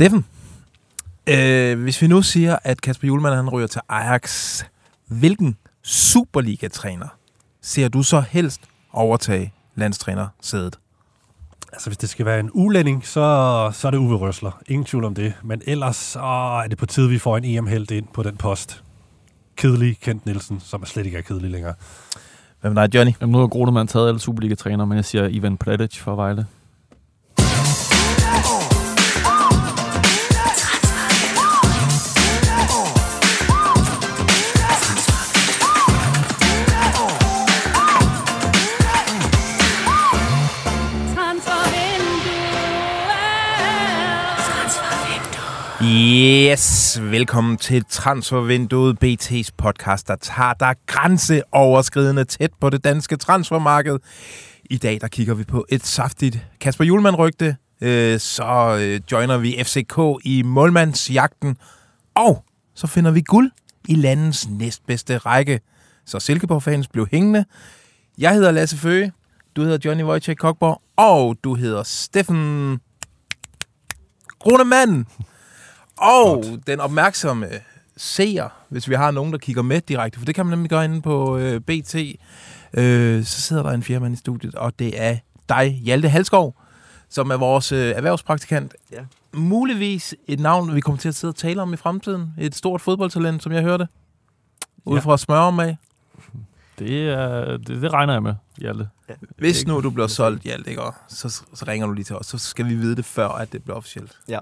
Steffen, 0.00 0.24
øh, 1.26 1.82
hvis 1.82 2.02
vi 2.02 2.06
nu 2.06 2.22
siger, 2.22 2.56
at 2.64 2.80
Kasper 2.80 3.08
Julemand 3.08 3.34
han 3.34 3.48
ryger 3.48 3.66
til 3.66 3.80
Ajax, 3.88 4.62
hvilken 5.06 5.56
Superliga-træner 5.82 7.06
ser 7.62 7.88
du 7.88 8.02
så 8.02 8.20
helst 8.20 8.60
overtage 8.92 9.52
landstrænersædet? 9.74 10.78
Altså, 11.72 11.90
hvis 11.90 11.96
det 11.96 12.08
skal 12.08 12.26
være 12.26 12.40
en 12.40 12.50
ulænding, 12.52 13.06
så, 13.06 13.70
så 13.74 13.86
er 13.86 13.90
det 13.90 13.98
Uwe 13.98 14.16
Røsler. 14.16 14.62
Ingen 14.66 14.84
tvivl 14.84 15.04
om 15.04 15.14
det. 15.14 15.32
Men 15.42 15.62
ellers 15.66 15.96
så 15.96 16.20
er 16.64 16.68
det 16.68 16.78
på 16.78 16.86
tide, 16.86 17.08
vi 17.08 17.18
får 17.18 17.36
en 17.36 17.44
EM-held 17.44 17.90
ind 17.90 18.06
på 18.14 18.22
den 18.22 18.36
post. 18.36 18.82
Kedelig 19.56 19.98
Kent 20.00 20.26
Nielsen, 20.26 20.60
som 20.60 20.82
er 20.82 20.86
slet 20.86 21.06
ikke 21.06 21.18
er 21.18 21.22
kedelig 21.22 21.50
længere. 21.50 21.74
Hvem 22.60 22.76
er 22.76 22.88
Johnny? 22.94 23.12
Jamen, 23.20 23.32
nu 23.32 23.38
har 23.38 23.46
Gronemann 23.46 23.88
taget 23.88 24.08
alle 24.08 24.20
Superliga-træner, 24.20 24.84
men 24.84 24.96
jeg 24.96 25.04
siger 25.04 25.28
Ivan 25.28 25.56
Platic 25.56 25.98
for 25.98 26.14
Vejle. 26.14 26.46
Yes, 45.92 47.00
velkommen 47.02 47.56
til 47.56 47.84
Transfervinduet, 47.88 49.04
BT's 49.04 49.48
podcast, 49.56 50.08
der 50.08 50.16
tager 50.16 50.52
dig 50.52 50.74
grænseoverskridende 50.86 52.24
tæt 52.24 52.50
på 52.60 52.70
det 52.70 52.84
danske 52.84 53.16
transfermarked. 53.16 53.98
I 54.64 54.76
dag 54.76 55.00
der 55.00 55.08
kigger 55.08 55.34
vi 55.34 55.44
på 55.44 55.66
et 55.68 55.86
saftigt 55.86 56.46
Kasper 56.60 56.84
Julemand-rygte, 56.84 57.56
øh, 57.80 58.20
så 58.20 58.78
øh, 58.80 59.00
joiner 59.12 59.38
vi 59.38 59.64
FCK 59.64 60.24
i 60.24 60.42
målmandsjagten, 60.42 61.56
og 62.14 62.44
så 62.74 62.86
finder 62.86 63.10
vi 63.10 63.20
guld 63.20 63.50
i 63.88 63.94
landets 63.94 64.48
næstbedste 64.48 65.18
række. 65.18 65.60
Så 66.06 66.20
Silkeborg-fans 66.20 66.88
blev 66.88 67.06
hængende. 67.10 67.44
Jeg 68.18 68.34
hedder 68.34 68.50
Lasse 68.50 68.76
Føge, 68.76 69.12
du 69.56 69.62
hedder 69.62 69.78
Johnny 69.84 70.04
Wojciech 70.04 70.36
Kokborg, 70.36 70.82
og 70.96 71.36
du 71.44 71.54
hedder 71.54 71.82
Steffen 71.82 72.78
Grunemann. 74.38 75.06
Og 76.00 76.42
Godt. 76.44 76.66
den 76.66 76.80
opmærksomme 76.80 77.46
seer, 77.96 78.48
hvis 78.68 78.88
vi 78.88 78.94
har 78.94 79.10
nogen, 79.10 79.32
der 79.32 79.38
kigger 79.38 79.62
med 79.62 79.80
direkte, 79.80 80.18
for 80.18 80.26
det 80.26 80.34
kan 80.34 80.46
man 80.46 80.50
nemlig 80.58 80.70
gøre 80.70 80.84
inde 80.84 81.02
på 81.02 81.38
øh, 81.38 81.60
BT, 81.60 81.94
øh, 82.74 83.24
så 83.24 83.40
sidder 83.40 83.62
der 83.62 83.70
en 83.70 83.82
firmand 83.82 84.14
i 84.14 84.16
studiet, 84.16 84.54
og 84.54 84.78
det 84.78 85.00
er 85.02 85.16
dig, 85.48 85.70
Hjalte 85.84 86.08
Halskov, 86.08 86.56
som 87.08 87.30
er 87.30 87.36
vores 87.36 87.72
øh, 87.72 87.92
erhvervspraktikant. 87.96 88.74
Ja. 88.92 89.00
Muligvis 89.32 90.14
et 90.26 90.40
navn, 90.40 90.74
vi 90.74 90.80
kommer 90.80 90.98
til 90.98 91.08
at 91.08 91.14
sidde 91.14 91.30
og 91.30 91.36
tale 91.36 91.62
om 91.62 91.72
i 91.72 91.76
fremtiden. 91.76 92.34
Et 92.38 92.54
stort 92.54 92.80
fodboldtalent, 92.80 93.42
som 93.42 93.52
jeg 93.52 93.62
hørte. 93.62 93.88
Ud 94.84 94.96
Ja. 94.96 95.00
fra 95.02 95.16
smøre 95.18 95.52
med. 95.52 95.74
Det, 96.78 97.08
er, 97.08 97.56
det, 97.56 97.82
det 97.82 97.92
regner 97.92 98.12
jeg 98.12 98.22
med, 98.22 98.34
Hjalte. 98.56 98.88
Hvis 99.38 99.66
nu 99.66 99.80
du 99.80 99.90
bliver 99.90 100.06
solgt, 100.06 100.42
Hjalte, 100.42 100.70
ikke? 100.70 100.82
Så, 101.08 101.28
så 101.54 101.64
ringer 101.68 101.86
du 101.86 101.92
lige 101.92 102.04
til 102.04 102.16
os. 102.16 102.26
Så 102.26 102.38
skal 102.38 102.66
vi 102.68 102.74
vide 102.74 102.96
det 102.96 103.04
før, 103.04 103.28
at 103.28 103.52
det 103.52 103.62
bliver 103.62 103.76
officielt. 103.76 104.18
Ja. 104.28 104.38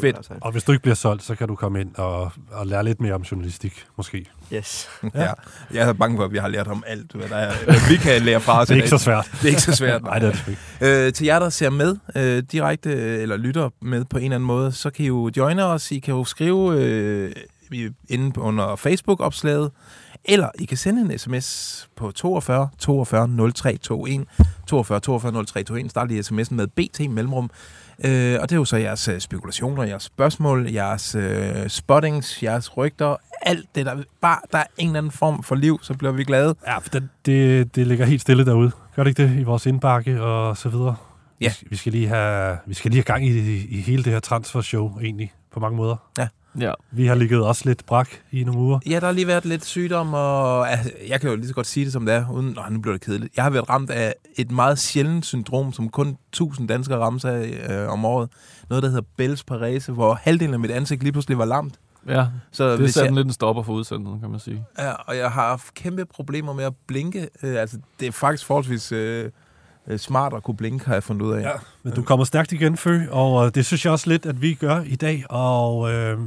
Fedt. 0.00 0.26
sagt. 0.26 0.38
Og 0.42 0.52
hvis 0.52 0.64
du 0.64 0.72
ikke 0.72 0.82
bliver 0.82 0.94
solgt, 0.94 1.22
så 1.22 1.34
kan 1.34 1.48
du 1.48 1.54
komme 1.54 1.80
ind 1.80 1.94
og, 1.94 2.32
og 2.52 2.66
lære 2.66 2.84
lidt 2.84 3.00
mere 3.00 3.14
om 3.14 3.22
journalistik, 3.22 3.84
måske. 3.96 4.26
Yes. 4.52 4.88
Ja. 5.14 5.22
ja. 5.22 5.32
Jeg 5.72 5.88
er 5.88 5.92
bange 5.92 6.16
for, 6.16 6.24
at 6.24 6.32
vi 6.32 6.38
har 6.38 6.48
lært 6.48 6.66
om 6.68 6.84
alt, 6.86 7.12
hvad 7.12 7.28
der 7.28 7.36
er, 7.36 7.52
hvad 7.64 7.88
vi 7.88 7.96
kan 7.96 8.22
lære 8.22 8.40
fra 8.40 8.58
os. 8.60 8.68
Det 8.68 8.74
er 8.74 8.76
ikke 8.76 8.88
så 8.88 8.98
svært. 8.98 9.30
Det 9.42 9.44
er 9.44 9.48
ikke 9.48 9.62
så 9.62 9.76
svært. 9.76 10.02
Nej, 10.02 10.18
det 10.18 10.28
er 10.28 10.32
det 10.32 10.48
ikke. 10.80 11.06
Øh, 11.06 11.12
til 11.12 11.24
jer, 11.26 11.38
der 11.38 11.48
ser 11.48 11.70
med 11.70 11.96
øh, 12.16 12.42
direkte, 12.52 12.90
eller 12.96 13.36
lytter 13.36 13.70
med 13.82 14.04
på 14.04 14.18
en 14.18 14.24
eller 14.24 14.34
anden 14.36 14.46
måde, 14.46 14.72
så 14.72 14.90
kan 14.90 15.04
I 15.04 15.08
jo 15.08 15.30
joine 15.36 15.64
os. 15.64 15.90
I 15.92 15.98
kan 15.98 16.14
jo 16.14 16.24
skrive 16.24 16.80
øh, 16.80 17.32
inde 18.08 18.38
under 18.40 18.76
Facebook-opslaget, 18.76 19.70
eller 20.24 20.48
I 20.58 20.64
kan 20.64 20.76
sende 20.76 21.00
en 21.12 21.18
sms 21.18 21.88
på 21.96 22.10
42 22.10 22.68
42 22.78 23.26
0321. 23.28 24.26
42 24.66 25.00
42 25.00 25.32
0321. 25.32 25.90
Start 25.90 26.08
lige 26.08 26.20
sms'en 26.20 26.54
med 26.54 26.66
BT 26.66 27.10
Mellemrum. 27.10 27.50
Øh, 28.04 28.38
og 28.40 28.48
det 28.48 28.52
er 28.52 28.58
jo 28.58 28.64
så 28.64 28.76
jeres 28.76 29.08
øh, 29.08 29.20
spekulationer, 29.20 29.82
jeres 29.82 30.02
spørgsmål, 30.02 30.70
jeres 30.70 31.14
øh, 31.14 31.68
spottings, 31.68 32.42
jeres 32.42 32.76
rygter, 32.76 33.16
alt 33.42 33.66
det, 33.74 33.86
der 33.86 34.02
bare 34.20 34.38
der 34.52 34.58
er 34.58 34.64
en 34.78 34.86
eller 34.86 34.98
anden 34.98 35.12
form 35.12 35.42
for 35.42 35.54
liv, 35.54 35.78
så 35.82 35.94
bliver 35.94 36.12
vi 36.12 36.24
glade. 36.24 36.54
Ja, 36.66 36.78
for 36.78 36.90
det, 36.90 37.08
det, 37.26 37.74
det 37.76 37.86
ligger 37.86 38.06
helt 38.06 38.20
stille 38.20 38.44
derude. 38.44 38.70
Gør 38.96 39.04
det 39.04 39.10
ikke 39.10 39.22
det 39.22 39.40
i 39.40 39.42
vores 39.42 39.66
indbakke 39.66 40.22
og 40.22 40.56
så 40.56 40.68
videre? 40.68 40.96
Ja. 41.40 41.52
Vi, 41.60 41.66
vi, 41.70 41.76
skal 41.76 41.92
lige 41.92 42.08
have, 42.08 42.58
vi 42.66 42.74
skal 42.74 42.90
lige 42.90 42.98
have 42.98 43.14
gang 43.14 43.26
i, 43.26 43.64
i 43.64 43.80
hele 43.80 44.04
det 44.04 44.12
her 44.12 44.20
transfershow, 44.20 44.98
egentlig, 45.00 45.32
på 45.52 45.60
mange 45.60 45.76
måder. 45.76 45.96
Ja. 46.18 46.28
Vi 46.90 47.06
har 47.06 47.14
ligget 47.14 47.42
også 47.42 47.62
lidt 47.64 47.86
brak 47.86 48.08
i 48.30 48.44
nogle 48.44 48.60
uger. 48.60 48.78
Ja, 48.86 49.00
der 49.00 49.06
har 49.06 49.12
lige 49.12 49.26
været 49.26 49.44
lidt 49.44 49.64
sygdom, 49.64 50.14
og 50.14 50.70
altså, 50.70 50.92
jeg 51.08 51.20
kan 51.20 51.30
jo 51.30 51.36
lige 51.36 51.48
så 51.48 51.54
godt 51.54 51.66
sige 51.66 51.84
det, 51.84 51.92
som 51.92 52.06
det 52.06 52.14
er, 52.14 52.30
uden, 52.32 52.52
nej, 52.56 52.70
nu 52.70 52.80
bliver 52.80 52.94
det 52.94 53.04
kedeligt. 53.04 53.36
Jeg 53.36 53.44
har 53.44 53.50
været 53.50 53.68
ramt 53.68 53.90
af 53.90 54.14
et 54.36 54.50
meget 54.50 54.78
sjældent 54.78 55.26
syndrom, 55.26 55.72
som 55.72 55.88
kun 55.88 56.16
1000 56.28 56.68
danskere 56.68 56.98
rammes 56.98 57.24
af 57.24 57.68
øh, 57.70 57.92
om 57.92 58.04
året. 58.04 58.28
Noget, 58.70 58.82
der 58.82 58.88
hedder 58.90 59.34
Bell's 59.34 59.42
parese, 59.46 59.92
hvor 59.92 60.14
halvdelen 60.14 60.54
af 60.54 60.60
mit 60.60 60.70
ansigt 60.70 61.02
lige 61.02 61.12
pludselig 61.12 61.38
var 61.38 61.44
lamt. 61.44 61.74
Ja, 62.08 62.26
Så 62.52 62.76
det 62.76 62.94
satte 62.94 63.04
jeg, 63.04 63.08
en 63.08 63.14
lidt 63.14 63.26
en 63.26 63.32
stopper 63.32 63.62
for 63.62 63.72
udsendelsen, 63.72 64.20
kan 64.20 64.30
man 64.30 64.40
sige. 64.40 64.64
ja, 64.78 64.92
og 64.92 65.16
jeg 65.16 65.30
har 65.30 65.48
haft 65.48 65.74
kæmpe 65.74 66.04
problemer 66.04 66.52
med 66.52 66.64
at 66.64 66.72
blinke. 66.86 67.28
Øh, 67.42 67.60
altså, 67.60 67.78
det 68.00 68.08
er 68.08 68.12
faktisk 68.12 68.46
forholdsvis 68.46 68.92
øh, 68.92 69.30
smart 69.96 70.32
at 70.36 70.42
kunne 70.42 70.56
blinke, 70.56 70.86
har 70.86 70.92
jeg 70.94 71.02
fundet 71.02 71.22
ud 71.26 71.32
af. 71.32 71.42
Ja, 71.42 71.50
men 71.82 71.92
du 71.94 72.02
kommer 72.02 72.24
stærkt 72.24 72.52
igen, 72.52 72.76
Fø, 72.76 73.00
og 73.10 73.46
øh, 73.46 73.52
det 73.54 73.66
synes 73.66 73.84
jeg 73.84 73.92
også 73.92 74.10
lidt, 74.10 74.26
at 74.26 74.42
vi 74.42 74.54
gør 74.54 74.82
i 74.86 74.96
dag. 74.96 75.24
Og 75.30 75.92
øh, 75.92 76.18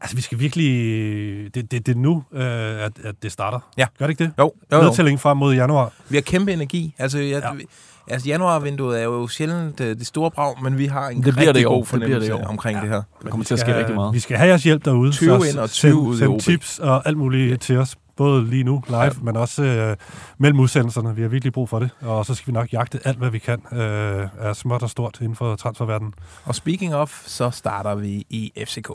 altså, 0.00 0.16
vi 0.16 0.22
skal 0.22 0.38
virkelig... 0.38 1.54
Det, 1.54 1.70
det, 1.70 1.86
det 1.86 1.94
er 1.96 1.98
nu, 1.98 2.24
øh, 2.32 2.42
at, 2.84 2.92
at 3.04 3.14
det 3.22 3.32
starter. 3.32 3.60
Ja. 3.78 3.86
Gør 3.98 4.06
det 4.06 4.10
ikke 4.10 4.24
det? 4.24 4.32
Jo, 4.38 4.52
jo, 4.72 4.76
jo. 4.76 4.82
Nedtælling 4.82 5.20
frem 5.20 5.36
mod 5.36 5.54
januar. 5.54 5.92
Vi 6.08 6.16
har 6.16 6.22
kæmpe 6.22 6.52
energi. 6.52 6.94
Altså, 6.98 7.18
jeg, 7.18 7.28
Ja. 7.42 7.48
ja. 7.54 8.12
altså 8.14 8.28
januarvinduet 8.28 8.98
er 9.00 9.04
jo 9.04 9.28
sjældent 9.28 9.80
øh, 9.80 9.96
det 9.98 10.06
store 10.06 10.30
brag, 10.30 10.62
men 10.62 10.78
vi 10.78 10.86
har 10.86 11.08
en 11.08 11.16
Det 11.16 11.22
bliver 11.34 11.36
rigtig 11.38 11.54
det 11.54 11.64
god 11.64 11.80
Det 11.84 11.88
bliver 11.90 12.00
det 12.06 12.08
fornemmelse 12.28 12.34
år. 12.34 12.44
omkring 12.50 12.76
Ja. 12.76 12.82
det 12.82 12.90
her. 12.90 13.02
Der 13.22 13.30
kommer 13.30 13.44
Vi 13.44 13.46
til 13.46 13.54
at 13.54 13.60
skal 13.60 13.70
ske 13.72 13.78
rigtig 13.78 13.86
have- 13.86 13.94
meget. 13.94 14.14
Vi 14.14 14.20
skal 14.20 14.36
have 14.36 14.48
jeres 14.48 14.62
hjælp 14.64 14.84
derude. 14.84 15.12
20 15.12 15.40
så 15.40 15.48
ind 15.50 15.58
og 15.58 15.70
20 15.70 15.90
send, 15.92 16.00
ud 16.00 16.18
send 16.18 16.40
tips 16.40 16.78
og 16.78 17.06
alt 17.08 17.16
muligt 17.18 17.60
til 17.62 17.76
os. 17.78 17.96
Både 18.18 18.50
lige 18.50 18.64
nu 18.64 18.82
live, 18.88 19.00
ja. 19.00 19.10
men 19.22 19.36
også 19.36 19.62
øh, 19.62 19.96
mellem 20.38 20.60
udsendelserne. 20.60 21.16
Vi 21.16 21.22
har 21.22 21.28
virkelig 21.28 21.52
brug 21.52 21.68
for 21.68 21.78
det. 21.78 21.90
Og 22.00 22.26
så 22.26 22.34
skal 22.34 22.46
vi 22.46 22.52
nok 22.52 22.72
jagte 22.72 23.00
alt, 23.04 23.18
hvad 23.18 23.30
vi 23.30 23.38
kan 23.38 23.62
øh, 23.72 24.28
af 24.38 24.56
småt 24.56 24.82
og 24.82 24.90
stort 24.90 25.18
inden 25.20 25.36
for 25.36 25.56
transferverdenen. 25.56 26.14
Og 26.44 26.54
speaking 26.54 26.94
of, 26.94 27.22
så 27.26 27.50
starter 27.50 27.94
vi 27.94 28.26
i 28.30 28.52
FCK. 28.66 28.90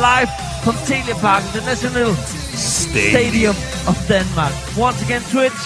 live 0.00 0.28
from 0.64 0.74
Teleparken, 0.86 1.48
the 1.52 1.60
National 1.66 2.14
Stadium 2.56 3.54
of 3.86 3.96
Denmark. 4.08 4.52
Once 4.76 5.02
again, 5.02 5.22
Twitch. 5.30 5.60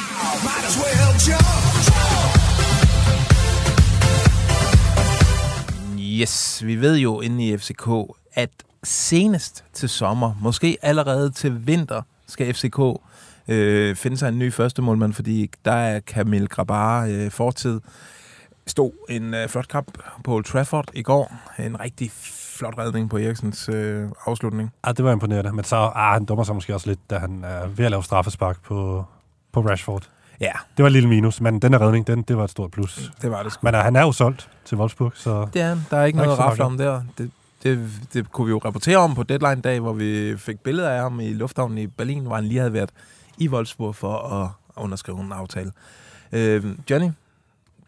Yes, 6.21 6.67
vi 6.67 6.81
ved 6.81 6.97
jo 6.97 7.21
inde 7.21 7.49
i 7.49 7.57
FCK, 7.57 7.89
at 8.35 8.51
senest 8.85 9.65
til 9.73 9.89
sommer, 9.89 10.35
måske 10.41 10.77
allerede 10.83 11.31
til 11.31 11.67
vinter, 11.67 12.03
skal 12.27 12.55
FCK 12.55 12.79
øh, 13.49 13.97
finde 13.97 14.17
sig 14.17 14.29
en 14.29 14.39
ny 14.39 14.53
første 14.53 14.83
målmand, 14.83 15.13
fordi 15.13 15.51
der 15.65 15.73
er 15.73 16.01
Kamil 16.01 16.49
Grabar 16.49 17.07
øh, 17.07 17.31
fortid. 17.31 17.81
Stod 18.67 18.91
en 19.09 19.35
øh, 19.35 19.49
flot 19.49 19.69
kamp 19.69 19.99
på 20.25 20.35
Old 20.35 20.45
Trafford 20.45 20.91
i 20.95 21.03
går. 21.03 21.33
En 21.59 21.81
rigtig 21.81 22.11
flot 22.57 22.79
redning 22.79 23.11
på 23.11 23.19
Eriksens 23.19 23.69
øh, 23.69 24.09
afslutning. 24.27 24.73
Ja, 24.87 24.93
det 24.93 25.05
var 25.05 25.13
imponerende. 25.13 25.53
Men 25.53 25.65
så 25.65 25.77
ah, 25.77 26.13
han 26.13 26.25
dummer 26.25 26.45
sig 26.45 26.55
måske 26.55 26.75
også 26.75 26.89
lidt, 26.89 27.11
da 27.11 27.19
han 27.19 27.45
er 27.45 27.67
ved 27.67 27.85
at 27.85 27.91
lave 27.91 28.05
straffespark 28.05 28.63
på, 28.63 29.05
på 29.53 29.61
Rashford. 29.61 30.09
Ja, 30.41 30.53
Det 30.77 30.83
var 30.83 30.87
et 30.87 30.93
lille 30.93 31.09
minus, 31.09 31.41
men 31.41 31.59
den 31.59 31.73
her 31.73 31.81
redning, 31.87 32.07
den, 32.07 32.23
det 32.23 32.37
var 32.37 32.45
et 32.45 32.51
stort 32.51 32.71
plus. 32.71 33.13
det 33.23 33.31
var 33.31 33.43
det 33.43 33.53
sgu. 33.53 33.67
Men 33.67 33.75
uh, 33.75 33.81
han 33.81 33.97
er 33.97 34.01
jo 34.03 34.13
solgt 34.13 34.51
til 34.65 34.79
Wolfsburg, 34.79 35.13
så 35.15 35.47
Det 35.55 35.63
er 35.63 35.69
han. 35.69 35.79
Der 35.91 35.97
er 35.97 36.05
ikke 36.05 36.17
Der 36.19 36.23
er 36.25 36.37
noget 36.37 36.53
at 36.53 36.61
om 36.61 36.79
der. 36.79 37.03
Det, 37.19 37.31
det, 37.63 37.91
det 38.15 38.33
kunne 38.33 38.45
vi 38.45 38.51
jo 38.51 38.59
rapportere 38.65 38.97
om 38.97 39.15
på 39.15 39.23
deadline-dag, 39.23 39.81
hvor 39.81 39.93
vi 39.93 40.37
fik 40.37 40.61
billeder 40.61 40.91
af 40.91 41.01
ham 41.03 41.21
i 41.21 41.33
lufthavnen 41.33 41.79
i 41.79 41.87
Berlin, 41.87 42.23
hvor 42.23 42.35
han 42.35 42.45
lige 42.45 42.59
havde 42.59 42.73
været 42.73 42.91
i 43.39 43.49
Wolfsburg 43.49 43.95
for 43.97 44.17
at 44.43 44.49
underskrive 44.77 45.21
en 45.21 45.33
aftale. 45.33 45.73
Øh, 46.33 46.65
Johnny, 46.91 47.11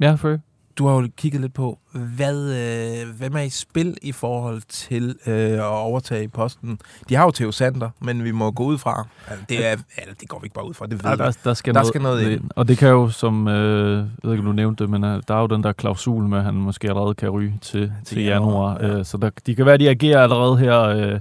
Ja, 0.00 0.14
Fø. 0.14 0.36
Du 0.78 0.86
har 0.86 0.94
jo 0.94 1.08
kigget 1.16 1.40
lidt 1.40 1.54
på, 1.54 1.78
hvad, 1.92 2.54
øh, 2.54 3.16
hvem 3.18 3.36
er 3.36 3.40
i 3.40 3.48
spil 3.50 3.96
i 4.02 4.12
forhold 4.12 4.62
til 4.68 5.16
øh, 5.26 5.34
at 5.52 5.62
overtage 5.64 6.28
posten? 6.28 6.78
De 7.08 7.14
har 7.14 7.24
jo 7.24 7.30
Theo 7.30 7.52
Sander, 7.52 7.90
men 8.00 8.24
vi 8.24 8.30
må 8.32 8.50
gå 8.50 8.64
ud 8.64 8.78
fra. 8.78 9.06
Altså, 9.28 9.44
det, 9.48 9.66
er, 9.66 9.70
altså, 9.70 10.14
det 10.20 10.28
går 10.28 10.38
vi 10.40 10.44
ikke 10.46 10.54
bare 10.54 10.68
ud 10.68 10.74
fra, 10.74 10.86
det 10.86 11.04
ved 11.04 11.10
Ja, 11.10 11.16
der, 11.16 11.36
der, 11.44 11.54
skal, 11.54 11.74
Der 11.74 11.80
noget, 11.80 11.88
skal 11.88 12.00
noget 12.02 12.30
ind. 12.30 12.40
Og 12.56 12.68
det 12.68 12.78
kan 12.78 12.88
jo, 12.88 13.08
som 13.08 13.48
øh, 13.48 13.96
jeg 13.98 14.06
ved 14.22 14.32
ikke, 14.32 14.40
om 14.40 14.46
du 14.46 14.52
nævnte 14.52 14.84
det, 14.84 14.90
men 14.90 15.04
øh, 15.04 15.22
der 15.28 15.34
er 15.34 15.40
jo 15.40 15.46
den 15.46 15.62
der 15.62 15.72
klausul 15.72 16.22
med, 16.28 16.38
at 16.38 16.44
han 16.44 16.54
måske 16.54 16.88
allerede 16.88 17.14
kan 17.14 17.30
ryge 17.30 17.54
til, 17.62 17.92
til 18.04 18.24
januar, 18.24 18.68
januar. 18.80 18.92
ja. 18.92 18.98
Øh, 18.98 19.04
så 19.04 19.16
der, 19.16 19.30
de 19.46 19.54
kan 19.54 19.66
være, 19.66 19.76
de 19.78 19.88
agerer 19.90 20.22
allerede 20.22 20.56
her 20.58 20.80
øh, 20.82 21.20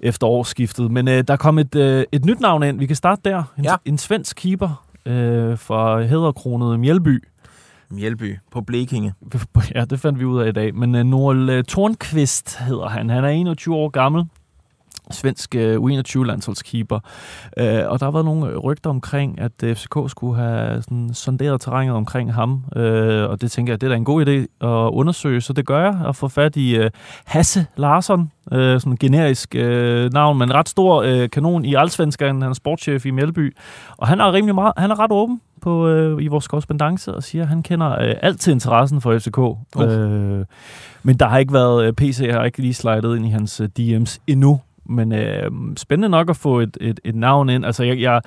efter 0.00 0.26
årsskiftet. 0.26 0.90
Men 0.90 1.08
øh, 1.08 1.24
der 1.28 1.36
kom 1.36 1.58
et, 1.58 1.74
øh, 1.74 2.04
et 2.12 2.24
nyt 2.24 2.40
navn 2.40 2.62
ind. 2.62 2.78
Vi 2.78 2.86
kan 2.86 2.96
starte 2.96 3.20
der. 3.24 3.42
En, 3.58 3.64
Ja. 3.64 3.74
en 3.84 3.98
svensk 3.98 4.36
keeper 4.36 4.84
øh, 5.06 5.58
fra 5.58 6.02
hæderkronet 6.02 6.80
Mjelby. 6.80 7.24
Mjelby 7.90 8.38
på 8.50 8.60
Blekinge. 8.60 9.14
Ja, 9.74 9.84
det 9.84 10.00
fandt 10.00 10.18
vi 10.20 10.24
ud 10.24 10.40
af 10.40 10.48
i 10.48 10.52
dag. 10.52 10.74
Men 10.74 10.94
øh, 10.94 11.00
uh, 11.00 11.06
Noel 11.06 11.50
øh, 11.50 11.64
Tornqvist 11.64 12.58
hedder 12.58 12.88
han. 12.88 13.10
Han 13.10 13.24
er 13.24 13.28
21 13.28 13.74
år 13.74 13.88
gammel. 13.88 14.24
Svensk 15.10 15.54
øh, 15.54 15.76
U21-landsholdskeeper. 15.76 16.96
Uh, 17.60 17.62
og 17.62 18.00
der 18.00 18.04
har 18.04 18.10
været 18.10 18.24
nogle 18.24 18.56
rygter 18.56 18.90
omkring, 18.90 19.40
at 19.40 19.52
FCK 19.62 19.96
skulle 20.06 20.36
have 20.36 20.82
sådan, 20.82 21.14
sonderet 21.14 21.60
terrænet 21.60 21.94
omkring 21.94 22.34
ham. 22.34 22.64
Uh, 22.76 22.82
og 23.30 23.40
det 23.40 23.50
tænker 23.50 23.72
jeg, 23.72 23.80
det 23.80 23.86
er 23.86 23.90
da 23.90 23.96
en 23.96 24.04
god 24.04 24.26
idé 24.26 24.66
at 24.66 24.90
undersøge. 24.92 25.40
Så 25.40 25.52
det 25.52 25.66
gør 25.66 25.80
jeg 25.80 26.00
at 26.08 26.16
få 26.16 26.28
fat 26.28 26.56
i 26.56 26.80
uh, 26.80 26.86
Hasse 27.24 27.66
Larsson. 27.76 28.32
Sådan 28.52 28.80
en 28.86 28.96
generisk 28.96 29.54
navn, 30.12 30.38
men 30.38 30.54
ret 30.54 30.68
stor 30.68 31.26
kanon 31.26 31.64
i 31.64 31.74
Allsvenskan. 31.74 32.42
Han 32.42 32.50
er 32.50 32.54
sportschef 32.54 33.06
i 33.06 33.10
Mjælby. 33.10 33.56
Og 33.96 34.08
han 34.08 34.20
er 34.20 34.32
rimelig 34.32 34.54
meget, 34.54 34.72
han 34.76 34.90
er 34.90 34.98
ret 34.98 35.12
åben 35.12 35.40
på, 35.60 35.88
øh, 35.88 36.22
i 36.22 36.26
vores 36.26 36.48
korrespondence 36.48 37.14
og 37.14 37.22
siger, 37.22 37.42
at 37.42 37.48
han 37.48 37.62
kender 37.62 37.90
øh, 37.90 38.14
alt 38.22 38.40
til 38.40 38.50
interessen 38.50 39.00
for 39.00 39.18
FCK. 39.18 39.38
Oh. 39.38 39.56
Øh, 39.80 40.44
men 41.02 41.16
der 41.16 41.28
har 41.28 41.38
ikke 41.38 41.52
været, 41.52 41.86
øh, 41.86 41.92
PC 41.92 42.28
har 42.30 42.44
ikke 42.44 42.58
lige 42.58 42.74
slidet 42.74 43.16
ind 43.16 43.26
i 43.26 43.30
hans 43.30 43.60
øh, 43.60 43.68
DM's 43.78 44.18
endnu. 44.26 44.60
Men 44.84 45.12
øh, 45.12 45.50
spændende 45.76 46.08
nok 46.08 46.30
at 46.30 46.36
få 46.36 46.60
et, 46.60 46.76
et, 46.80 47.00
et 47.04 47.14
navn 47.14 47.48
ind. 47.48 47.66
Altså, 47.66 47.84
jeg, 47.84 48.00
jeg 48.00 48.20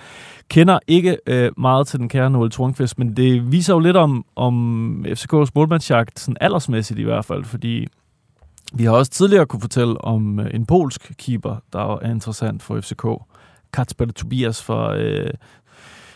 kender 0.50 0.80
ikke 0.88 1.18
øh, 1.28 1.52
meget 1.58 1.88
til 1.88 2.00
den 2.00 2.10
kære 2.10 2.30
Noel 2.30 2.52
Tornqvist, 2.52 3.00
men 3.00 3.18
det 3.18 3.52
viser 3.52 3.74
jo 3.74 3.80
lidt 3.80 3.98
om, 3.98 4.26
om 4.36 5.06
FCK's 5.08 5.50
målmandsjagt, 5.56 6.20
sådan 6.20 6.38
aldersmæssigt 6.42 7.00
i 7.00 7.04
hvert 7.04 7.26
fald, 7.26 7.44
fordi 7.44 7.88
vi 8.74 8.84
har 8.84 8.92
også 8.92 9.12
tidligere 9.12 9.46
kunne 9.46 9.62
fortælle 9.62 10.02
om 10.02 10.40
øh, 10.40 10.50
en 10.54 10.66
polsk 10.66 11.12
keeper, 11.18 11.56
der 11.74 11.96
er 11.96 12.12
interessant 12.12 12.64
for 12.64 12.82
FCK. 12.82 13.06
Kacper 13.74 14.12
Tobias 14.16 14.64
fra 14.64 14.98
øh, 14.98 15.30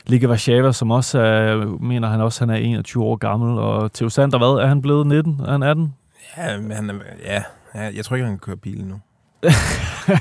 Liga 0.07 0.27
Warszawa, 0.27 0.71
som 0.71 0.91
også 0.91 1.19
er, 1.19 1.65
mener 1.81 2.07
han 2.07 2.21
også, 2.21 2.41
han 2.41 2.49
er 2.49 2.55
21 2.55 3.03
år 3.03 3.15
gammel. 3.15 3.59
Og 3.59 3.93
Theo 3.93 4.09
Sander, 4.09 4.37
hvad? 4.37 4.63
Er 4.63 4.67
han 4.67 4.81
blevet 4.81 5.07
19? 5.07 5.39
Er 5.45 5.51
han 5.51 5.63
18? 5.63 5.93
Ja, 6.37 6.41
han, 6.75 6.89
er- 6.89 6.93
ja, 7.25 7.43
jeg 7.95 8.05
tror 8.05 8.15
ikke, 8.15 8.25
han 8.25 8.33
kan 8.37 8.39
køre 8.45 8.57
bil 8.57 8.85
nu. 8.85 8.95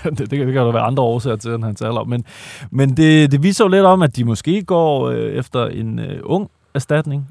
det, 0.05 0.19
det, 0.19 0.29
kan, 0.29 0.47
det 0.47 0.53
kan 0.53 0.57
der 0.57 0.73
være 0.73 0.83
andre 0.83 1.03
årsager 1.03 1.37
til, 1.37 1.51
end 1.51 1.65
hans 1.65 1.83
alder. 1.83 2.05
Men, 2.05 2.25
men 2.71 2.97
det, 2.97 3.33
det 3.33 3.43
viser 3.43 3.65
jo 3.65 3.69
lidt 3.69 3.85
om, 3.85 4.03
at 4.03 4.17
de 4.17 4.25
måske 4.25 4.63
går 4.65 5.09
øh, 5.09 5.33
efter 5.33 5.67
en 5.67 5.99
øh, 5.99 6.21
ung 6.25 6.51
erstatning. 6.75 7.29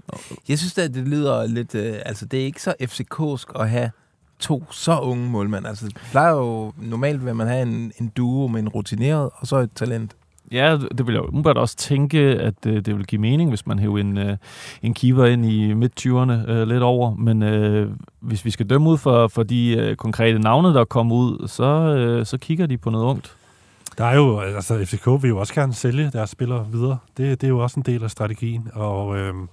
Jeg 0.50 0.58
synes 0.60 0.78
at 0.78 0.94
det 0.94 1.08
lyder 1.08 1.48
lidt... 1.48 1.76
Øh, 1.76 1.94
altså, 2.06 2.26
det 2.26 2.42
er 2.42 2.46
ikke 2.46 2.62
så 2.62 2.74
FCK'sk 2.82 3.62
at 3.62 3.70
have 3.70 3.92
to 4.40 4.64
så 4.72 5.00
unge 5.00 5.30
målmænd. 5.30 5.68
Altså, 5.68 5.86
det 5.86 5.96
plejer 6.12 6.34
jo 6.34 6.74
normalt, 6.78 7.28
at 7.30 7.36
man 7.36 7.48
have 7.48 7.62
en, 7.62 7.92
en 8.02 8.08
duo 8.18 8.48
med 8.48 8.60
en 8.60 8.70
rutineret, 8.70 9.30
og 9.36 9.48
så 9.48 9.58
et 9.58 9.70
talent. 9.76 10.16
Ja, 10.52 10.78
det 10.98 11.08
vil 11.08 11.14
jeg 11.14 11.22
umiddelbart 11.22 11.58
også 11.58 11.76
tænke, 11.76 12.20
at 12.20 12.66
øh, 12.68 12.86
det 12.86 12.98
vil 12.98 13.06
give 13.06 13.22
mening, 13.22 13.50
hvis 13.50 13.68
man 13.68 13.80
hæver 13.80 13.98
en, 13.98 14.18
øh, 14.18 14.38
en 14.82 14.94
keeper 14.94 15.26
ind 15.26 15.46
i 15.46 15.74
midt-20'erne 15.74 16.52
øh, 16.52 16.68
lidt 16.68 16.84
over. 16.84 17.16
Men 17.16 17.44
øh, 17.44 17.90
hvis 18.20 18.46
vi 18.46 18.52
skal 18.52 18.70
dømme 18.70 18.90
ud 18.90 18.98
for, 18.98 19.28
for 19.28 19.44
de 19.44 19.76
øh, 19.78 19.96
konkrete 19.96 20.40
navne, 20.40 20.74
der 20.74 20.86
kommer 20.86 21.16
ud, 21.16 21.48
så, 21.48 21.64
øh, 21.64 22.26
så 22.26 22.38
kigger 22.38 22.66
de 22.66 22.78
på 22.78 22.90
noget 22.90 23.06
ungt. 23.06 23.36
Der 23.98 24.06
er 24.06 24.16
jo, 24.16 24.40
altså 24.40 24.86
FCK 24.86 25.08
vil 25.22 25.30
jo 25.30 25.38
også 25.38 25.54
gerne 25.54 25.74
sælge 25.74 26.10
deres 26.14 26.30
spillere 26.30 26.68
videre. 26.72 26.98
Det, 27.18 27.42
det 27.42 27.48
er 27.48 27.52
jo 27.52 27.60
også 27.60 27.80
en 27.80 27.84
del 27.86 28.04
af 28.04 28.12
strategien, 28.12 28.68
og 28.74 29.18
øhm, 29.18 29.50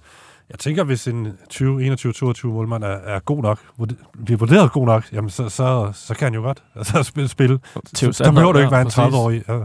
jeg 0.49 0.59
tænker, 0.59 0.83
hvis 0.83 1.07
en 1.07 1.27
20-21-22 1.53 2.47
målmand 2.47 2.83
er, 2.83 2.87
er 2.87 3.19
god 3.19 3.41
nok, 3.41 3.59
bliver 4.25 4.37
vurderet 4.37 4.71
god 4.71 4.85
nok, 4.85 5.13
jamen 5.13 5.29
så, 5.29 5.49
så, 5.49 5.91
så 5.93 6.13
kan 6.13 6.25
han 6.25 6.33
jo 6.33 6.41
godt 6.41 6.63
altså, 6.75 7.03
spille. 7.03 7.29
spille. 7.29 7.59
Så, 7.93 8.23
der 8.23 8.31
behøver 8.31 8.53
du 8.53 8.59
ikke 8.59 8.71
være 8.71 8.81
en 8.81 8.87
præcis. 8.87 8.99
30-årig. 8.99 9.43
Ja. 9.47 9.59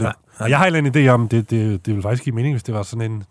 Ja. 0.00 0.10
Ja. 0.42 0.44
Og 0.46 0.50
jeg 0.50 0.58
har 0.58 0.64
en 0.66 0.74
eller 0.76 0.90
anden 0.90 1.06
idé 1.06 1.08
om, 1.10 1.28
det, 1.28 1.50
det, 1.50 1.86
det 1.86 1.94
vil 1.94 2.02
faktisk 2.02 2.24
give 2.24 2.34
mening, 2.34 2.54
hvis 2.54 2.62
det 2.62 2.74
var 2.74 2.82
sådan 2.82 3.10
en 3.12 3.24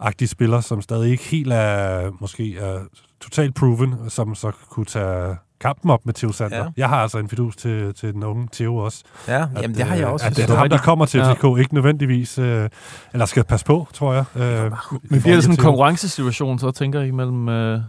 agtig 0.00 0.28
spiller, 0.28 0.60
som 0.60 0.82
stadig 0.82 1.10
ikke 1.10 1.24
helt 1.24 1.52
er, 1.52 2.10
måske 2.20 2.58
er 2.58 2.78
totalt 3.20 3.54
proven, 3.54 3.94
som 4.08 4.34
så 4.34 4.52
kunne 4.70 4.86
tage 4.86 5.36
kampen 5.60 5.90
op 5.90 6.06
med 6.06 6.14
Theo 6.14 6.32
Sander. 6.32 6.56
Ja. 6.56 6.62
Ja. 6.62 6.68
Jeg 6.76 6.88
har 6.88 6.96
altså 6.96 7.18
en 7.18 7.28
fidus 7.28 7.56
til, 7.56 7.94
til 7.94 8.12
den 8.14 8.22
unge 8.22 8.48
Theo 8.52 8.76
også. 8.76 9.02
Ja, 9.28 9.42
At, 9.42 9.48
jamen 9.62 9.76
det 9.76 9.84
har 9.84 9.94
jeg 9.94 10.04
øh, 10.04 10.12
også. 10.12 10.26
At 10.26 10.36
det 10.36 10.48
det 10.48 10.54
er 10.54 10.58
ham, 10.58 10.68
der 10.68 10.78
kommer 10.78 11.06
til 11.06 11.18
Ja. 11.20 11.32
FCK, 11.32 11.44
ikke 11.58 11.74
nødvendigvis, 11.74 12.38
øh, 12.38 12.68
eller 13.12 13.26
skal 13.26 13.44
passe 13.44 13.66
på, 13.66 13.88
tror 13.92 14.12
jeg. 14.14 14.24
Øh, 14.36 14.72
Men 15.02 15.20
bliver 15.20 15.34
det 15.34 15.44
sådan 15.44 15.54
en 15.54 15.62
konkurrencesituation, 15.62 16.58
så 16.58 16.70
tænker 16.70 17.00
I 17.00 17.10
mellem 17.10 17.48
øh, 17.48 17.80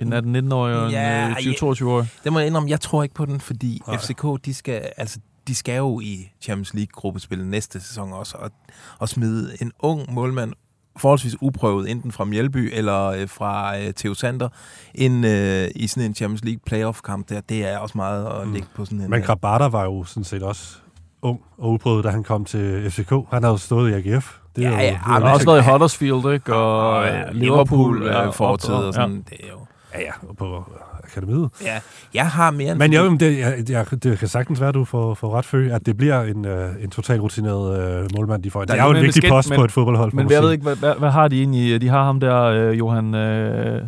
en 0.00 0.12
18-19-årig 0.12 0.74
og 0.76 0.90
Ja, 0.90 1.26
en 1.26 1.30
øh, 1.30 1.36
20-22-årig? 1.36 2.08
Det 2.24 2.32
må 2.32 2.38
jeg 2.38 2.46
indrømme, 2.46 2.70
jeg 2.70 2.80
tror 2.80 3.02
ikke 3.02 3.14
på 3.14 3.26
den, 3.26 3.40
fordi 3.40 3.82
Nej. 3.86 3.96
FCK, 3.98 4.24
de 4.44 4.54
skal, 4.54 4.82
altså, 4.96 5.18
de 5.48 5.54
skal 5.54 5.76
jo 5.76 6.00
i 6.00 6.32
Champions 6.40 6.74
League-gruppespillet 6.74 7.46
næste 7.46 7.80
sæson 7.80 8.12
også, 8.12 8.36
og, 8.38 8.50
og 8.98 9.08
smide 9.08 9.56
en 9.60 9.72
ung 9.78 10.12
målmand, 10.12 10.52
forholdsvis 10.96 11.36
uprøvet, 11.40 11.90
enten 11.90 12.12
fra 12.12 12.24
Mjelby 12.24 12.70
eller 12.72 13.06
øh, 13.06 13.28
fra 13.28 13.78
øh, 13.78 13.92
Theo 13.96 14.14
Sander, 14.14 14.48
ind 14.94 15.26
øh, 15.26 15.68
i 15.74 15.86
sådan 15.86 16.08
en 16.08 16.14
Champions 16.14 16.44
League 16.44 16.60
playoff-kamp 16.66 17.28
der. 17.28 17.40
Det 17.40 17.66
er 17.66 17.78
også 17.78 17.98
meget 17.98 18.26
at 18.26 18.46
Mm. 18.46 18.52
ligge 18.52 18.68
på 18.74 18.84
sådan 18.84 19.00
en... 19.00 19.10
Men 19.10 19.20
øh, 19.20 19.26
Grabata 19.26 19.66
var 19.66 19.84
jo 19.84 20.04
sådan 20.04 20.24
set 20.24 20.42
også 20.42 20.76
ung 21.22 21.40
og 21.58 21.70
uprøvet, 21.70 22.04
da 22.04 22.10
han 22.10 22.22
kom 22.22 22.44
til 22.44 22.90
FCK. 22.90 23.10
Han 23.10 23.42
havde 23.42 23.46
jo 23.52 23.56
stået 23.56 23.90
i 23.90 23.94
AGF. 23.94 24.36
Det 24.56 24.64
er 24.64 24.70
Ja, 24.70 24.74
jo, 24.76 24.80
ja, 24.82 24.86
det 24.86 24.92
er 24.94 24.98
Han 24.98 25.20
jo 25.22 25.26
har 25.26 25.32
også 25.34 25.34
også, 25.34 25.50
været 25.52 25.66
i 25.66 25.70
Huddersfield, 25.70 26.32
ikke? 26.34 26.54
Og, 26.54 26.90
og 26.90 27.04
øh, 27.06 27.12
ja, 27.12 27.30
Liverpool 27.32 28.02
ja, 28.06 28.26
øh, 28.26 28.32
fortid 28.32 28.74
og 28.74 28.84
ja. 28.84 28.92
sådan. 28.92 29.22
Det 29.30 29.36
er 29.42 29.48
jo... 29.48 29.58
ja, 29.94 30.00
ja, 30.00 30.12
på 30.38 30.72
akademiet. 31.16 31.50
Ja, 31.64 31.80
jeg 32.14 32.26
har 32.26 32.50
mere 32.50 32.70
end... 32.70 32.78
Men 32.78 32.92
jo, 32.92 33.16
det, 33.16 33.38
jeg, 33.38 33.70
jeg, 33.70 33.86
det 34.02 34.18
kan 34.18 34.28
sagtens 34.28 34.60
være, 34.60 34.68
at 34.68 34.74
du 34.74 34.84
får, 34.84 35.14
får 35.14 35.36
ret 35.38 35.44
fø, 35.44 35.70
at 35.72 35.86
det 35.86 35.96
bliver 35.96 36.22
en, 36.22 36.44
øh, 36.46 36.70
en 36.82 36.90
total 36.90 37.20
rutineret 37.20 38.00
øh, 38.02 38.08
målmand, 38.16 38.42
de 38.42 38.50
får. 38.50 38.60
Det 38.60 38.68
Der- 38.68 38.74
er 38.74 38.84
jo 38.84 38.90
en 38.90 38.96
vigtig 39.02 39.14
skal- 39.22 39.30
post 39.30 39.48
men- 39.50 39.56
på 39.58 39.64
et 39.64 39.72
fodboldhold. 39.72 40.12
Men 40.12 40.30
jeg 40.30 40.42
ved 40.42 40.52
ikke, 40.52 40.62
hvad, 40.62 40.76
hvad, 40.76 40.94
hvad 40.98 41.10
har 41.10 41.28
de 41.28 41.38
egentlig? 41.38 41.80
De 41.80 41.88
har 41.88 42.04
ham 42.04 42.20
der, 42.20 42.42
øh, 42.42 42.78
Johan, 42.78 43.14
øh, 43.14 43.82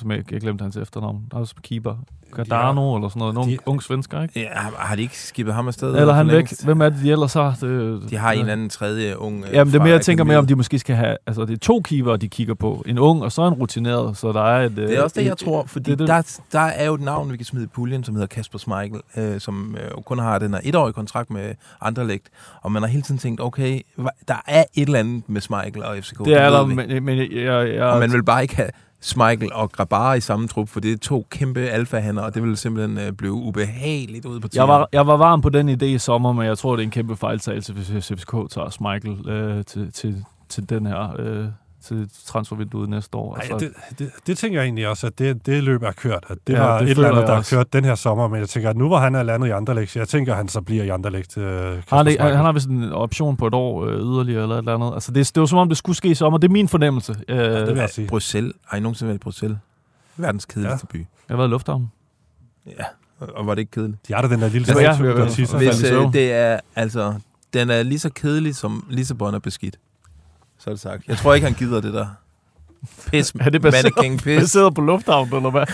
som 0.00 0.10
jeg, 0.10 0.32
jeg 0.32 0.40
glemte 0.40 0.62
hans 0.62 0.76
efternavn. 0.76 1.22
Der 1.30 1.36
er 1.36 1.40
også 1.40 1.54
keeper. 1.62 1.94
Cardano 2.36 2.96
eller 2.96 3.08
sådan 3.08 3.18
noget. 3.20 3.34
Nogle 3.34 3.52
de- 3.52 3.58
unge 3.66 3.82
svensker, 3.82 4.22
ikke? 4.22 4.40
Ja, 4.40 4.48
har- 4.78 4.96
de 4.96 5.02
ikke 5.02 5.18
skibet 5.18 5.54
ham 5.54 5.68
afsted? 5.68 5.88
Eller 5.88 6.08
er 6.08 6.12
han 6.12 6.28
væk. 6.28 6.64
Hvem 6.64 6.80
er 6.80 6.88
det, 6.88 6.98
de 7.02 7.10
ellers 7.12 7.32
har? 7.34 7.56
Det, 7.60 8.02
De 8.10 8.16
har 8.16 8.32
en 8.32 8.38
eller 8.38 8.52
anden 8.52 8.68
tredje 8.68 9.18
ung... 9.18 9.44
øh, 9.44 9.54
Jamen, 9.54 9.72
det 9.72 9.78
er 9.78 9.82
mere, 9.82 9.92
jeg 9.92 10.00
tænker 10.00 10.24
mere, 10.24 10.38
om 10.38 10.46
de 10.46 10.54
måske 10.54 10.78
skal 10.78 10.96
have... 10.96 11.16
Altså, 11.26 11.44
det 11.44 11.52
er 11.54 11.58
to 11.58 11.80
keeper, 11.84 12.16
de 12.16 12.28
kigger 12.28 12.54
på. 12.54 12.82
En 12.86 12.98
ung, 12.98 13.22
og 13.22 13.32
så 13.32 13.46
en 13.46 13.54
rutineret, 13.54 14.16
så 14.16 14.32
der 14.32 14.42
er 14.42 14.66
et... 14.66 14.76
Det 14.76 14.98
er 14.98 15.02
også 15.02 15.14
det, 15.14 15.22
et- 15.22 15.28
jeg 15.28 15.36
tror, 15.38 15.64
fordi 15.66 15.90
det- 15.90 15.98
det- 15.98 16.08
der, 16.08 16.40
der 16.52 16.60
er 16.60 16.86
jo 16.86 16.94
et 16.94 17.00
navn, 17.00 17.32
vi 17.32 17.36
kan 17.36 17.46
smide 17.46 17.64
i 17.64 17.68
puljen, 17.68 18.04
som 18.04 18.14
hedder 18.14 18.26
Kasper 18.28 18.58
Schmeichel, 18.58 19.00
øh, 19.16 19.40
som 19.40 19.76
øh, 19.96 20.02
kun 20.02 20.18
har 20.18 20.38
den 20.38 20.54
her 20.54 20.60
etårige 20.64 20.92
kontrakt 20.92 21.30
med 21.30 21.54
Anderlecht, 21.80 22.28
og 22.62 22.72
man 22.72 22.82
har 22.82 22.88
hele 22.88 23.02
tiden 23.02 23.18
tænkt, 23.18 23.40
okay, 23.40 23.80
der 24.28 24.42
er 24.46 24.64
et 24.74 24.86
eller 24.86 24.98
andet 24.98 25.22
med 25.26 25.40
Schmeichel 25.40 25.82
og 25.84 25.96
FCK. 26.00 26.18
Det 26.24 26.34
er 26.40 26.50
der, 26.50 26.66
men, 26.66 27.04
men 27.04 27.18
jeg, 27.18 27.28
jeg, 27.32 27.74
jeg, 27.74 27.82
Og 27.84 27.98
man 28.00 28.12
vil 28.12 28.22
bare 28.24 28.42
ikke 28.42 28.56
have 28.56 28.70
Schmeichel 29.00 29.52
og 29.52 29.72
Grabara 29.72 30.14
i 30.14 30.20
samme 30.20 30.48
trup, 30.48 30.68
for 30.68 30.80
det 30.80 30.92
er 30.92 30.98
to 30.98 31.26
kæmpe 31.30 31.60
alfahander, 31.60 32.22
og 32.22 32.34
det 32.34 32.42
vil 32.42 32.56
simpelthen 32.56 32.98
øh, 32.98 33.12
blive 33.12 33.32
ubehageligt 33.32 34.26
ude 34.26 34.40
på 34.40 34.48
jeg, 34.54 34.68
var, 34.68 34.88
jeg 34.92 35.06
var 35.06 35.16
varm 35.16 35.40
på 35.40 35.48
den 35.48 35.68
idé 35.68 35.84
i 35.84 35.98
sommer, 35.98 36.32
men 36.32 36.46
jeg 36.46 36.58
tror, 36.58 36.76
det 36.76 36.82
er 36.82 36.86
en 36.86 36.90
kæmpe 36.90 37.16
fejltagelse, 37.16 37.72
hvis 37.72 37.86
FCK 38.06 38.30
tager 38.30 38.92
Michael 38.92 39.28
øh, 39.28 39.64
til, 39.64 39.92
til, 39.92 40.24
til 40.48 40.70
den 40.70 40.86
her... 40.86 41.16
Øh, 41.18 41.46
til 41.84 42.10
transfervinduet 42.26 42.88
næste 42.88 43.16
år. 43.16 43.36
Ej, 43.36 43.58
det, 43.58 43.72
det, 43.98 44.10
det 44.26 44.38
tænker 44.38 44.58
jeg 44.60 44.64
egentlig 44.64 44.88
også, 44.88 45.06
at 45.06 45.18
det, 45.18 45.46
det 45.46 45.62
løb 45.64 45.82
er 45.82 45.92
kørt. 45.92 46.24
At 46.28 46.38
det 46.46 46.52
Ja, 46.52 46.58
ja, 46.62 46.66
var 46.68 46.78
det 46.78 46.84
et 46.86 46.90
eller 46.90 47.08
andet, 47.08 47.20
jeg 47.20 47.28
der 47.28 47.34
er 47.34 47.42
kørt 47.50 47.72
den 47.72 47.84
her 47.84 47.94
sommer, 47.94 48.28
men 48.28 48.40
jeg 48.40 48.48
tænker, 48.48 48.70
at 48.70 48.76
nu 48.76 48.88
var 48.88 49.00
han 49.00 49.14
er 49.14 49.22
landet 49.22 49.48
i 49.48 49.50
Anderlecht, 49.50 49.96
jeg 49.96 50.08
tænker, 50.08 50.32
at 50.32 50.36
han 50.36 50.48
så 50.48 50.60
bliver 50.60 50.84
i 50.84 50.88
Anderlecht. 50.88 51.38
Øh, 51.38 51.44
han, 51.44 51.62
han, 51.70 51.80
Schmeichel. 51.86 52.20
han 52.36 52.44
har 52.44 52.52
vist 52.52 52.68
en 52.68 52.92
option 52.92 53.36
på 53.36 53.46
et 53.46 53.54
år 53.54 53.84
øh, 53.86 53.92
yderligere 53.94 54.42
eller 54.42 54.54
et 54.54 54.58
eller 54.58 54.74
andet. 54.74 54.90
Altså, 54.94 55.12
det, 55.12 55.30
det 55.34 55.40
var 55.40 55.46
som 55.46 55.58
om, 55.58 55.68
det 55.68 55.78
skulle 55.78 55.96
ske 55.96 56.08
i 56.08 56.14
sommer. 56.14 56.38
Det 56.38 56.48
er 56.48 56.52
min 56.52 56.68
fornemmelse. 56.68 57.16
Øh, 57.28 57.36
det 57.38 57.50
vil 57.60 57.66
jeg 57.68 57.76
jeg 57.76 57.90
sige. 57.90 58.08
Bruxelles. 58.08 58.52
Har 58.66 58.76
I 58.76 58.80
nogensinde 58.80 59.08
været 59.08 59.18
i 59.18 59.22
Bruxelles? 59.22 59.58
Verdens 60.16 60.44
kedeligste 60.44 60.86
by. 60.86 61.06
har 61.30 61.36
været 61.36 61.48
i 61.48 61.50
lufthavnen. 61.50 61.92
Ja, 62.66 62.84
og 63.20 63.46
var 63.46 63.54
det 63.54 63.60
ikke 63.60 63.70
kedeligt? 63.72 64.08
De 64.08 64.12
er 64.12 64.20
der 64.20 64.28
den 64.28 64.40
der 64.40 64.48
lille 64.48 64.66
jeg, 64.68 64.94
statue, 64.94 65.06
jeg 65.08 65.16
der. 65.16 65.58
Hvis- 65.58 65.76
søvn. 65.80 66.06
øh, 66.06 66.12
det 66.12 66.32
er, 66.32 66.60
altså, 66.76 67.14
den 67.54 67.70
er 67.70 67.82
lige 67.82 67.98
så 67.98 68.10
kedelig, 68.14 68.54
som 68.56 68.86
Lissabon 68.90 69.34
er 69.34 69.38
beskidt. 69.38 69.76
Så 70.60 70.70
er 70.70 70.74
det 70.74 70.80
sagt. 70.80 71.08
Jeg 71.08 71.16
tror 71.16 71.34
ikke, 71.34 71.46
han 71.46 71.54
gider 71.54 71.80
det 71.80 71.94
der. 71.94 72.06
Pis, 73.06 73.32
Er 73.40 73.50
det 73.50 73.62
baseret- 73.62 73.92
mannequin 73.96 74.18
pis. 74.40 74.50
Sidder 74.50 74.70
på 74.70 74.80
lufthavnen, 74.80 75.34
eller 75.36 75.50
hvad? 75.50 75.66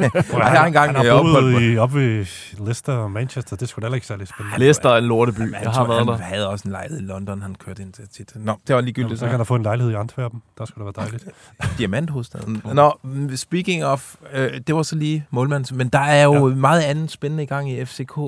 Jeg 0.42 0.58
har 0.58 0.66
engang, 0.66 0.96
han 0.96 1.06
øh, 1.06 1.12
har 1.12 1.18
opholdt 1.18 1.54
boet 1.54 1.72
i, 1.74 1.76
op 1.78 1.94
ved 1.94 2.26
Leicester 2.58 2.92
og 2.92 3.10
Manchester. 3.10 3.56
Det 3.56 3.68
skulle 3.68 3.88
da 3.88 3.94
ikke 3.94 4.06
særlig 4.06 4.28
spændende. 4.28 4.58
Leicester 4.58 4.90
er 4.90 4.98
en 4.98 5.04
lorteby. 5.04 5.38
Jamen, 5.38 5.54
Jeg 5.62 5.70
har 5.70 5.84
været 5.86 5.98
han 5.98 6.06
der. 6.06 6.16
havde 6.16 6.48
også 6.48 6.62
en 6.68 6.72
lejlighed 6.72 7.00
i 7.02 7.06
London, 7.06 7.42
han 7.42 7.54
kørte 7.54 7.82
ind 7.82 7.92
til 7.92 8.08
tit. 8.08 8.32
Nå, 8.36 8.54
det 8.66 8.74
var 8.74 8.80
ligegyldigt. 8.80 9.20
Så 9.20 9.28
kan 9.28 9.38
der 9.38 9.44
få 9.44 9.54
en 9.54 9.62
lejlighed 9.62 9.92
i 9.92 9.94
Antwerpen. 9.94 10.42
Der 10.58 10.64
skulle 10.64 10.86
da 10.86 10.92
være 10.96 11.06
dejligt. 11.06 11.28
Diamanthovedstaden. 11.78 12.62
Nå, 12.74 12.92
mm, 13.02 13.36
speaking 13.36 13.84
of, 13.84 14.14
øh, 14.32 14.60
det 14.66 14.74
var 14.74 14.82
så 14.82 14.96
lige 14.96 15.26
målmands, 15.30 15.72
men 15.72 15.88
der 15.88 15.98
er 15.98 16.24
jo 16.24 16.48
ja. 16.48 16.54
meget 16.54 16.80
andet 16.82 17.10
spændende 17.10 17.42
i 17.42 17.46
gang 17.46 17.70
i 17.70 17.84
FCK. 17.84 18.18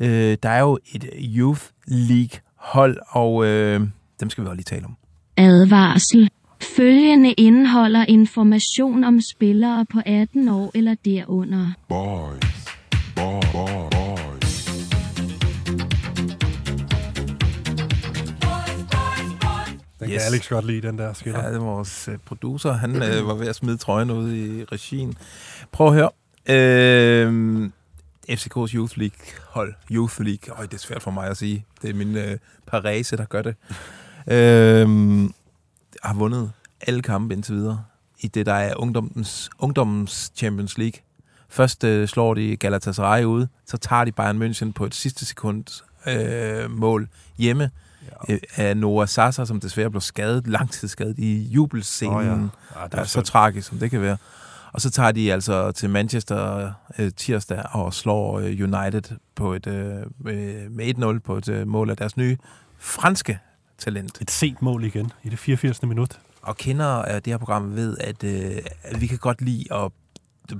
Øh, 0.00 0.36
der 0.42 0.48
er 0.48 0.60
jo 0.60 0.78
et 0.92 1.04
Youth 1.20 1.62
League 1.86 2.40
hold, 2.56 2.96
og 3.08 3.44
øh, 3.44 3.80
dem 4.20 4.30
skal 4.30 4.44
vi 4.44 4.48
også 4.48 4.56
lige 4.56 4.64
tale 4.64 4.84
om. 4.84 4.96
Advarsel. 5.38 6.30
Følgende 6.76 7.32
indeholder 7.32 8.04
information 8.08 9.04
om 9.04 9.20
spillere 9.36 9.86
på 9.92 10.00
18 10.06 10.48
år 10.48 10.70
eller 10.74 10.94
derunder. 11.04 11.72
Boys. 11.88 12.40
Boy, 13.16 13.40
boy, 13.52 13.90
boys. 13.90 14.64
Den 20.00 20.08
Den 20.08 20.10
Yes. 20.10 20.22
kan 20.22 20.32
Alex 20.32 20.48
godt 20.48 20.66
lide, 20.66 20.82
den 20.88 20.98
der 20.98 21.12
skiller. 21.12 21.42
Ja, 21.44 21.52
det 21.52 21.60
var 21.60 21.66
vores 21.66 22.08
øh, 22.08 22.18
producer. 22.26 22.72
Han 22.72 22.96
øh, 23.02 23.26
var 23.26 23.34
ved 23.34 23.48
at 23.48 23.56
smide 23.56 23.76
trøjen 23.76 24.10
ud 24.10 24.32
i 24.32 24.64
regien. 24.64 25.14
Prøv 25.72 25.86
at 25.86 25.94
høre. 25.94 26.10
Øh, 26.50 27.70
FCK's 28.30 28.74
Youth 28.74 28.98
League 28.98 29.18
hold. 29.48 29.74
Youth 29.90 30.20
League. 30.20 30.58
Øj, 30.58 30.64
det 30.66 30.74
er 30.74 30.78
svært 30.78 31.02
for 31.02 31.10
mig 31.10 31.28
at 31.28 31.36
sige. 31.36 31.64
Det 31.82 31.90
er 31.90 31.94
min 31.94 32.16
øh, 32.16 32.38
parese, 32.66 33.16
der 33.16 33.24
gør 33.24 33.42
det. 33.42 33.54
Øh, 34.30 34.88
har 36.02 36.14
vundet 36.14 36.52
alle 36.86 37.02
kampe 37.02 37.34
indtil 37.34 37.54
videre 37.54 37.84
i 38.20 38.28
det, 38.28 38.46
der 38.46 38.54
er 38.54 38.74
ungdommens, 38.76 39.50
ungdommens 39.58 40.32
Champions 40.36 40.78
League. 40.78 41.00
Først 41.48 41.84
øh, 41.84 42.08
slår 42.08 42.34
de 42.34 42.56
Galatasaray 42.56 43.24
ude, 43.24 43.48
så 43.66 43.76
tager 43.76 44.04
de 44.04 44.12
Bayern 44.12 44.42
München 44.42 44.72
på 44.72 44.84
et 44.84 44.94
sidste 44.94 45.26
sekund 45.26 45.64
øh, 46.08 46.70
mål 46.70 47.08
hjemme 47.38 47.70
ja. 48.28 48.34
øh, 48.34 48.40
af 48.56 48.76
Noah 48.76 49.08
Sasa, 49.08 49.44
som 49.44 49.60
desværre 49.60 49.90
blev 49.90 50.00
skadet, 50.00 50.46
langtidsskadet 50.46 51.18
i 51.18 51.42
jubelscenen. 51.42 52.14
Oh, 52.16 52.24
ja. 52.24 52.30
ja. 52.30 52.36
Ja, 52.36 52.84
det 52.84 52.94
Ja, 52.94 52.98
er 53.00 53.04
så 53.04 53.12
så 53.12 53.20
tragisk, 53.20 53.68
som 53.68 53.78
det 53.78 53.90
kan 53.90 54.02
være. 54.02 54.16
Og 54.72 54.80
så 54.80 54.90
tager 54.90 55.12
de 55.12 55.32
altså 55.32 55.72
til 55.72 55.90
Manchester 55.90 56.72
øh, 56.98 57.10
tirsdag 57.16 57.62
og 57.72 57.94
slår 57.94 58.38
øh, 58.38 58.44
United 58.44 59.16
på 59.34 59.54
et, 59.54 59.66
øh, 59.66 59.96
øh, 60.26 60.70
med 60.70 61.16
1-0 61.16 61.18
på 61.18 61.36
et 61.36 61.48
øh, 61.48 61.66
mål 61.68 61.90
af 61.90 61.96
deres 61.96 62.16
nye 62.16 62.36
franske 62.78 63.38
talent. 63.78 64.20
et 64.20 64.30
sent 64.30 64.62
mål 64.62 64.84
igen 64.84 65.12
i 65.22 65.28
det 65.28 65.38
84. 65.38 65.82
minut. 65.82 66.20
Og 66.42 66.56
kender 66.56 66.86
af 66.86 67.22
det 67.22 67.32
her 67.32 67.38
program 67.38 67.74
ved, 67.76 67.96
at, 68.00 68.24
øh, 68.24 68.56
at 68.82 69.00
vi 69.00 69.06
kan 69.06 69.18
godt 69.18 69.42
lide 69.42 69.64
at 69.74 69.92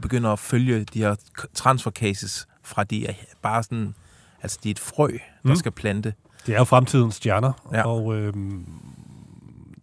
begynde 0.02 0.28
at 0.28 0.38
følge 0.38 0.84
de 0.84 0.98
her 0.98 1.16
transfer 1.54 1.90
cases 1.90 2.48
fra 2.62 2.84
de 2.84 3.06
er 3.06 3.12
bare 3.42 3.62
sådan, 3.62 3.94
altså 4.42 4.58
de 4.64 4.68
er 4.68 4.70
et 4.70 4.78
frø, 4.78 5.08
der 5.42 5.48
Mm. 5.48 5.56
skal 5.56 5.72
plante. 5.72 6.14
Det 6.46 6.54
er 6.54 6.58
jo 6.58 6.64
fremtidens 6.64 7.14
stjerner, 7.14 7.52
ja. 7.72 7.86
Og 7.86 8.14
øhm, 8.16 8.66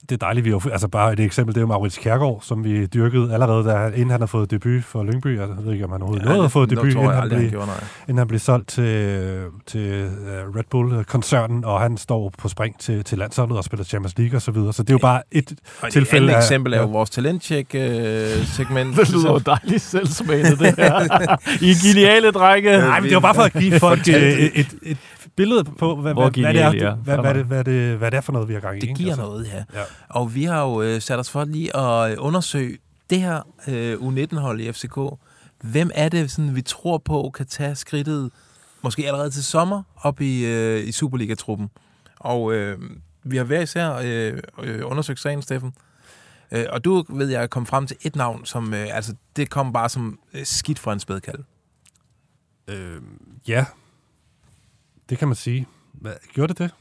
det 0.10 0.16
er 0.16 0.26
dejligt, 0.26 0.46
vi 0.46 0.50
har, 0.52 0.70
altså 0.72 0.88
bare 0.88 1.14
et 1.14 1.20
eksempel, 1.20 1.56
det 1.56 1.60
er 1.60 1.62
jo 1.62 1.68
Maurits 1.68 1.98
Kærgaard, 1.98 2.40
som 2.44 2.64
vi 2.64 2.86
dyrkede 2.86 3.34
allerede, 3.34 3.64
da, 3.70 3.76
han- 3.76 3.94
inden 3.94 4.10
han 4.10 4.20
har 4.20 4.28
fået 4.28 4.52
debut 4.52 4.84
for 4.84 5.04
Lyngby. 5.04 5.38
Jeg 5.40 5.48
ved 5.64 5.74
ikke, 5.74 5.86
om 5.86 5.92
han 5.92 6.02
overhovedet 6.02 6.26
nåede 6.28 6.44
at 6.46 6.52
få 6.52 6.66
debut, 6.66 6.86
inden 6.86 7.06
han, 7.06 7.14
aldrig, 7.14 7.32
han 7.32 7.40
blev, 7.40 7.50
gjorde, 7.52 7.68
nej. 7.68 7.84
inden 8.08 8.18
han 8.18 8.28
blev 8.28 8.40
solgt 8.40 8.68
til, 8.70 9.40
til 9.68 10.06
uh, 10.06 10.56
Red 10.56 10.64
Bull-koncernen, 10.72 11.66
og 11.66 11.82
han 11.82 11.98
står 11.98 12.32
på 12.38 12.48
spring 12.50 12.80
til, 12.80 13.04
til 13.04 13.18
landsholdet 13.18 13.58
og 13.58 13.64
spiller 13.64 13.84
Champions 13.84 14.18
League 14.18 14.38
osv. 14.38 14.40
Så, 14.46 14.52
videre. 14.52 14.74
så 14.74 14.84
det 14.84 14.90
er 14.90 14.94
jo 14.94 14.98
bare 14.98 15.22
et 15.32 15.54
Og 15.82 15.88
et 15.88 15.94
tilfælde 15.94 16.24
andet 16.28 16.34
af- 16.36 16.40
eksempel 16.46 16.74
er 16.74 16.78
jo 16.78 16.84
ja. 16.86 16.92
vores 16.92 17.10
talentcheck-segment. 17.10 18.98
Det 18.98 19.12
lyder 19.14 19.32
jo 19.32 19.38
dejligt 19.38 19.82
selvsmagende, 19.82 20.52
det 20.58 20.76
her. 20.78 21.38
I 21.62 21.74
geniale, 21.88 22.32
drenge. 22.32 22.78
Nej, 22.78 23.00
men 23.00 23.10
det 23.10 23.16
var 23.16 23.22
bare 23.22 23.36
for 23.36 23.42
at 23.42 23.54
give 23.54 23.80
folk 23.80 24.00
øh, 24.10 24.14
et, 24.16 24.52
et, 24.60 24.68
et 24.84 24.98
billede 25.36 25.63
på, 25.63 25.96
hvad, 25.96 26.13
hvad, 26.13 26.24
hvad, 26.24 26.32
det 26.32 26.44
er, 26.44 26.48
genial, 26.48 26.75
ja. 26.75 26.94
hvad, 26.94 27.18
hvad, 27.18 27.34
det, 27.34 27.46
hvad, 27.46 27.63
det, 27.63 27.98
hvad 27.98 28.12
det 28.12 28.18
er 28.18 28.22
for 28.22 28.34
noget, 28.34 28.48
vi 28.48 28.54
har 28.54 28.62
gang 28.62 28.77
i. 28.77 28.80
Det 28.80 28.88
ikke? 28.88 28.98
giver 28.98 29.12
Altså, 29.12 29.24
noget, 29.25 29.48
ja. 29.48 29.63
Ja. 29.74 29.84
Og 30.10 30.36
vi 30.36 30.44
har 30.44 30.62
jo 30.62 30.82
øh, 30.82 31.01
sat 31.01 31.20
os 31.20 31.30
for 31.30 31.44
lige 31.44 31.75
at 31.75 32.12
øh, 32.12 32.18
undersøge 32.20 32.77
det 33.10 33.22
her 33.22 33.42
øh, 33.68 33.94
U19-hold 33.94 34.62
i 34.62 34.72
FCK. 34.72 34.98
Hvem 35.62 35.92
er 35.94 36.10
det, 36.10 36.32
sådan, 36.32 36.56
vi 36.56 36.62
tror 36.62 36.98
på, 36.98 37.32
kan 37.34 37.46
tage 37.46 37.75
skridtet, 37.75 38.32
måske 38.82 39.08
allerede 39.08 39.30
til 39.30 39.44
sommer, 39.44 39.84
op 40.01 40.22
i, 40.22 40.46
øh, 40.46 40.88
i 40.88 40.92
Superliga-truppen? 40.92 41.70
Og 42.20 42.54
øh, 42.54 42.80
vi 43.24 43.38
har 43.38 43.44
hver 43.44 43.62
især 43.62 43.94
øh, 44.04 44.42
øh, 44.63 44.82
undersøgt 44.84 45.20
sagen, 45.20 45.42
Steffen. 45.42 45.74
Øh, 46.51 46.65
og 46.70 46.86
du 46.86 47.04
ved, 47.10 47.30
jeg 47.30 47.50
kom 47.50 47.65
frem 47.65 47.88
til 47.88 47.98
et 48.01 48.15
navn, 48.15 48.46
som 48.46 48.74
øh, 48.74 48.88
altså, 48.92 49.13
det 49.36 49.50
kom 49.50 49.74
bare 49.74 49.89
som 49.89 50.20
øh, 50.34 50.46
skidt 50.46 50.80
fra 50.80 50.94
en 50.94 51.00
spædkald. 51.00 51.39
Øh, 52.68 53.01
ja, 53.48 53.65
det 55.10 55.18
kan 55.18 55.28
man 55.28 55.36
sige. 55.36 55.66
Hvad, 55.94 56.12
gjorde 56.34 56.54
det 56.54 56.60
det? 56.60 56.72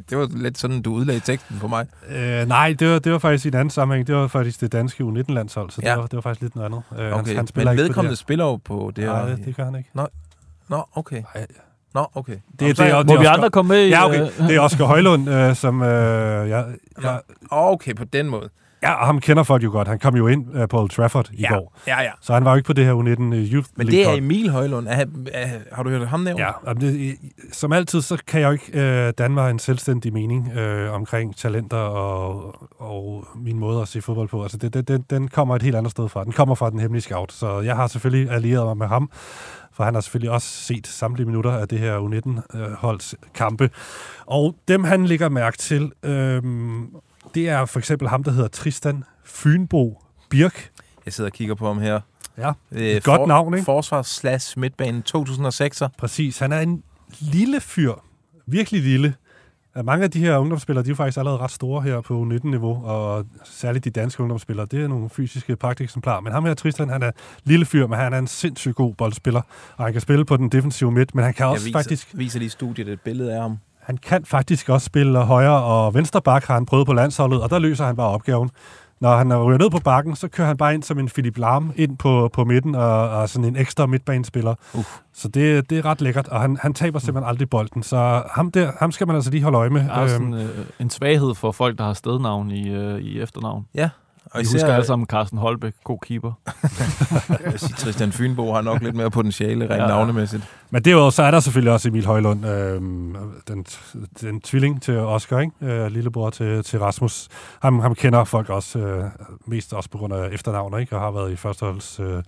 det 0.10 0.18
var 0.18 0.28
lidt 0.36 0.58
sådan, 0.58 0.82
du 0.82 0.92
udlagde 0.94 1.20
teksten 1.20 1.56
for 1.56 1.68
mig. 1.68 1.86
Øh, 2.10 2.48
nej, 2.48 2.74
det 2.78 2.88
var, 2.92 2.98
det 2.98 3.12
var 3.12 3.18
faktisk 3.18 3.44
i 3.44 3.48
en 3.48 3.54
anden 3.54 3.70
sammenhæng. 3.70 4.06
Det 4.06 4.14
var 4.14 4.26
faktisk 4.26 4.60
det 4.60 4.72
danske 4.72 5.04
U19-landshold, 5.04 5.70
så 5.70 5.80
ja. 5.84 5.90
Det, 5.90 5.98
var, 5.98 6.06
det 6.06 6.14
var 6.14 6.20
faktisk 6.20 6.42
lidt 6.42 6.56
noget 6.56 6.66
andet. 6.66 6.82
Øh, 6.98 7.12
Okay, 7.18 7.36
han 7.36 7.46
spiller 7.46 7.70
men 7.72 7.78
ikke 7.78 7.82
på 7.82 7.88
vedkommende 7.88 8.10
det 8.10 8.18
spiller 8.18 8.44
jo 8.44 8.56
på 8.56 8.92
det 8.96 9.04
her. 9.04 9.14
her. 9.16 9.22
Nej, 9.26 9.34
det, 9.34 9.44
det 9.44 9.56
gør 9.56 9.64
han 9.64 9.74
ikke. 9.74 9.90
Nå, 10.68 10.84
okay. 10.94 11.22
Nej. 11.34 11.46
Nå, 11.94 12.06
okay. 12.14 12.32
Det, 12.52 12.60
det, 12.60 12.76
så- 12.76 12.84
det, 12.84 12.90
er, 12.92 13.04
Må 13.04 13.12
det 13.12 13.20
vi 13.20 13.24
andre 13.24 13.50
komme 13.50 13.68
med? 13.68 13.84
i, 13.84 13.88
Ja, 13.88 14.06
okay. 14.06 14.20
øh, 14.22 14.48
Det 14.48 14.56
er 14.56 14.60
Oscar 14.60 14.84
Højlund, 14.84 15.30
øh, 15.30 15.56
som... 15.56 15.82
Øh, 15.82 16.48
ja, 16.50 16.62
ja, 17.02 17.16
Okay, 17.50 17.94
på 17.94 18.04
den 18.04 18.28
måde. 18.28 18.48
Ja, 18.82 18.92
og 18.92 19.06
ham 19.06 19.20
kender 19.20 19.42
folk 19.42 19.62
jo 19.64 19.70
godt. 19.70 19.88
Han 19.88 19.98
kom 19.98 20.16
jo 20.16 20.26
ind 20.26 20.56
øh, 20.56 20.68
på 20.68 20.80
Old 20.80 20.90
Trafford 20.90 21.30
i 21.32 21.40
ja. 21.40 21.48
går. 21.54 21.78
Ja, 21.86 22.02
ja. 22.02 22.10
Så 22.20 22.34
han 22.34 22.44
var 22.44 22.50
jo 22.50 22.56
ikke 22.56 22.66
på 22.66 22.72
det 22.72 22.84
her 22.84 22.92
U19 22.92 23.52
Youth 23.54 23.68
Men 23.76 23.86
det 23.86 24.06
er. 24.08 24.12
Emil 24.14 24.50
Højlund. 24.50 24.88
Er, 24.88 24.94
han- 24.94 25.26
er, 25.32 25.48
har 25.72 25.82
du 25.82 25.90
hørt 25.90 26.08
ham 26.08 26.20
nævnt? 26.20 26.40
Ja, 26.40 26.50
og 26.62 26.80
det, 26.80 27.16
som 27.52 27.72
altid, 27.72 28.00
så 28.02 28.18
kan 28.26 28.40
jeg 28.40 28.46
jo 28.46 28.52
ikke 28.52 28.80
øh, 29.06 29.12
danne 29.18 29.34
mig 29.34 29.50
en 29.50 29.58
selvstændig 29.58 30.12
mening 30.12 30.52
øh, 30.52 30.92
omkring 30.94 31.36
talenter 31.36 31.76
og, 31.76 32.54
og 32.78 33.24
min 33.36 33.58
måde 33.58 33.82
at 33.82 33.88
se 33.88 34.02
fodbold 34.02 34.28
på. 34.28 34.42
Altså, 34.42 34.56
det, 34.56 34.74
det, 34.74 34.88
den, 34.88 35.04
den 35.10 35.28
kommer 35.28 35.56
et 35.56 35.62
helt 35.62 35.76
andet 35.76 35.90
sted 35.90 36.08
fra. 36.08 36.24
Den 36.24 36.32
kommer 36.32 36.54
fra 36.54 36.70
den 36.70 36.80
hemmelige 36.80 37.02
scout, 37.02 37.32
så 37.32 37.60
jeg 37.60 37.76
har 37.76 37.86
selvfølgelig 37.86 38.30
allieret 38.30 38.66
mig 38.66 38.76
med 38.76 38.86
ham, 38.86 39.10
for 39.72 39.84
han 39.84 39.94
har 39.94 40.00
selvfølgelig 40.00 40.30
også 40.30 40.48
set 40.48 40.86
samtlige 40.86 41.26
minutter 41.26 41.50
af 41.50 41.68
det 41.68 41.78
her 41.78 41.98
U19-holds 41.98 43.14
kampe. 43.34 43.70
Og 44.26 44.54
dem, 44.68 44.84
han 44.84 45.06
lægger 45.06 45.28
mærke 45.28 45.58
til, 45.58 45.92
øh, 46.02 46.42
det 47.34 47.48
er 47.48 47.64
for 47.64 47.78
eksempel 47.78 48.08
ham, 48.08 48.24
der 48.24 48.30
hedder 48.30 48.48
Tristan 48.48 49.04
Fynbo 49.24 50.02
Birk. 50.30 50.70
Jeg 51.04 51.12
sidder 51.12 51.30
og 51.30 51.34
kigger 51.34 51.54
på 51.54 51.66
ham 51.66 51.78
her. 51.78 52.00
Ja, 52.38 52.52
Øh, 52.72 53.00
godt 53.04 53.28
navn, 53.28 53.54
ikke? 53.54 53.64
Forsvars 53.64 54.06
slash 54.06 54.58
midtbane 54.58 55.02
2006'er. 55.16 55.88
Præcis. 55.98 56.38
Han 56.38 56.52
er 56.52 56.60
en 56.60 56.82
lille 57.20 57.60
fyr. 57.60 57.92
Virkelig 58.46 58.82
lille. 58.82 59.14
Mange 59.84 60.04
af 60.04 60.10
de 60.10 60.18
her 60.20 60.38
ungdomsspillere, 60.38 60.84
de 60.84 60.88
er 60.88 60.90
jo 60.90 60.96
faktisk 60.96 61.18
allerede 61.18 61.38
ret 61.40 61.50
store 61.50 61.82
her 61.82 62.00
på 62.00 62.22
19-niveau, 62.32 62.84
og 62.84 63.26
særligt 63.44 63.84
de 63.84 63.90
danske 63.90 64.22
ungdomsspillere, 64.22 64.66
det 64.70 64.80
er 64.84 64.88
nogle 64.88 65.10
fysiske 65.10 65.56
pragteksemplarer. 65.56 66.20
Men 66.20 66.32
ham 66.32 66.44
her, 66.44 66.54
Tristan, 66.54 66.88
han 66.88 67.02
er 67.02 67.10
lille 67.44 67.66
fyr, 67.66 67.86
men 67.86 67.98
han 67.98 68.12
er 68.12 68.18
en 68.18 68.26
sindssygt 68.26 68.74
god 68.74 68.94
boldspiller, 68.94 69.40
og 69.76 69.84
han 69.84 69.92
kan 69.92 70.00
spille 70.02 70.24
på 70.24 70.36
den 70.36 70.48
defensive 70.48 70.92
midt, 70.92 71.14
men 71.14 71.24
han 71.24 71.34
kan 71.34 71.44
Jeg 71.44 71.50
også 71.52 71.64
viser, 71.64 71.78
faktisk, 71.78 72.08
viser 72.12 72.38
lige 72.38 72.50
studiet 72.50 72.88
et 72.88 73.00
billede 73.00 73.34
af 73.34 73.40
ham. 73.42 73.58
Han 73.90 73.96
kan 73.96 74.24
faktisk 74.24 74.68
også 74.68 74.84
spille 74.84 75.18
højre 75.18 75.62
og 75.62 75.94
venstre 75.94 76.22
bak, 76.22 76.44
har 76.44 76.54
han 76.54 76.66
prøvet 76.66 76.86
på 76.86 76.92
landsholdet, 76.92 77.42
og 77.42 77.50
der 77.50 77.58
løser 77.58 77.84
han 77.86 77.96
bare 77.96 78.08
opgaven. 78.08 78.50
Når 79.00 79.16
han 79.16 79.36
ryger 79.42 79.58
ned 79.58 79.70
på 79.70 79.78
bakken, 79.84 80.16
så 80.16 80.28
kører 80.28 80.46
han 80.48 80.56
bare 80.56 80.74
ind 80.74 80.82
som 80.82 80.98
en 80.98 81.08
Philip 81.08 81.38
Lahm 81.38 81.72
ind 81.76 81.98
på, 81.98 82.30
på 82.32 82.44
midten, 82.44 82.74
og, 82.74 83.08
og 83.10 83.28
sådan 83.28 83.44
en 83.44 83.56
ekstra 83.56 83.86
midtbanespiller. 83.86 84.54
Uff. 84.74 84.88
Så 85.14 85.28
det, 85.28 85.70
det 85.70 85.78
er 85.78 85.84
ret 85.84 86.00
lækkert, 86.00 86.28
og 86.28 86.40
han, 86.40 86.56
han 86.60 86.74
taber 86.74 86.98
simpelthen 86.98 87.28
aldrig 87.28 87.50
bolden. 87.50 87.82
Så 87.82 88.22
ham 88.30 88.50
der, 88.50 88.72
ham 88.78 88.92
skal 88.92 89.06
man 89.06 89.16
altså 89.16 89.30
lige 89.30 89.42
holde 89.42 89.58
øje 89.58 89.70
med. 89.70 89.80
Jeg 89.80 89.90
har 89.90 90.00
Øhm, 90.02 90.10
sådan 90.10 90.34
øh, 90.34 90.48
en 90.80 90.90
svaghed 90.90 91.34
for 91.34 91.52
folk, 91.52 91.78
der 91.78 91.84
har 91.84 91.94
stednavn 91.94 92.50
i, 92.50 92.68
øh, 92.68 93.00
i 93.00 93.20
efternavn. 93.20 93.66
Og 94.24 94.38
Vi 94.38 94.42
især, 94.42 94.52
husker 94.58 94.74
alle 94.74 94.86
sammen 94.86 95.06
Carsten 95.06 95.38
Holbæk, 95.38 95.72
god 95.84 95.98
keeper. 96.02 96.32
sige, 97.56 97.74
Tristan 97.76 98.12
Fynbo 98.12 98.52
har 98.54 98.60
nok 98.60 98.82
lidt 98.82 98.96
mere 98.96 99.10
potentiale 99.10 99.64
rent 99.64 99.74
Ja. 99.76 99.82
ja. 99.82 99.86
navnemæssigt. 99.88 100.42
Men 100.70 100.84
derudover, 100.84 101.10
så 101.10 101.22
er 101.22 101.30
der 101.30 101.40
selvfølgelig 101.40 101.72
også 101.72 101.88
Emil 101.88 102.06
Højlund, 102.06 102.46
øhm, 102.46 103.16
den, 103.48 103.66
den 104.20 104.40
tvilling 104.40 104.82
til 104.82 104.98
Oscar, 104.98 105.38
ikke? 105.38 105.52
Øh, 105.62 105.86
lillebror 105.86 106.30
til, 106.30 106.64
til 106.64 106.78
Rasmus. 106.78 107.28
Ham, 107.62 107.78
ham 107.78 107.94
kender 107.94 108.24
folk 108.24 108.48
også, 108.48 108.78
øh, 108.78 109.04
mest 109.46 109.72
også 109.72 109.90
på 109.90 109.98
grund 109.98 110.14
af 110.14 110.28
efternavn, 110.32 110.80
ikke? 110.80 110.96
og 110.96 111.02
har 111.02 111.10
været 111.10 111.32
i 111.32 111.36
førsteholds 111.36 112.00
øh, 112.00 112.22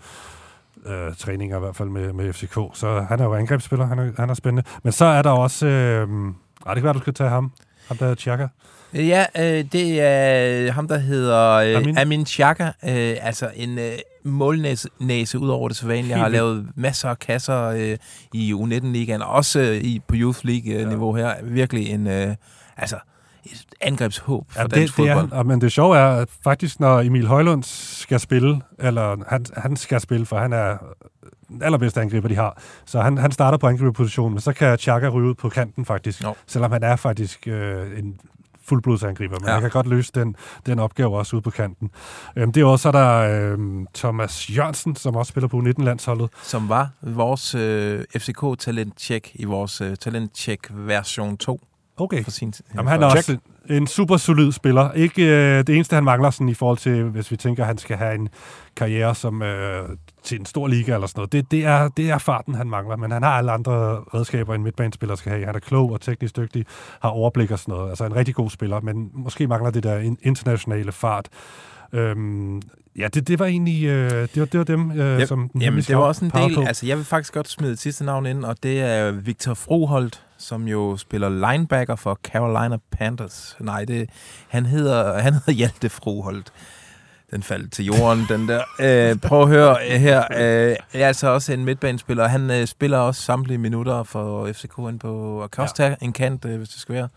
øh, 0.86 1.14
træninger 1.18 1.56
i 1.56 1.60
hvert 1.60 1.76
fald 1.76 1.88
med, 1.88 2.12
med 2.12 2.32
FCK. 2.32 2.58
Så 2.74 3.04
han 3.08 3.20
er 3.20 3.24
jo 3.24 3.34
angrebsspiller, 3.34 3.86
han 3.86 3.98
er, 3.98 4.10
han 4.16 4.30
er 4.30 4.34
spændende. 4.34 4.68
Men 4.82 4.92
så 4.92 5.04
er 5.04 5.22
der 5.22 5.30
også... 5.30 5.66
Øh, 5.66 6.08
ej, 6.66 6.74
det 6.74 6.80
kan 6.80 6.84
være, 6.84 6.92
du 6.92 6.98
skal 7.00 7.14
tage 7.14 7.30
ham. 7.30 7.52
Ham 7.92 7.98
der 7.98 8.06
er 8.06 8.14
Tjaka. 8.14 8.46
Ja, 8.94 9.24
øh, 9.38 9.64
det 9.72 10.00
er 10.00 10.72
ham, 10.72 10.88
der 10.88 10.98
hedder 10.98 11.50
øh, 11.52 11.76
Amin. 11.76 11.98
Amin, 11.98 12.26
Chaka. 12.26 12.64
Øh, 12.64 13.16
altså 13.20 13.50
en 13.56 13.78
øh, 13.78 13.92
målnæse 14.24 14.88
næse 15.00 15.38
ud 15.38 15.48
over 15.48 15.68
det 15.68 15.76
sædvanlige. 15.76 16.14
Jeg 16.14 16.22
har 16.22 16.28
lavet 16.28 16.66
masser 16.74 17.08
af 17.08 17.18
kasser 17.18 17.62
øh, 17.62 17.96
i 18.32 18.52
U19-ligaen, 18.52 19.22
også 19.22 19.60
øh, 19.60 19.76
i, 19.76 20.00
på 20.08 20.14
Youth 20.18 20.38
League-niveau 20.42 21.14
her. 21.14 21.34
Virkelig 21.42 21.90
en... 21.90 22.06
Øh, 22.06 22.34
altså, 22.76 22.96
et 23.44 23.64
angrebshåb 23.80 24.52
for 24.52 24.60
Ja, 24.60 24.66
dansk 24.66 24.96
det, 24.96 25.04
det 25.04 25.10
er, 25.10 25.14
fodbold. 25.14 25.32
Og, 25.32 25.46
men 25.46 25.60
det 25.60 25.72
sjove 25.72 25.98
er, 25.98 26.08
at 26.08 26.28
faktisk 26.44 26.80
når 26.80 27.00
Emil 27.00 27.26
Højlund 27.26 27.62
skal 27.62 28.20
spille, 28.20 28.60
eller 28.78 29.16
han, 29.28 29.46
han 29.56 29.76
skal 29.76 30.00
spille, 30.00 30.26
for 30.26 30.38
han 30.38 30.52
er 30.52 30.76
den 31.52 31.62
allerbedste 31.62 32.00
angriber, 32.00 32.28
de 32.28 32.34
har. 32.34 32.58
Så 32.84 33.00
han, 33.00 33.18
han 33.18 33.32
starter 33.32 33.58
på 33.58 33.66
angriberpositionen, 33.66 34.34
men 34.34 34.40
så 34.40 34.52
kan 34.52 34.78
Chaka 34.78 35.08
ryge 35.08 35.28
ud 35.28 35.34
på 35.34 35.48
kanten 35.48 35.84
faktisk, 35.84 36.24
Jo. 36.24 36.34
selvom 36.46 36.72
han 36.72 36.82
er 36.82 36.96
faktisk 36.96 37.48
øh, 37.48 37.98
en 37.98 38.20
fuldblodsangriber, 38.64 39.36
men 39.40 39.46
ja. 39.48 39.52
Han 39.52 39.60
kan 39.60 39.70
godt 39.70 39.86
løse 39.86 40.12
den, 40.14 40.36
den 40.66 40.78
opgave 40.78 41.18
også 41.18 41.36
ude 41.36 41.42
på 41.42 41.50
kanten. 41.50 41.90
Øhm, 42.36 42.52
det 42.52 42.60
er 42.60 42.64
også, 42.66 42.82
så 42.82 42.88
er 42.88 42.92
der 42.92 43.52
øhm, 43.52 43.86
Thomas 43.94 44.50
Jørgensen, 44.56 44.96
som 44.96 45.16
også 45.16 45.30
spiller 45.30 45.48
på 45.48 45.58
U19-landsholdet. 45.58 46.30
Som 46.42 46.68
var 46.68 46.90
vores 47.02 47.54
øh, 47.54 48.04
FCK-talent-check 48.16 49.30
i 49.34 49.44
vores 49.44 49.80
øh, 49.80 49.96
talent-check 49.96 50.66
version 50.70 51.36
2. 51.36 51.60
Okay. 52.02 52.24
for 52.24 52.30
sin 52.30 52.54
Jamen, 52.74 52.88
han 52.88 53.02
er 53.02 53.06
også 53.06 53.38
en, 53.70 53.86
super 53.86 54.16
solid 54.16 54.52
spiller. 54.52 54.92
Ikke 54.92 55.22
øh, 55.22 55.66
det 55.66 55.74
eneste, 55.74 55.94
han 55.94 56.04
mangler 56.04 56.30
sådan, 56.30 56.48
i 56.48 56.54
forhold 56.54 56.78
til, 56.78 57.04
hvis 57.04 57.30
vi 57.30 57.36
tænker, 57.36 57.62
at 57.62 57.66
han 57.66 57.78
skal 57.78 57.96
have 57.96 58.14
en 58.14 58.28
karriere 58.76 59.14
som 59.14 59.42
øh, 59.42 59.88
til 60.22 60.40
en 60.40 60.46
stor 60.46 60.66
liga 60.66 60.94
eller 60.94 61.06
sådan 61.06 61.18
noget. 61.18 61.32
Det, 61.32 61.50
det, 61.50 61.64
er, 61.64 61.88
det 61.88 62.10
er 62.10 62.18
farten, 62.18 62.54
han 62.54 62.66
mangler, 62.66 62.96
men 62.96 63.10
han 63.10 63.22
har 63.22 63.30
alle 63.30 63.52
andre 63.52 63.72
redskaber, 64.14 64.54
en 64.54 64.62
midtbanespiller 64.62 65.14
skal 65.16 65.32
have. 65.32 65.46
Han 65.46 65.54
er 65.54 65.58
klog 65.60 65.92
og 65.92 66.00
teknisk 66.00 66.36
dygtig, 66.36 66.64
har 67.00 67.08
overblik 67.08 67.50
og 67.50 67.58
sådan 67.58 67.74
noget. 67.74 67.88
Altså 67.88 68.04
en 68.04 68.16
rigtig 68.16 68.34
god 68.34 68.50
spiller, 68.50 68.80
men 68.80 69.10
måske 69.14 69.46
mangler 69.46 69.70
det 69.70 69.82
der 69.82 69.98
in- 69.98 70.18
internationale 70.22 70.92
fart. 70.92 71.28
Øhm, 71.92 72.62
ja, 72.98 73.08
det, 73.14 73.28
det 73.28 73.38
var 73.38 73.46
egentlig 73.46 73.84
øh, 73.84 74.10
det, 74.10 74.36
var, 74.36 74.44
det 74.44 74.58
var 74.58 74.64
dem, 74.64 74.90
øh, 74.90 75.20
Yep. 75.20 75.28
som 75.28 75.50
Jamen, 75.60 75.80
det 75.82 75.96
var 75.96 76.02
også 76.02 76.24
en 76.24 76.30
del... 76.34 76.54
på. 76.54 76.62
Altså, 76.62 76.86
jeg 76.86 76.96
vil 76.96 77.04
faktisk 77.04 77.34
godt 77.34 77.48
smide 77.48 77.72
et 77.72 77.78
sidste 77.78 78.04
navn 78.04 78.26
ind, 78.26 78.44
og 78.44 78.56
det 78.62 78.80
er 78.80 79.10
Victor 79.10 79.54
Froholt, 79.54 80.22
som 80.42 80.68
jo 80.68 80.96
spiller 80.96 81.28
linebacker 81.52 81.96
for 81.96 82.18
Carolina 82.24 82.76
Panthers. 82.90 83.56
Nej, 83.60 83.84
det, 83.84 84.10
han, 84.48 84.66
hedder, 84.66 85.18
han 85.18 85.32
hedder 85.32 85.52
Hjalte 85.52 85.88
Froholt. 85.88 86.52
Den 87.30 87.42
faldt 87.42 87.72
til 87.72 87.84
jorden, 87.84 88.26
den 88.28 88.48
der. 88.48 88.62
Øh, 88.80 89.16
prøv 89.28 89.42
at 89.42 89.48
høre 89.48 89.76
øh, 89.90 90.00
her. 90.00 90.24
Øh, 90.36 90.76
jeg 90.94 91.02
er 91.02 91.06
altså 91.06 91.28
også 91.28 91.52
en 91.52 91.64
midtbanespiller. 91.64 92.28
Han 92.28 92.50
øh, 92.50 92.66
spiller 92.66 92.98
også 92.98 93.22
samtlige 93.22 93.58
minutter 93.58 94.02
for 94.02 94.52
FCK 94.52 94.78
ind 94.78 95.00
på... 95.00 95.42
Også 95.56 95.74
tage 95.74 95.96
en 96.00 96.12
kant, 96.12 96.44
øh, 96.44 96.58
hvis 96.58 96.68
det 96.68 96.80
skal 96.80 96.94
være. 96.94 97.08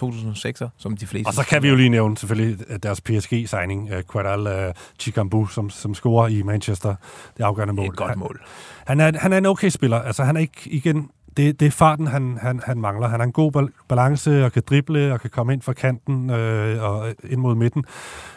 2006'er, 0.00 0.68
som 0.76 0.96
de 0.96 1.06
fleste. 1.06 1.28
Og 1.28 1.34
så 1.34 1.44
kan 1.46 1.62
vi 1.62 1.68
jo 1.68 1.74
lige 1.74 1.88
nævne 1.88 2.16
selvfølgelig 2.18 2.64
øh, 2.68 2.78
deres 2.82 3.00
PSG-signing, 3.00 3.90
uh, 3.94 4.00
Quadal 4.12 4.68
uh, 4.68 4.74
Chikambu, 4.98 5.46
som, 5.46 5.70
som 5.70 5.94
scorer 5.94 6.28
i 6.28 6.42
Manchester. 6.42 6.94
Det 7.36 7.44
afgørende 7.44 7.72
Det 7.72 7.78
er 7.78 7.82
mål. 7.82 7.92
et 7.92 7.96
godt 7.96 8.16
mål. 8.16 8.40
Han 8.86 9.00
er, 9.00 9.18
han 9.18 9.32
er 9.32 9.38
en 9.38 9.46
okay 9.46 9.68
spiller. 9.68 10.02
Altså, 10.02 10.24
han 10.24 10.36
er 10.36 10.40
ikke, 10.40 10.60
igen, 10.64 11.10
det, 11.36 11.60
det 11.60 11.66
er 11.66 11.70
farten, 11.70 12.06
han, 12.06 12.38
han, 12.42 12.60
han 12.64 12.80
mangler. 12.80 13.08
Han 13.08 13.20
har 13.20 13.26
en 13.26 13.32
god 13.32 13.52
bal- 13.52 13.72
balance 13.88 14.44
og 14.44 14.52
kan 14.52 14.62
drible 14.66 15.12
og 15.12 15.20
kan 15.20 15.30
komme 15.30 15.52
ind 15.52 15.62
fra 15.62 15.72
kanten 15.72 16.30
øh, 16.30 16.82
og 16.82 17.14
ind 17.24 17.40
mod 17.40 17.54
midten. 17.54 17.84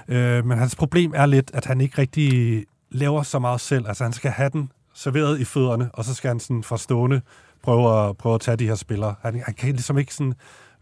Øh, 0.07 0.45
men 0.45 0.57
hans 0.57 0.75
problem 0.75 1.13
er 1.15 1.25
lidt, 1.25 1.51
at 1.53 1.65
han 1.65 1.81
ikke 1.81 1.97
rigtig 1.97 2.65
laver 2.91 3.23
så 3.23 3.39
meget 3.39 3.61
selv. 3.61 3.87
Altså, 3.87 4.03
han 4.03 4.13
skal 4.13 4.31
have 4.31 4.49
den 4.49 4.71
serveret 4.93 5.39
i 5.39 5.45
fødderne, 5.45 5.89
og 5.93 6.05
så 6.05 6.15
skal 6.15 6.27
han 6.27 6.39
sådan 6.39 6.63
fra 6.63 6.77
stående 6.77 7.21
prøve 7.63 8.09
at, 8.09 8.17
prøve 8.17 8.35
at 8.35 8.41
tage 8.41 8.57
de 8.57 8.67
her 8.67 8.75
spillere. 8.75 9.15
Han, 9.21 9.41
han 9.45 9.53
kan 9.53 9.69
ligesom 9.69 9.97
ikke 9.97 10.13
sådan 10.13 10.33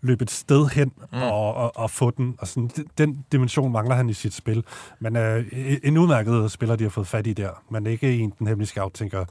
løbe 0.02 0.24
et 0.24 0.32
sted 0.32 0.68
hen 0.68 0.92
mm. 1.14 1.22
og, 1.22 1.54
og, 1.54 1.78
og 1.78 1.92
få 1.92 2.12
den. 2.12 2.36
Og 2.40 2.48
sådan, 2.48 2.70
den 2.98 3.26
dimension 3.32 3.72
mangler 3.72 3.96
han 3.96 4.10
i 4.10 4.14
sit 4.14 4.34
spil. 4.34 4.64
Men 5.00 5.16
øh, 5.16 5.46
en 5.84 5.98
udmærket 5.98 6.52
spiller, 6.52 6.76
de 6.76 6.84
har 6.84 6.90
fået 6.90 7.08
fat 7.08 7.28
i 7.28 7.34
der. 7.34 7.50
Men 7.70 7.88
ikke 7.88 8.18
en, 8.18 8.34
den 8.40 8.48
hemmelige 8.48 8.68
scout 8.68 8.94
tænker, 8.94 9.26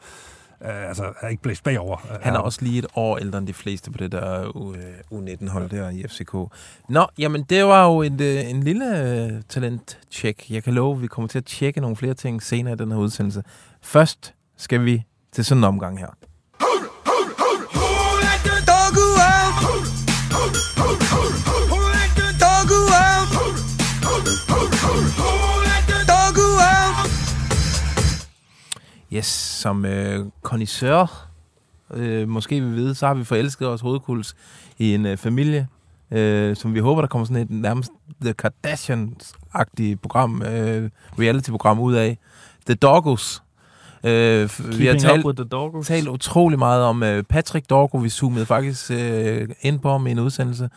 øh, 0.62 0.88
altså 0.88 1.12
er 1.20 1.28
ikke 1.28 1.42
blæst 1.42 1.64
bagover. 1.64 2.18
Han 2.22 2.34
er 2.34 2.38
også 2.38 2.58
lige 2.62 2.78
et 2.78 2.86
år 2.94 3.18
ældre 3.18 3.38
end 3.38 3.46
de 3.46 3.52
fleste 3.54 3.90
på 3.90 3.98
det 3.98 4.12
der 4.12 4.44
U- 4.48 4.76
U19-hold 5.14 5.70
der 5.70 5.90
i 5.90 6.02
FCK. 6.08 6.34
Nå, 6.88 7.06
jamen 7.18 7.42
det 7.42 7.64
var 7.64 7.86
jo 7.86 8.02
en, 8.02 8.22
øh, 8.22 8.50
en 8.50 8.62
lille 8.62 9.00
øh, 9.24 9.42
talent-check. 9.48 10.50
Jeg 10.50 10.62
kan 10.64 10.74
love, 10.74 10.96
at 10.96 11.02
vi 11.02 11.06
kommer 11.06 11.28
til 11.28 11.38
at 11.38 11.44
tjekke 11.44 11.80
nogle 11.80 11.96
flere 11.96 12.14
ting 12.14 12.42
senere 12.42 12.74
i 12.74 12.76
den 12.76 12.90
her 12.92 12.98
udsendelse. 12.98 13.42
Først 13.82 14.34
skal 14.56 14.84
vi 14.84 15.04
til 15.32 15.44
sådan 15.44 15.60
en 15.60 15.64
omgang 15.64 15.98
her. 15.98 16.08
Yes, 29.16 29.26
som 29.26 29.84
øh, 29.84 30.26
connoisseur, 30.42 31.28
øh, 31.94 32.28
måske 32.28 32.60
vil 32.60 32.74
vide, 32.76 32.94
så 32.94 33.06
har 33.06 33.14
vi 33.14 33.24
forelsket 33.24 33.68
os 33.68 33.80
hovedkuls 33.80 34.34
i 34.78 34.94
en 34.94 35.06
øh, 35.06 35.16
familie, 35.16 35.68
øh, 36.10 36.56
som 36.56 36.74
vi 36.74 36.78
håber, 36.78 37.00
der 37.00 37.08
kommer 37.08 37.26
sådan 37.26 37.42
et 37.42 37.50
nærmest 37.50 37.90
The 38.22 38.34
Kardashians-agtigt 38.42 39.96
program, 40.02 40.42
øh, 40.42 40.90
reality-program 41.18 41.80
ud 41.80 41.94
af. 41.94 42.18
The 42.66 42.74
Doggos. 42.74 43.42
Øh, 44.04 44.50
vi 44.78 44.86
har 44.86 44.94
talt, 44.98 45.18
up 45.18 45.24
with 45.24 45.36
the 45.36 45.48
doggos. 45.48 45.86
talt 45.86 46.08
utrolig 46.08 46.58
meget 46.58 46.82
om 46.84 47.02
øh, 47.02 47.22
Patrick 47.22 47.70
Dorgo. 47.70 47.98
Vi 47.98 48.08
zoomede 48.08 48.46
faktisk 48.46 48.90
øh, 48.90 49.48
ind 49.60 49.80
på 49.80 49.90
ham 49.90 50.06
i 50.06 50.10
en 50.10 50.18
udsendelse, 50.18 50.68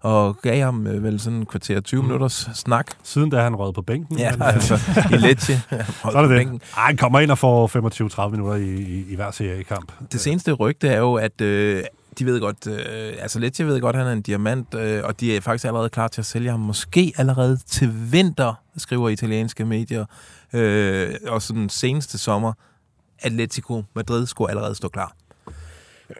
og 0.00 0.36
gav 0.42 0.64
ham 0.64 0.86
øh, 0.86 1.04
vel 1.04 1.20
sådan 1.20 1.38
en 1.38 1.46
kvarter 1.46 1.80
20 1.80 2.00
Mm. 2.02 2.06
minutters 2.06 2.48
snak. 2.54 2.86
Siden 3.02 3.30
da 3.30 3.36
er 3.36 3.42
han 3.42 3.56
røget 3.56 3.74
på 3.74 3.82
bænken. 3.82 4.18
Ja, 4.18 4.30
men, 4.32 4.42
øh, 4.42 4.54
altså 4.54 4.78
i 5.12 5.16
Lecce. 5.16 5.60
så 6.12 6.18
er 6.18 6.22
det 6.26 6.30
det. 6.30 6.46
Ej, 6.76 6.82
han 6.86 6.96
kommer 6.96 7.20
ind 7.20 7.30
og 7.30 7.38
får 7.38 8.26
25-30 8.26 8.30
minutter 8.30 8.54
i, 8.54 8.74
i, 8.82 9.04
i 9.10 9.14
hver 9.14 9.30
serie-kamp. 9.30 9.92
Det 10.12 10.20
seneste 10.20 10.52
rygte 10.52 10.88
er 10.88 10.98
jo, 10.98 11.14
at 11.14 11.40
øh, 11.40 11.84
de 12.18 12.26
ved 12.26 12.40
godt, 12.40 12.66
øh, 12.66 13.12
altså 13.18 13.38
Lecce 13.38 13.66
ved 13.66 13.80
godt, 13.80 13.96
at 13.96 14.02
han 14.02 14.08
er 14.08 14.12
en 14.12 14.22
diamant, 14.22 14.74
øh, 14.74 15.00
og 15.04 15.20
de 15.20 15.36
er 15.36 15.40
faktisk 15.40 15.64
allerede 15.64 15.88
klar 15.88 16.08
til 16.08 16.20
at 16.20 16.26
sælge 16.26 16.50
ham 16.50 16.60
måske 16.60 17.12
allerede 17.16 17.58
til 17.66 18.12
vinter, 18.12 18.54
skriver 18.76 19.08
italienske 19.08 19.64
medier. 19.64 20.04
Øh, 20.52 21.14
og 21.26 21.42
sådan 21.42 21.68
seneste 21.68 22.18
sommer, 22.18 22.52
Atletico 23.22 23.82
Madrid 23.94 24.26
skulle 24.26 24.50
allerede 24.50 24.74
stå 24.74 24.88
klar. 24.88 25.12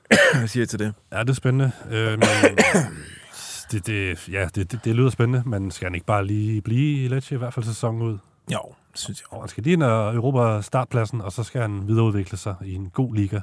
Hvad 0.38 0.48
siger 0.48 0.64
I 0.64 0.66
til 0.66 0.78
det? 0.78 0.94
Ja, 1.12 1.20
det 1.20 1.30
er 1.30 1.34
spændende. 1.34 1.72
Øh, 1.90 2.11
men, 2.11 2.22
det, 3.72 3.87
det, 3.87 4.28
ja, 4.28 4.48
det, 4.54 4.72
det, 4.72 4.84
det 4.84 4.94
lyder 4.96 5.11
spændende, 5.11 5.42
men 5.48 5.70
skal 5.70 5.87
han 5.87 5.94
ikke 5.94 6.06
bare 6.06 6.26
lige 6.26 6.61
blive 6.61 7.04
i 7.04 7.08
Lecce 7.08 7.34
i 7.34 7.38
hvert 7.38 7.54
fald 7.54 7.64
sæsonen 7.66 8.02
ud? 8.02 8.18
Jo, 8.52 8.61
synes 8.94 9.20
jeg. 9.20 9.26
Og 9.38 9.42
han 9.42 9.48
skal 9.48 9.62
lige 9.64 9.72
ind 9.72 9.82
og 9.82 10.14
Europa 10.14 10.61
startpladsen, 10.62 11.20
og 11.20 11.32
så 11.32 11.42
skal 11.42 11.61
han 11.61 11.88
videreudvikle 11.88 12.38
sig 12.38 12.54
i 12.64 12.74
en 12.74 12.90
god 12.90 13.14
liga. 13.14 13.37
I 13.37 13.40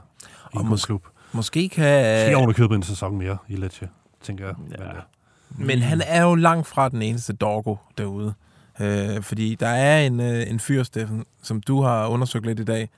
Og 0.53 0.61
en 0.61 0.67
god 0.67 0.77
mås- 0.77 0.85
klub. 0.85 1.05
Måske 1.31 1.69
kan... 1.69 2.19
Skal 2.25 2.35
oven 2.35 2.53
købe 2.53 2.75
en 2.75 2.83
sæson 2.83 3.17
mere 3.17 3.37
i 3.47 3.55
Lecce, 3.55 3.89
tænker 4.21 4.45
jeg. 4.45 4.55
Ja. 4.71 4.77
Men, 4.77 4.87
øh, 5.61 5.67
Men 5.67 5.79
han 5.81 6.01
er 6.05 6.21
jo 6.23 6.35
langt 6.35 6.67
fra 6.67 6.89
den 6.89 7.01
eneste 7.01 7.33
Dorgo 7.33 7.75
derude. 7.97 8.33
Øh, 8.81 9.21
fordi 9.23 9.55
der 9.55 9.67
er 9.67 10.01
en, 10.01 10.19
øh, 10.19 10.49
en 10.49 10.59
fyr, 10.59 10.83
Steffen, 10.83 11.25
som 11.43 11.61
du 11.61 11.81
har 11.81 12.07
undersøgt 12.07 12.45
lidt 12.45 12.59
i 12.59 12.63
dag. 12.63 12.89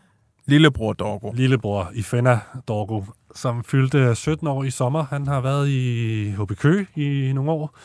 Lillebror 0.48 0.94
Dorgo. 0.94 1.32
lillebror 1.34 1.92
Ifena 1.94 2.40
Dorgo, 2.68 3.04
som 3.36 3.64
fyldte 3.64 4.16
17 4.16 4.48
år 4.48 4.64
i 4.64 4.70
sommer. 4.70 5.06
Han 5.10 5.28
har 5.28 5.42
været 5.42 5.70
i 5.70 6.32
HB 6.38 6.52
Køge 6.60 6.88
i 6.96 7.34
nogle 7.34 7.52
år, 7.52 7.78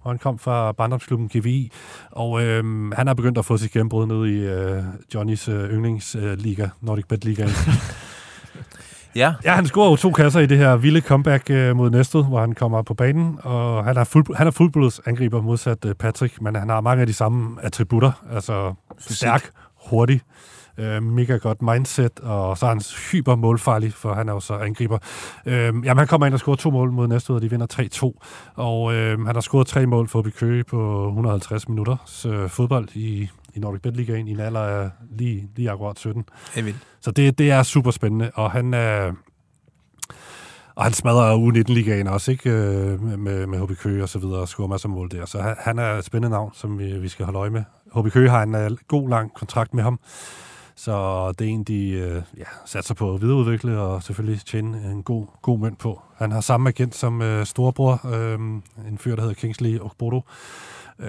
og 0.00 0.10
han 0.10 0.18
kom 0.18 0.38
fra 0.38 0.72
barndomsklubben 0.72 1.28
GVI. 1.28 1.70
Og 2.10 2.42
øhm, 2.42 2.92
han 2.92 3.06
har 3.06 3.14
begyndt 3.14 3.38
at 3.38 3.44
få 3.44 3.56
sit 3.56 3.72
gennembrud 3.72 4.06
ned 4.06 4.26
i 4.26 4.38
øh, 4.38 4.82
Johnnys 5.14 5.48
øh, 5.48 5.70
yndlingsliga, 5.70 6.68
Nordic 6.80 7.04
Bet 7.08 7.24
Liga. 7.24 7.46
Ja, 9.16 9.34
ja, 9.44 9.54
han 9.54 9.66
scorer 9.66 9.90
jo 9.90 9.96
to 9.96 10.12
kasser 10.12 10.40
i 10.40 10.46
det 10.46 10.58
her 10.58 10.76
vilde 10.76 11.00
comeback 11.00 11.50
øh, 11.50 11.76
mod 11.76 11.90
Næstved, 11.90 12.24
hvor 12.24 12.40
han 12.40 12.52
kommer 12.52 12.82
på 12.82 12.94
banen, 12.94 13.38
og 13.42 13.84
han 13.84 13.96
er, 13.96 14.04
fuld, 14.04 14.36
han 14.36 14.46
er 14.46 14.50
fuldblods 14.50 15.00
angriber 15.06 15.42
modsat 15.42 15.84
øh, 15.84 15.94
Patrick, 15.94 16.40
men 16.40 16.54
han 16.56 16.68
har 16.68 16.80
mange 16.80 17.00
af 17.00 17.06
de 17.06 17.12
samme 17.12 17.56
attributter, 17.62 18.12
altså 18.32 18.74
Fysik. 18.98 19.16
stærk, 19.16 19.50
hurtig, 19.90 20.20
øh, 20.78 21.02
mega 21.02 21.36
godt 21.36 21.62
mindset, 21.62 22.20
og 22.20 22.58
så 22.58 22.66
er 22.66 22.70
han 22.70 22.80
hyper 23.12 23.34
målfarlig, 23.34 23.92
for 23.92 24.14
han 24.14 24.28
er 24.28 24.32
jo 24.32 24.40
så 24.40 24.54
angriber. 24.54 24.98
Øh, 25.46 25.54
jamen, 25.54 25.98
han 25.98 26.06
kommer 26.06 26.26
ind 26.26 26.34
og 26.34 26.40
scorer 26.40 26.56
to 26.56 26.70
mål 26.70 26.92
mod 26.92 27.08
Næstved, 27.08 27.36
og 27.36 27.42
de 27.42 27.50
vinder 27.50 28.16
3-2, 28.20 28.52
og 28.54 28.94
øh, 28.94 29.26
han 29.26 29.34
har 29.36 29.40
scoret 29.40 29.66
tre 29.66 29.86
mål 29.86 30.08
for 30.08 30.26
Køge 30.38 30.64
på 30.64 31.06
150 31.08 31.68
minutter 31.68 31.96
øh, 32.26 32.48
fodbold 32.48 32.88
i, 32.94 33.30
i 33.54 33.58
Nordic 33.58 33.82
Bet 33.82 33.96
Ligaen 33.96 34.28
i 34.28 34.30
en 34.30 34.40
alder 34.40 34.60
af 34.60 34.90
lige, 35.10 35.48
lige 35.56 35.70
akkurat 35.70 35.98
17. 35.98 36.24
det. 36.72 36.76
Så 37.00 37.10
det, 37.10 37.38
det 37.38 37.50
er 37.50 37.62
super 37.62 37.90
spændende, 37.90 38.30
og 38.34 38.50
han 38.50 38.74
er... 38.74 39.12
Og 40.74 40.84
han 40.84 40.92
smadrer 40.92 41.36
U19-ligaen 41.36 42.06
også, 42.06 42.30
ikke? 42.30 42.50
Øh, 42.50 43.00
Med, 43.18 43.46
med 43.46 43.58
HB 43.58 43.78
Køge 43.78 44.02
og 44.02 44.08
så 44.08 44.18
videre, 44.18 44.40
og 44.40 44.48
scorer 44.48 44.68
masser 44.68 44.88
af 44.88 44.94
mål 44.94 45.10
der. 45.10 45.26
Så 45.26 45.40
han, 45.40 45.54
han 45.58 45.78
er 45.78 45.92
et 45.92 46.04
spændende 46.04 46.30
navn, 46.30 46.50
som 46.54 46.78
vi, 46.78 46.98
vi 46.98 47.08
skal 47.08 47.24
holde 47.24 47.38
øje 47.38 47.50
med. 47.50 47.62
HB 47.94 48.10
Køge 48.10 48.30
har 48.30 48.42
en 48.42 48.54
uh, 48.54 48.76
god, 48.88 49.08
lang 49.08 49.34
kontrakt 49.34 49.74
med 49.74 49.82
ham. 49.82 50.00
Så 50.76 51.32
det 51.38 51.46
er 51.46 51.50
en, 51.50 51.64
de 51.64 51.92
uh, 52.06 52.38
ja, 52.38 52.44
satser 52.64 52.94
på 52.94 53.14
at 53.14 53.22
videreudvikle 53.22 53.78
og 53.78 54.02
selvfølgelig 54.02 54.40
tjene 54.40 54.90
en 54.92 55.02
god, 55.02 55.26
god 55.42 55.58
mønt 55.58 55.78
på. 55.78 56.02
Han 56.16 56.32
har 56.32 56.40
samme 56.40 56.68
agent 56.68 56.94
som 56.94 57.20
uh, 57.20 57.42
storebror, 57.44 58.00
uh, 58.04 58.40
en 58.88 58.98
fyr, 58.98 59.14
der 59.14 59.22
hedder 59.22 59.34
Kingsley 59.34 59.80
Okbodo. 59.80 60.20
Uh, 60.98 61.06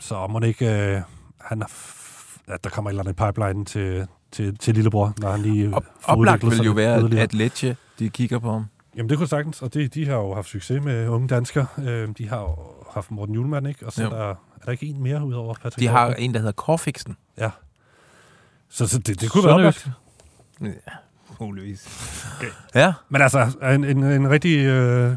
så 0.00 0.26
må 0.26 0.38
det 0.38 0.46
ikke... 0.46 0.94
Uh, 0.96 1.02
han 1.40 1.62
er 1.62 1.66
f- 1.66 2.02
at 2.48 2.64
der 2.64 2.70
kommer 2.70 2.90
et 2.90 2.92
eller 2.92 3.02
andet 3.02 3.16
pipeline 3.16 3.64
til, 3.64 4.06
til, 4.32 4.58
til 4.58 4.74
lillebror, 4.74 5.12
når 5.18 5.30
han 5.30 5.40
lige 5.40 5.74
Op, 5.74 5.84
får 6.00 6.12
oplagt 6.12 6.50
vil 6.50 6.58
jo 6.58 6.72
være, 6.72 6.94
at, 6.94 7.00
yderligere. 7.00 7.22
at 7.22 7.34
Lecce, 7.34 7.76
de 7.98 8.08
kigger 8.08 8.38
på 8.38 8.52
ham. 8.52 8.64
Jamen 8.96 9.10
det 9.10 9.18
kunne 9.18 9.28
sagtens, 9.28 9.62
og 9.62 9.74
det, 9.74 9.94
de 9.94 10.06
har 10.06 10.14
jo 10.16 10.34
haft 10.34 10.48
succes 10.48 10.82
med 10.84 11.08
unge 11.08 11.28
danskere. 11.28 11.66
Øh, 11.78 12.08
de 12.18 12.28
har 12.28 12.40
jo 12.40 12.56
haft 12.96 13.10
Morten 13.10 13.34
Julemand, 13.34 13.68
ikke? 13.68 13.86
Og 13.86 13.92
så 13.92 14.02
Jo. 14.02 14.10
er 14.10 14.14
der, 14.16 14.30
er 14.30 14.64
der 14.64 14.72
ikke 14.72 14.86
en 14.86 15.02
mere 15.02 15.24
udover 15.24 15.54
Patrick 15.54 15.78
De 15.78 15.86
har 15.86 16.04
Dortmund? 16.06 16.24
en, 16.24 16.32
der 16.34 16.38
hedder 16.40 16.52
Korfiksen. 16.52 17.16
Ja. 17.38 17.50
Så, 18.68 18.86
så 18.86 18.98
det, 18.98 19.20
det 19.20 19.30
kunne 19.30 19.44
være 19.44 19.54
oplagt. 19.54 19.88
Ja, 20.62 20.68
muligvis. 21.40 21.88
Okay. 22.38 22.50
Ja, 22.74 22.92
Men 23.08 23.22
altså, 23.22 23.52
en, 23.62 23.84
en, 23.84 24.02
en 24.04 24.30
rigtig, 24.30 24.58
øh, 24.58 25.16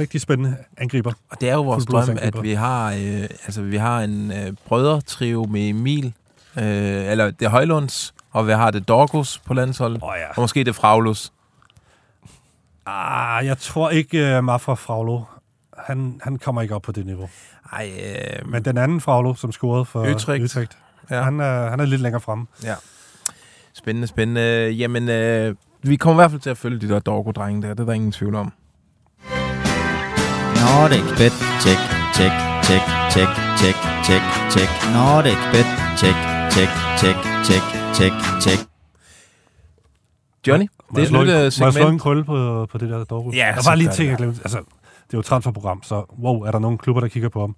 rigtig 0.00 0.20
spændende 0.20 0.56
angriber. 0.76 1.12
og 1.30 1.40
det 1.40 1.48
er 1.50 1.54
jo 1.54 1.62
vores 1.62 1.86
drøm, 1.86 2.18
at 2.20 2.42
vi 2.42 2.52
har, 2.52 2.92
øh, 2.92 3.22
altså, 3.22 3.62
vi 3.62 3.76
har 3.76 4.00
en 4.00 4.32
øh, 4.32 4.52
brødretrio 4.66 5.44
med 5.44 5.68
Emil, 5.68 6.06
øh, 6.56 6.64
eller 6.64 7.30
det 7.30 7.42
er 7.46 7.48
Højlunds, 7.50 8.14
og 8.32 8.46
vi 8.46 8.52
har 8.52 8.70
det 8.70 8.88
Dorgos 8.88 9.38
på 9.38 9.54
landsholdet, 9.54 10.00
oh, 10.02 10.12
ja. 10.18 10.28
og 10.28 10.40
måske 10.40 10.64
det 10.64 10.74
Fraglus. 10.74 11.32
Ah, 12.86 13.46
jeg 13.46 13.58
tror 13.58 13.90
ikke, 13.90 14.38
uh, 14.38 14.44
Mafra 14.44 14.74
Fraglo, 14.74 15.20
han, 15.78 16.20
han 16.22 16.38
kommer 16.38 16.62
ikke 16.62 16.74
op 16.74 16.82
på 16.82 16.92
det 16.92 17.06
niveau. 17.06 17.28
Ej, 17.72 17.90
øh, 18.42 18.48
Men 18.50 18.64
den 18.64 18.78
anden 18.78 19.00
Fraglo, 19.00 19.34
som 19.34 19.52
scorede 19.52 19.84
for 19.84 20.00
Utrecht. 20.14 20.44
Utrecht 20.44 20.78
Ja. 21.10 21.22
han, 21.22 21.40
er, 21.40 21.70
han 21.70 21.80
er 21.80 21.84
lidt 21.84 22.00
længere 22.00 22.20
fremme. 22.20 22.46
Ja. 22.64 22.74
Spændende, 23.74 24.08
spændende. 24.08 24.70
Jamen, 24.70 25.08
øh, 25.08 25.54
vi 25.82 25.96
kommer 25.96 26.22
i 26.22 26.22
hvert 26.22 26.30
fald 26.30 26.40
til 26.40 26.50
at 26.50 26.58
følge 26.58 26.78
de 26.80 26.88
der 26.88 26.98
Dorgo-drenge 26.98 27.62
der. 27.62 27.68
Det 27.74 27.80
er 27.80 27.84
der 27.84 27.92
ingen 27.92 28.12
tvivl 28.12 28.34
om. 28.34 28.52
Nordic 30.60 31.02
Bet. 31.18 31.32
Check, 31.64 31.80
check, 32.16 32.32
check, 32.66 32.82
check, 33.14 33.30
check, 33.60 33.76
check, 34.06 34.22
check. 34.54 34.70
Nordic 34.96 35.38
Bet. 35.52 35.68
Check, 36.00 36.16
check, 36.54 36.70
check, 37.00 37.16
check, 37.48 37.64
check, 37.98 38.12
check. 38.44 38.60
Johnny, 40.46 40.66
Må 40.90 40.94
det 40.96 41.00
jeg 41.02 41.08
slå 41.08 41.18
er 41.18 41.22
en- 41.22 41.28
et 41.28 41.34
Må 41.34 41.42
jeg 41.42 41.52
slå 41.52 41.66
en 41.66 41.72
segment. 41.72 42.02
krølle 42.02 42.24
på, 42.24 42.66
på 42.72 42.78
det 42.78 42.88
der 42.90 43.04
Dortmund? 43.04 43.34
Ja, 43.36 43.52
der 43.56 43.70
var 43.70 43.74
lige 43.74 43.90
ting, 43.92 44.08
jeg 44.10 44.16
glemte. 44.16 44.40
Altså, 44.44 44.58
det 45.06 45.14
er 45.14 45.18
jo 45.18 45.20
et 45.20 45.26
transferprogram, 45.26 45.82
så 45.82 46.04
wow, 46.22 46.40
er 46.40 46.50
der 46.50 46.58
nogle 46.58 46.78
klubber, 46.78 47.00
der 47.00 47.08
kigger 47.08 47.28
på 47.28 47.40
ham? 47.40 47.56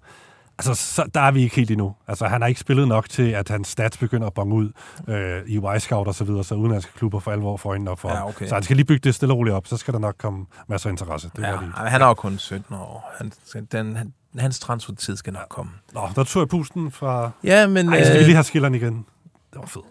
Altså, 0.59 0.73
så, 0.73 1.05
der 1.13 1.21
er 1.21 1.31
vi 1.31 1.41
ikke 1.43 1.55
helt 1.55 1.71
endnu. 1.71 1.95
Altså, 2.07 2.25
han 2.27 2.41
har 2.41 2.47
ikke 2.47 2.59
spillet 2.59 2.87
nok 2.87 3.09
til, 3.09 3.31
at 3.31 3.49
hans 3.49 3.67
stats 3.67 3.97
begynder 3.97 4.27
at 4.27 4.33
bonge 4.33 4.55
ud 4.55 4.71
øh, 5.07 5.41
i 5.47 5.57
Y-Scout 5.57 6.07
og 6.07 6.15
så 6.15 6.23
videre, 6.23 6.43
så 6.43 6.55
udenlandske 6.55 6.91
klubber 6.97 7.19
for 7.19 7.31
alvor 7.31 7.57
får 7.57 7.69
øjnene 7.69 7.91
op 7.91 7.99
for 7.99 8.09
Ja, 8.09 8.27
okay. 8.27 8.47
Så 8.47 8.53
han 8.53 8.63
skal 8.63 8.75
lige 8.75 8.85
bygge 8.85 8.99
det 9.03 9.15
stille 9.15 9.33
og 9.33 9.37
roligt 9.37 9.55
op, 9.55 9.67
så 9.67 9.77
skal 9.77 9.93
der 9.93 9.99
nok 9.99 10.15
komme 10.17 10.45
masser 10.67 10.89
af 10.89 10.93
interesse. 10.93 11.29
Det 11.35 11.43
Ja, 11.43 11.51
lige. 11.51 11.71
han 11.75 12.01
er 12.01 12.05
jo 12.05 12.13
kun 12.13 12.37
17 12.37 12.75
år. 12.75 13.11
Han, 13.17 13.31
den, 13.71 13.95
han, 13.95 14.13
hans 14.37 14.59
transfertid 14.59 15.15
skal 15.17 15.33
nok 15.33 15.45
komme. 15.49 15.71
Nå, 15.93 16.01
der 16.15 16.23
tog 16.23 16.39
jeg 16.39 16.47
pusten 16.49 16.91
fra... 16.91 17.31
Ja, 17.43 17.67
men... 17.67 17.89
Ej, 17.89 18.03
skal 18.03 18.13
vi 18.15 18.19
øh, 18.19 18.25
lige 18.25 18.35
have 18.35 18.43
skilleren 18.43 18.75
igen? 18.75 19.05
Det 19.53 19.59
var 19.59 19.65
fedt. 19.65 19.85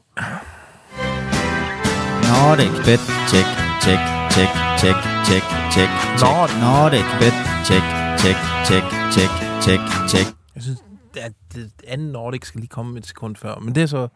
Nordic 2.28 2.84
Bet. 2.86 3.00
Check, 3.28 3.67
check, 3.88 4.00
check, 4.34 4.50
check, 4.80 4.96
check, 5.26 5.44
check, 5.74 5.90
check. 6.20 6.50
Nordic 6.66 7.06
Bet. 7.20 7.36
Check, 7.68 7.84
check, 8.22 8.36
check, 8.68 8.84
check, 9.14 9.30
check, 9.64 9.80
check. 10.10 10.26
Jeg 10.54 10.62
synes, 10.62 10.78
at 11.16 11.32
det 11.54 11.70
andet 11.86 12.12
Nordic 12.12 12.46
skal 12.46 12.60
lige 12.60 12.68
komme 12.68 12.98
et 12.98 13.06
sekund 13.06 13.36
før. 13.36 13.54
Men 13.54 13.74
det 13.74 13.82
er 13.82 13.86
så 13.86 14.08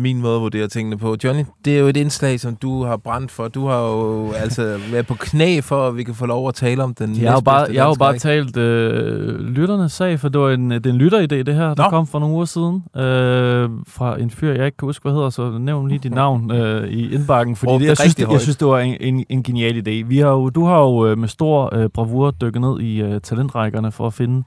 min 0.00 0.20
måde 0.20 0.36
at 0.36 0.42
vurdere 0.42 0.68
tingene 0.68 0.98
på. 0.98 1.16
Johnny, 1.24 1.44
det 1.64 1.74
er 1.74 1.80
jo 1.80 1.86
et 1.86 1.96
indslag, 1.96 2.40
som 2.40 2.56
du 2.56 2.84
har 2.84 2.96
brændt 2.96 3.30
for. 3.30 3.48
Du 3.48 3.66
har 3.66 3.80
jo 3.80 4.32
altså 4.44 4.78
været 4.92 5.06
på 5.06 5.14
knæ 5.14 5.60
for, 5.60 5.88
at 5.88 5.96
vi 5.96 6.02
kan 6.02 6.14
få 6.14 6.26
lov 6.26 6.48
at 6.48 6.54
tale 6.54 6.82
om 6.82 6.94
den 6.94 7.16
Jeg 7.16 7.30
har 7.30 7.36
jo 7.36 7.40
bare, 7.40 7.66
jeg 7.72 7.82
har 7.82 7.88
jo 7.88 7.94
bare 7.98 8.18
talt 8.18 8.56
øh, 8.56 9.40
lytternes 9.40 9.92
sag, 9.92 10.20
for 10.20 10.28
det 10.28 10.40
var 10.40 10.50
en, 10.50 10.70
det 10.70 10.86
er 10.86 10.90
en 10.90 11.00
lytteridé, 11.00 11.42
det 11.42 11.54
her, 11.54 11.74
der 11.74 11.84
Nå. 11.84 11.90
kom 11.90 12.06
for 12.06 12.18
nogle 12.18 12.34
uger 12.34 12.44
siden, 12.44 12.82
øh, 12.96 13.70
fra 13.88 14.20
en 14.20 14.30
fyr, 14.30 14.52
jeg 14.52 14.66
ikke 14.66 14.76
kan 14.76 14.86
huske, 14.86 15.02
hvad 15.02 15.12
hedder, 15.12 15.30
så 15.30 15.58
nævn 15.58 15.88
lige 15.88 15.98
dit 15.98 16.14
navn 16.14 16.50
øh, 16.56 16.88
i 16.88 17.14
indbakken, 17.14 17.56
fordi 17.56 17.72
Råb 17.72 17.80
det, 17.80 17.86
jeg, 17.86 17.96
synes, 17.96 18.14
det, 18.14 18.28
jeg 18.32 18.40
synes, 18.40 18.56
det 18.56 18.68
var 18.68 18.78
en, 18.78 18.96
en, 19.00 19.24
en 19.28 19.42
genial 19.42 19.88
idé. 19.88 20.06
Vi 20.08 20.18
har 20.18 20.30
jo, 20.30 20.50
du 20.50 20.64
har 20.64 20.80
jo 20.80 21.06
øh, 21.06 21.18
med 21.18 21.28
stor 21.28 21.74
øh, 21.76 21.88
bravur 21.88 22.30
dykket 22.30 22.60
ned 22.60 22.80
i 22.80 23.00
øh, 23.02 23.20
talentrækkerne 23.20 23.92
for 23.92 24.06
at 24.06 24.12
finde 24.12 24.42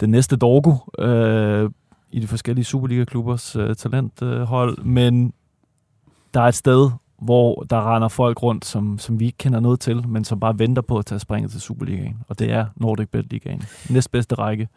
den 0.00 0.10
næste 0.10 0.36
Dorgo 0.36 0.72
øh, 0.98 1.70
i 2.14 2.20
de 2.20 2.26
forskellige 2.26 2.64
Superliga-klubbers 2.64 3.56
øh, 3.56 3.74
talenthold, 3.76 4.78
øh, 4.78 4.86
men 4.86 5.32
der 6.34 6.40
er 6.40 6.48
et 6.48 6.54
sted, 6.54 6.90
hvor 7.22 7.62
der 7.70 7.94
render 7.96 8.08
folk 8.08 8.42
rundt, 8.42 8.64
som, 8.64 8.98
som 8.98 9.20
vi 9.20 9.24
ikke 9.24 9.38
kender 9.38 9.60
noget 9.60 9.80
til, 9.80 10.08
men 10.08 10.24
som 10.24 10.40
bare 10.40 10.58
venter 10.58 10.82
på 10.82 10.98
at 10.98 11.06
tage 11.06 11.18
springet 11.18 11.50
til 11.50 11.60
Superligaen. 11.60 12.16
Og 12.28 12.38
det 12.38 12.50
er 12.52 12.66
Nordic 12.76 13.08
Bet 13.08 13.30
Ligaen. 13.30 13.62
Næstbedste 13.90 14.34
række. 14.34 14.68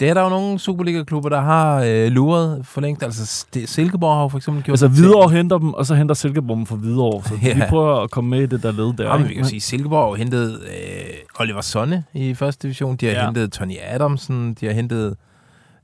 Det 0.00 0.08
er 0.08 0.14
der 0.14 0.22
jo 0.22 0.28
nogle 0.28 0.58
Superliga-klubber, 0.58 1.28
der 1.28 1.40
har 1.40 1.82
øh, 1.86 2.06
luret 2.06 2.66
for 2.66 2.80
længt. 2.80 3.02
Altså, 3.02 3.46
det, 3.54 3.68
Silkeborg 3.68 4.16
har 4.20 4.28
for 4.28 4.36
eksempel 4.38 4.62
gjort 4.62 4.72
Altså 4.72 4.88
det 4.88 4.94
Hvidovre 4.96 5.30
henter 5.30 5.58
dem, 5.58 5.74
og 5.74 5.86
så 5.86 5.94
henter 5.94 6.14
Silkeborg 6.14 6.56
dem 6.56 6.66
for 6.66 6.76
Hvidovre. 6.76 7.22
Så 7.28 7.34
Ja. 7.42 7.54
vi 7.54 7.62
prøver 7.68 8.00
at 8.00 8.10
komme 8.10 8.30
med 8.30 8.40
i 8.42 8.46
det 8.46 8.62
der 8.62 8.72
led 8.72 8.92
der. 8.92 9.10
Ja, 9.12 9.18
men 9.18 9.28
vi 9.28 9.34
kan 9.34 9.44
sige, 9.44 9.60
Silkeborg 9.60 10.10
har 10.12 10.14
hentet 10.16 10.52
øh, 10.62 11.40
Oliver 11.40 11.60
Sonne 11.60 12.04
i 12.14 12.34
første 12.34 12.62
division. 12.62 12.96
De 12.96 13.06
har 13.06 13.12
ja. 13.12 13.24
hentet 13.24 13.52
Tony 13.52 13.74
Adamsen. 13.82 14.54
De 14.54 14.66
har 14.66 14.72
hentet, 14.72 15.16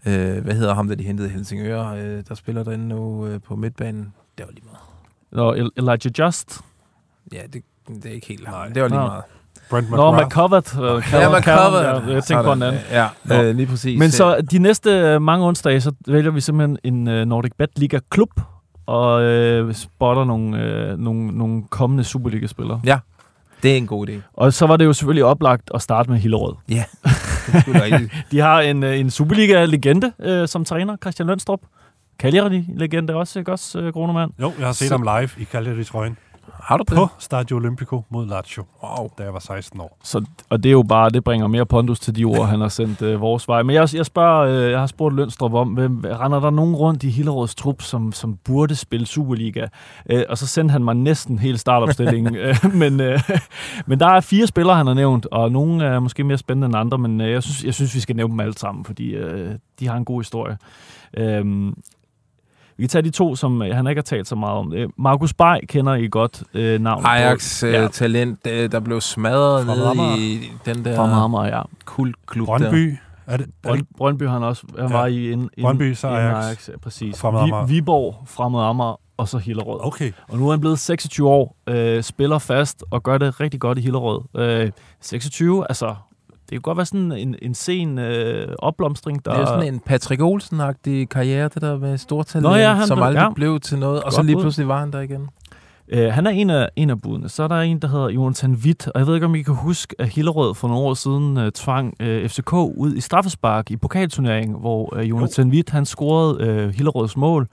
øh, 0.06 0.44
hvad 0.44 0.54
hedder 0.54 0.74
ham, 0.74 0.88
der 0.88 0.94
de 0.94 1.04
hentede 1.04 1.28
i 1.28 1.32
Helsingør, 1.32 1.86
øh, 1.88 2.22
der 2.28 2.34
spiller 2.34 2.62
derinde 2.64 2.88
nu 2.88 3.26
øh, 3.26 3.40
på 3.40 3.56
midtbanen. 3.56 4.12
Det 4.38 4.46
var 4.46 4.52
lige 4.52 4.64
meget. 4.64 4.78
Nå, 5.32 5.52
El- 5.54 5.70
Elijah 5.76 6.12
Just. 6.18 6.60
Ja, 7.32 7.38
det, 7.52 7.62
det 7.88 8.06
er 8.06 8.10
ikke 8.14 8.26
helt 8.26 8.48
ham. 8.48 8.54
Nej. 8.58 8.68
Det 8.68 8.82
var 8.82 8.88
lige 8.88 8.98
Nå. 9.00 9.06
meget. 9.06 9.22
Brent 9.70 9.90
Nå. 9.90 10.12
McCovert. 10.24 10.76
Uh, 10.78 10.82
Ja, 11.12 11.38
McCover. 11.38 11.80
Ja, 11.80 12.12
jeg 12.14 12.24
tænkte 12.24 12.44
på 12.44 12.52
en 12.52 12.62
anden. 12.62 12.80
Ja, 12.90 13.08
øh, 13.32 13.56
lige 13.56 13.66
præcis. 13.66 13.98
Men 13.98 14.10
så 14.10 14.40
de 14.50 14.58
næste 14.58 14.90
øh, 14.90 15.22
mange 15.22 15.46
onsdage, 15.46 15.80
så 15.80 15.92
vælger 16.06 16.30
vi 16.30 16.40
simpelthen 16.40 16.78
en 16.84 17.08
øh, 17.08 17.26
Nordic 17.26 17.52
Bet 17.58 17.78
Liga 17.78 17.98
klub 18.10 18.30
og 18.86 19.22
øh, 19.22 19.74
spotter 19.74 20.24
nogle, 20.24 20.62
øh, 20.62 20.98
nogle, 20.98 21.26
nogle 21.38 21.62
kommende 21.70 22.04
Superliga-spillere. 22.04 22.80
Det 23.62 23.72
er 23.72 23.76
en 23.76 23.86
god 23.86 24.08
idé. 24.08 24.12
Og 24.34 24.52
så 24.52 24.66
var 24.66 24.76
det 24.76 24.84
jo 24.84 24.92
selvfølgelig 24.92 25.24
oplagt 25.24 25.70
at 25.74 25.82
starte 25.82 26.10
med 26.10 26.18
Hillerød. 26.18 26.54
Er 26.68 26.74
da 26.74 26.74
rigtigt. 26.74 27.29
De 28.32 28.38
har 28.40 28.60
en, 28.60 28.82
øh, 28.82 28.98
en 29.00 29.10
Superliga-legende 29.10 30.12
øh, 30.22 30.48
som 30.48 30.64
træner, 30.64 30.96
Christian 31.02 31.26
Lønstrup. 31.28 31.60
Cagliari-legende 32.22 33.14
også, 33.14 33.38
ikke 33.38 33.52
også, 33.52 33.78
øh, 33.80 33.92
Grunermann? 33.92 34.32
Jo, 34.40 34.52
jeg 34.58 34.66
har 34.66 34.72
set 34.72 34.88
Så- 34.88 34.94
ham 34.94 35.02
live 35.02 35.30
i 35.38 35.44
Cagliari-trøjen 35.44 36.16
Har 36.62 36.76
du 36.76 36.84
det? 36.88 36.94
på 36.96 37.08
Stadio 37.18 37.56
Olimpico 37.56 38.04
mod 38.10 38.26
Lazio, 38.26 38.64
Wow. 38.82 39.08
da 39.18 39.22
jeg 39.22 39.32
var 39.32 39.38
16 39.38 39.80
år. 39.80 39.98
Så, 40.02 40.24
og 40.50 40.62
det 40.62 40.68
er 40.68 40.72
jo 40.72 40.82
bare, 40.82 41.10
det 41.10 41.24
bringer 41.24 41.46
mere 41.46 41.66
pondus 41.66 42.00
til 42.00 42.16
de 42.16 42.24
ord, 42.24 42.46
han 42.48 42.60
har 42.60 42.68
sendt 42.68 43.02
øh, 43.02 43.20
vores 43.20 43.48
vej. 43.48 43.62
Men 43.62 43.74
jeg, 43.76 43.88
jeg 43.94 44.06
spørger, 44.06 44.40
øh, 44.64 44.70
jeg 44.70 44.80
har 44.80 44.86
spurgt 44.86 45.14
Lønstrup 45.14 45.54
om, 45.54 45.68
hvem, 45.68 46.04
render 46.04 46.40
der 46.40 46.50
nogen 46.50 46.74
rundt 46.76 47.02
i 47.02 47.10
Hillerøds 47.10 47.54
trup, 47.54 47.82
som, 47.82 48.12
som 48.12 48.36
burde 48.44 48.76
spille 48.76 49.06
Superliga? 49.06 49.66
Øh, 50.10 50.22
og 50.28 50.38
så 50.38 50.46
sendte 50.46 50.72
han 50.72 50.84
mig 50.84 50.94
næsten 50.94 51.38
hele 51.38 51.58
startopstillingen. 51.58 52.36
øh, 52.44 52.56
men, 52.74 53.00
øh, 53.00 53.20
men 53.86 54.00
der 54.00 54.06
er 54.08 54.20
fire 54.20 54.46
spillere, 54.46 54.76
han 54.76 54.86
har 54.86 54.94
nævnt, 54.94 55.26
og 55.26 55.52
nogle 55.52 55.84
er 55.84 55.98
måske 56.00 56.24
mere 56.24 56.38
spændende 56.38 56.66
end 56.66 56.76
andre, 56.76 56.98
men 56.98 57.20
øh, 57.20 57.30
jeg, 57.30 57.42
synes, 57.42 57.64
jeg 57.64 57.74
synes, 57.74 57.94
vi 57.94 58.00
skal 58.00 58.16
nævne 58.16 58.30
dem 58.32 58.40
alle 58.40 58.58
sammen, 58.58 58.84
fordi 58.84 59.10
øh, 59.10 59.50
de 59.80 59.88
har 59.88 59.96
en 59.96 60.04
god 60.04 60.20
historie. 60.20 60.58
Øh, 61.16 61.72
vi 62.80 62.84
kan 62.84 62.88
tage 62.88 63.02
de 63.02 63.10
to, 63.10 63.36
som 63.36 63.62
øh, 63.62 63.76
han 63.76 63.86
ikke 63.86 63.98
har 63.98 64.02
talt 64.02 64.28
så 64.28 64.34
meget 64.36 64.56
om. 64.58 64.72
Øh, 64.74 64.88
Markus 64.98 65.32
Bay 65.34 65.56
kender 65.68 65.94
I 65.94 66.08
godt 66.08 66.42
øh, 66.54 66.80
navnet 66.80 67.04
på. 67.04 67.10
Ajax 67.10 67.62
øh, 67.62 67.72
Ja. 67.72 67.88
talent, 67.88 68.46
øh, 68.46 68.72
der 68.72 68.80
blev 68.80 69.00
smadret 69.00 69.66
Fra 69.66 69.74
nede 69.94 70.18
i 70.20 70.50
den 70.64 70.84
der 70.84 70.96
Fra 70.96 71.06
Marmar, 71.06 71.46
ja. 71.46 71.62
kultklub 71.84 72.48
der. 72.48 72.58
Brøndby, 72.58 72.96
er 73.26 73.36
det, 73.36 73.46
er 73.64 73.74
det 73.74 73.86
Brøndby 73.96 74.28
han 74.28 74.42
også 74.42 74.62
han 74.78 74.88
Ja. 74.90 74.96
var 74.96 75.06
i 75.06 75.32
en, 75.32 75.38
en 75.38 75.50
Brøndby, 75.62 75.94
så 75.94 76.08
en 76.08 76.14
Ajax. 76.14 76.68
ja, 76.68 76.78
præcis. 76.82 77.20
Fremad 77.20 77.40
Amager. 77.42 77.66
Vi, 77.66 77.72
Viborg, 77.74 78.22
Fremad 78.26 78.62
Amager 78.64 79.00
og 79.16 79.28
så 79.28 79.38
Hillerød. 79.38 79.78
Okay, 79.82 80.12
Og 80.28 80.38
nu 80.38 80.46
er 80.46 80.50
han 80.50 80.60
blevet 80.60 80.78
26 80.78 81.28
år, 81.28 81.56
øh, 81.66 82.02
spiller 82.02 82.38
fast 82.38 82.84
og 82.90 83.02
gør 83.02 83.18
det 83.18 83.40
rigtig 83.40 83.60
godt 83.60 83.78
i 83.78 83.80
Hillerød. 83.80 84.20
Øh, 84.36 84.70
26, 85.00 85.66
altså 85.68 85.94
det 86.50 86.56
kan 86.56 86.60
godt 86.60 86.76
være 86.76 86.86
sådan 86.86 87.12
en, 87.12 87.34
en 87.42 87.54
sen 87.54 87.98
øh, 87.98 88.48
opblomstring, 88.58 89.24
der 89.24 89.32
Det 89.32 89.40
er 89.40 89.46
sådan 89.46 89.74
en 89.74 89.80
Patrick 89.80 90.22
Olsen-agtig 90.22 91.06
karriere, 91.08 91.48
det 91.54 91.62
der 91.62 91.78
med 91.78 91.98
stortalent, 91.98 92.42
Nå 92.50 92.54
ja, 92.54 92.74
han 92.74 92.86
som 92.86 92.96
blev- 92.96 93.04
aldrig 93.06 93.22
ja. 93.22 93.32
blev 93.34 93.60
til 93.60 93.78
noget, 93.78 94.02
og 94.02 94.12
så 94.12 94.22
lige 94.22 94.36
pludselig 94.40 94.68
var 94.68 94.80
han 94.80 94.92
der 94.92 95.00
igen. 95.00 95.28
Øh, 95.88 96.12
han 96.12 96.26
er 96.26 96.30
en 96.30 96.50
af, 96.50 96.68
en 96.76 96.90
af 96.90 97.00
budene. 97.02 97.28
Så 97.28 97.42
er 97.42 97.48
der 97.48 97.60
en, 97.60 97.78
der 97.78 97.88
hedder 97.88 98.08
Jonathan 98.08 98.52
Witt, 98.64 98.88
og 98.88 98.98
jeg 99.00 99.06
ved 99.06 99.14
ikke, 99.14 99.26
om 99.26 99.34
I 99.34 99.42
kan 99.42 99.54
huske, 99.54 99.94
at 99.98 100.08
Hillerød 100.08 100.54
for 100.54 100.68
nogle 100.68 100.82
år 100.84 100.94
siden 100.94 101.36
øh, 101.36 101.52
tvang 101.52 101.94
øh, 102.00 102.28
FCK 102.28 102.52
ud 102.52 102.94
i 102.96 103.00
straffespark 103.00 103.70
i 103.70 103.76
pokalturneringen, 103.76 104.60
hvor 104.60 104.96
øh, 104.96 105.10
Jonathan 105.10 105.48
Witt, 105.50 105.70
han 105.70 105.86
scorede 105.86 106.44
øh, 106.46 106.68
Hillerøds 106.74 107.16
mål, 107.16 107.48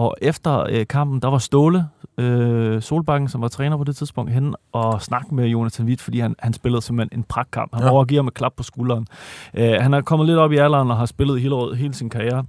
og 0.00 0.16
efter 0.22 0.66
øh, 0.70 0.86
kampen, 0.86 1.22
der 1.22 1.28
var 1.28 1.38
Ståle 1.38 1.84
øh, 2.18 2.82
Solbakken, 2.82 3.28
som 3.28 3.40
var 3.40 3.48
træner 3.48 3.76
på 3.76 3.84
det 3.84 3.96
tidspunkt, 3.96 4.32
hen 4.32 4.54
og 4.72 5.02
snakke 5.02 5.34
med 5.34 5.46
Jonathan 5.46 5.86
Witt, 5.86 6.00
fordi 6.00 6.18
han, 6.20 6.34
han 6.38 6.52
spillede 6.52 6.82
simpelthen 6.82 7.18
en 7.20 7.24
pragtkamp. 7.28 7.74
Han 7.74 7.84
Ja. 7.84 7.90
overgiver 7.90 8.22
med 8.22 8.32
klap 8.32 8.52
på 8.56 8.62
skulderen. 8.62 9.06
Øh, 9.54 9.72
han 9.80 9.94
er 9.94 10.00
kommet 10.00 10.26
lidt 10.26 10.38
op 10.38 10.52
i 10.52 10.56
alderen 10.56 10.90
og 10.90 10.96
har 10.96 11.06
spillet 11.06 11.38
i 11.38 11.40
Hillerød 11.40 11.74
hele 11.74 11.94
sin 11.94 12.10
karriere. 12.10 12.44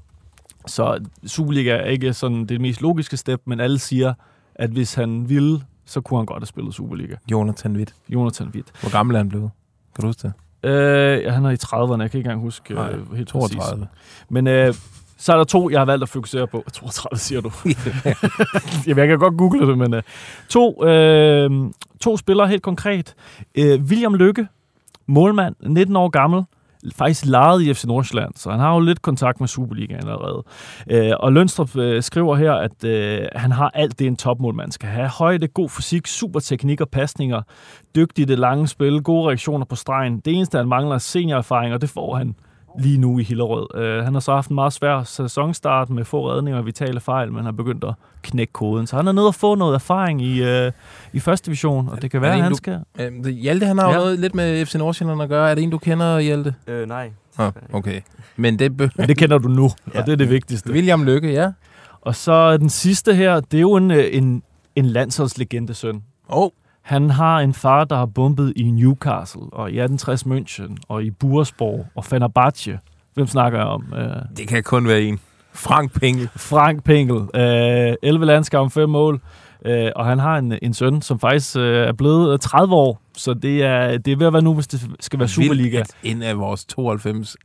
Så 0.67 0.99
Superliga 1.27 1.71
er 1.75 1.85
ikke 1.85 2.13
sådan 2.13 2.45
det 2.45 2.61
mest 2.61 2.81
logiske 2.81 3.17
step, 3.17 3.41
men 3.45 3.59
alle 3.59 3.79
siger, 3.79 4.13
at 4.55 4.69
hvis 4.69 4.93
han 4.93 5.29
ville, 5.29 5.61
så 5.85 6.01
kunne 6.01 6.19
han 6.19 6.25
godt 6.25 6.39
have 6.41 6.47
spillet 6.47 6.73
Superliga. 6.73 7.15
Jonathan 7.31 7.75
Witt. 7.75 7.95
Jonathan 8.09 8.47
Witt. 8.55 8.67
Hvor 8.81 8.91
gammel 8.91 9.15
er 9.15 9.19
han 9.19 9.29
blevet? 9.29 9.49
Kan 9.95 10.01
du 10.01 10.07
huske 10.07 10.21
det? 10.27 10.33
Øh, 10.69 11.23
ja, 11.23 11.31
han 11.31 11.45
er 11.45 11.49
i 11.49 11.55
30'erne, 11.65 12.01
jeg 12.01 12.11
kan 12.11 12.17
ikke 12.17 12.27
engang 12.27 12.41
huske 12.41 12.73
Nej, 12.73 12.89
øh, 12.91 13.15
helt 13.15 13.31
præcis. 13.31 13.55
32. 13.57 13.87
Men 14.29 14.47
øh, 14.47 14.73
så 15.21 15.33
er 15.33 15.37
der 15.37 15.43
to, 15.43 15.69
jeg 15.69 15.79
har 15.79 15.85
valgt 15.85 16.03
at 16.03 16.09
fokusere 16.09 16.47
på. 16.47 16.63
32 16.73 17.17
siger 17.17 17.41
du. 17.41 17.51
Jamen, 18.87 18.99
jeg 18.99 19.07
kan 19.07 19.19
godt 19.19 19.37
google 19.37 19.67
det, 19.67 19.77
men 19.77 19.93
øh, 19.93 20.03
to, 20.49 20.85
øh, 20.85 21.51
to 22.01 22.17
spillere 22.17 22.47
helt 22.47 22.63
konkret. 22.63 23.15
Øh, 23.55 23.81
William 23.81 24.15
Lykke, 24.15 24.47
målmand, 25.07 25.55
19 25.59 25.95
år 25.95 26.09
gammel, 26.09 26.43
faktisk 26.95 27.25
lejet 27.25 27.61
i 27.61 27.73
FC 27.73 27.83
Nordsjælland, 27.83 28.33
så 28.35 28.51
han 28.51 28.59
har 28.59 28.73
jo 28.73 28.79
lidt 28.79 29.01
kontakt 29.01 29.39
med 29.39 29.47
Superligaen 29.47 30.07
allerede. 30.07 30.43
Øh, 30.89 31.11
og 31.19 31.33
Lønstrup 31.33 31.75
øh, 31.75 32.03
skriver 32.03 32.35
her, 32.35 32.53
at 32.53 32.83
øh, 32.83 33.27
han 33.35 33.51
har 33.51 33.71
alt 33.73 33.99
det, 33.99 34.07
en 34.07 34.15
topmålmand 34.15 34.71
skal 34.71 34.89
have. 34.89 35.07
Højde, 35.07 35.47
god 35.47 35.69
fysik, 35.69 36.07
super 36.07 36.39
teknik 36.39 36.81
og 36.81 36.89
pasninger, 36.89 37.41
dygtig 37.95 38.21
i 38.21 38.25
det 38.25 38.39
lange 38.39 38.67
spil, 38.67 39.01
gode 39.01 39.27
reaktioner 39.27 39.65
på 39.65 39.75
stregen. 39.75 40.19
Det 40.19 40.33
eneste, 40.33 40.57
han 40.57 40.67
mangler, 40.67 40.95
er 40.95 40.99
seniorerfaring, 40.99 41.73
og 41.73 41.81
det 41.81 41.89
får 41.89 42.15
han 42.15 42.35
lige 42.79 42.97
nu 42.97 43.19
i 43.19 43.23
Hillerød. 43.23 43.67
Uh, 43.99 44.05
han 44.05 44.13
har 44.13 44.19
så 44.19 44.33
haft 44.33 44.49
en 44.49 44.55
meget 44.55 44.73
svær 44.73 45.03
sæsonstart 45.03 45.89
med 45.89 46.05
få 46.05 46.31
redninger 46.31 46.59
og 46.59 46.65
vitale 46.65 46.99
fejl, 46.99 47.31
men 47.31 47.43
har 47.45 47.51
begyndt 47.51 47.83
at 47.83 47.93
knække 48.21 48.53
koden. 48.53 48.87
Så 48.87 48.95
han 48.95 49.07
er 49.07 49.11
nede 49.11 49.27
og 49.27 49.35
få 49.35 49.55
noget 49.55 49.75
erfaring 49.75 50.21
i, 50.21 50.41
uh, 50.67 50.71
i 51.13 51.19
første 51.19 51.45
division, 51.45 51.89
og 51.89 52.01
det 52.01 52.11
kan 52.11 52.21
være, 52.21 52.31
det 52.31 52.35
at 52.35 52.37
en, 52.39 52.43
han 52.43 52.51
du- 52.51 52.57
skal... 52.57 52.79
Øh, 52.99 53.25
Hjalte, 53.33 53.65
han 53.65 53.77
har 53.77 53.85
jo 53.85 53.91
Ja. 53.91 53.97
noget 53.97 54.19
lidt 54.19 54.35
med 54.35 54.65
FC 54.65 54.75
Nordsjælland 54.75 55.21
at 55.21 55.29
gøre. 55.29 55.51
Er 55.51 55.55
det 55.55 55.63
en, 55.63 55.69
du 55.69 55.77
kender, 55.77 56.19
Hjalte? 56.19 56.55
Øh, 56.67 56.87
nej. 56.87 57.11
Ah, 57.37 57.51
okay. 57.73 58.01
Men 58.35 58.59
det... 58.59 58.77
Be- 58.77 58.89
Men 58.97 59.07
det 59.07 59.17
kender 59.17 59.37
du 59.37 59.47
nu, 59.47 59.69
Ja. 59.93 59.99
og 59.99 60.05
det 60.05 60.11
er 60.11 60.17
det 60.17 60.29
vigtigste. 60.29 60.71
William 60.71 61.03
Lykke, 61.03 61.31
ja. 61.33 61.51
Og 62.01 62.15
så 62.15 62.57
den 62.57 62.69
sidste 62.69 63.13
her, 63.15 63.39
det 63.39 63.57
er 63.57 63.61
jo 63.61 63.75
en, 63.75 63.91
øh, 63.91 64.05
en, 64.11 64.43
en 64.75 64.85
landsholdslegende 64.85 65.73
søn. 65.73 65.95
Åh, 66.29 66.37
oh, 66.43 66.49
Han 66.81 67.09
har 67.09 67.39
en 67.39 67.53
far, 67.53 67.83
der 67.83 67.95
har 67.95 68.05
bombet 68.05 68.53
i 68.55 68.71
Newcastle, 68.71 69.41
og 69.41 69.71
i 69.71 69.79
1860 69.79 70.23
München, 70.23 70.77
og 70.87 71.03
i 71.03 71.11
Bursborg, 71.11 71.85
og 71.95 72.05
Fenerbahce. 72.05 72.79
Hvem 73.13 73.27
snakker 73.27 73.59
jeg 73.59 73.67
om? 73.67 73.93
Øh, 73.97 74.15
det 74.37 74.47
kan 74.47 74.63
kun 74.63 74.87
være 74.87 75.01
en. 75.01 75.19
Frank 75.53 75.99
Pengel. 75.99 76.29
Frank 76.35 76.83
Pengel. 76.83 77.27
Øh, 77.35 77.95
11 78.01 78.25
landskampe, 78.25 78.73
5 78.73 78.89
mål. 78.89 79.21
Øh, 79.65 79.91
og 79.95 80.05
han 80.05 80.19
har 80.19 80.37
en, 80.37 80.53
en 80.61 80.73
søn, 80.73 81.01
som 81.01 81.19
faktisk 81.19 81.55
øh, 81.55 81.87
er 81.87 81.91
blevet 81.93 82.33
øh, 82.33 82.39
30 82.39 82.75
år. 82.75 83.01
Så 83.17 83.33
det 83.33 83.63
er, 83.63 83.97
det 83.97 84.11
er 84.11 84.17
ved 84.17 84.27
at 84.27 84.33
være 84.33 84.41
nu, 84.41 84.53
hvis 84.53 84.67
det 84.67 84.89
skal 84.99 85.19
være 85.19 85.27
Superliga. 85.27 85.77
Vildt, 85.77 85.95
en 86.03 86.21
af 86.23 86.39
vores 86.39 86.65
92 86.65 87.35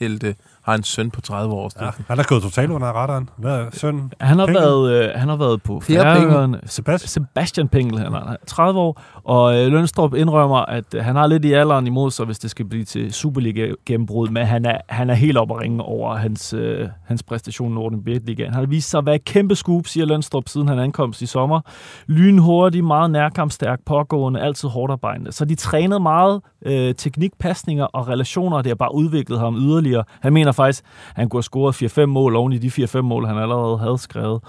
helte 0.00 0.34
har 0.66 0.74
en 0.74 0.82
søn 0.82 1.10
på 1.10 1.20
30 1.20 1.54
år. 1.54 1.70
Ja, 1.80 1.90
han 2.08 2.18
er 2.18 2.22
gået 2.22 2.42
totalt 2.42 2.70
under 2.70 2.86
radaren. 2.86 3.28
Hvad 3.36 3.52
er 3.52 3.66
sønnen? 3.72 4.12
Han 4.20 4.38
har, 4.38 4.46
Pengel. 4.46 4.62
været, 4.62 4.92
øh, 4.92 5.10
han 5.14 5.28
har 5.28 5.36
været 5.36 5.62
på. 5.62 5.80
Færøerne. 5.80 6.60
Sebastian? 6.66 7.08
Sebastian 7.08 7.68
Pengel, 7.68 7.98
han 7.98 8.12
er 8.14 8.36
30 8.46 8.80
år, 8.80 9.02
og 9.24 9.58
øh, 9.58 9.66
Lønstrup 9.72 10.14
indrømmer, 10.14 10.56
at 10.56 10.94
øh, 10.94 11.04
han 11.04 11.16
har 11.16 11.26
lidt 11.26 11.44
i 11.44 11.52
alderen 11.52 11.86
imod 11.86 12.10
sig, 12.10 12.26
hvis 12.26 12.38
det 12.38 12.50
skal 12.50 12.64
blive 12.64 12.84
til 12.84 13.12
Superliga-gennembrud, 13.12 14.28
men 14.28 14.46
han 14.46 14.64
er, 14.64 14.78
han 14.88 15.10
er 15.10 15.14
helt 15.14 15.38
oppe 15.38 15.54
at 15.54 15.60
ringe 15.60 15.82
over 15.82 16.16
hans, 16.16 16.52
øh, 16.52 16.88
hans 17.06 17.22
præstation 17.22 17.70
i 17.72 17.74
Norden 17.74 18.02
Ligaen. 18.06 18.52
Han 18.52 18.62
har 18.62 18.66
vist 18.66 18.90
sig 18.90 18.98
at 18.98 19.06
være 19.06 19.14
et 19.14 19.24
kæmpe 19.24 19.54
scoop, 19.54 19.86
siger 19.86 20.06
Lønstrup, 20.06 20.48
siden 20.48 20.68
han 20.68 20.78
ankomst 20.78 21.22
i 21.22 21.26
sommer. 21.26 21.60
Lynhurtig, 22.06 22.84
meget 22.84 23.10
nærkampstærk, 23.10 23.80
pågående, 23.86 24.40
altid 24.40 24.68
hårdt 24.68 24.92
arbejdende. 24.92 25.32
Så 25.32 25.44
de 25.44 25.54
trænede 25.54 26.00
meget 26.00 26.40
øh, 26.66 26.94
teknik, 26.94 27.32
pasninger 27.38 27.84
og 27.84 28.08
relationer, 28.08 28.56
og 28.56 28.64
det 28.64 28.70
har 28.70 28.74
bare 28.74 28.94
udviklet 28.94 29.38
ham 29.38 29.56
yderligere. 29.56 30.04
Han 30.20 30.32
mener 30.32 30.52
faktisk, 30.56 30.84
han 31.14 31.28
kunne 31.28 31.38
have 31.38 31.42
scoret 31.42 31.98
4-5 32.02 32.06
mål 32.06 32.36
oven 32.36 32.52
i 32.52 32.58
de 32.58 32.84
4-5 32.84 33.00
mål, 33.00 33.26
han 33.26 33.38
allerede 33.38 33.78
havde 33.78 33.98
skrevet, 33.98 34.42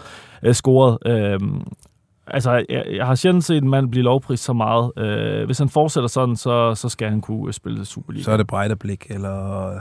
øh, 0.44 0.54
scoret. 0.54 0.98
Øh, 1.06 1.40
Altså, 2.30 2.66
jeg, 2.70 2.84
jeg 2.92 3.06
har 3.06 3.16
sjældent 3.16 3.44
set 3.44 3.64
en 3.64 3.70
mand 3.70 3.92
blive 3.92 4.04
lovprist 4.04 4.44
så 4.44 4.54
meget. 4.54 4.92
Øh, 4.98 5.46
hvis 5.46 5.58
han 5.58 5.70
fortsætter 5.70 6.08
sådan, 6.08 6.36
så, 6.36 6.76
så 6.76 6.90
skal 6.90 7.10
han 7.10 7.22
kunne 7.22 7.48
øh, 7.48 7.54
spille 7.54 7.86
Superliga. 7.86 8.24
Så 8.24 8.32
er 8.32 8.38
det 8.38 8.48
Breiterblik, 8.48 9.06
eller 9.10 9.72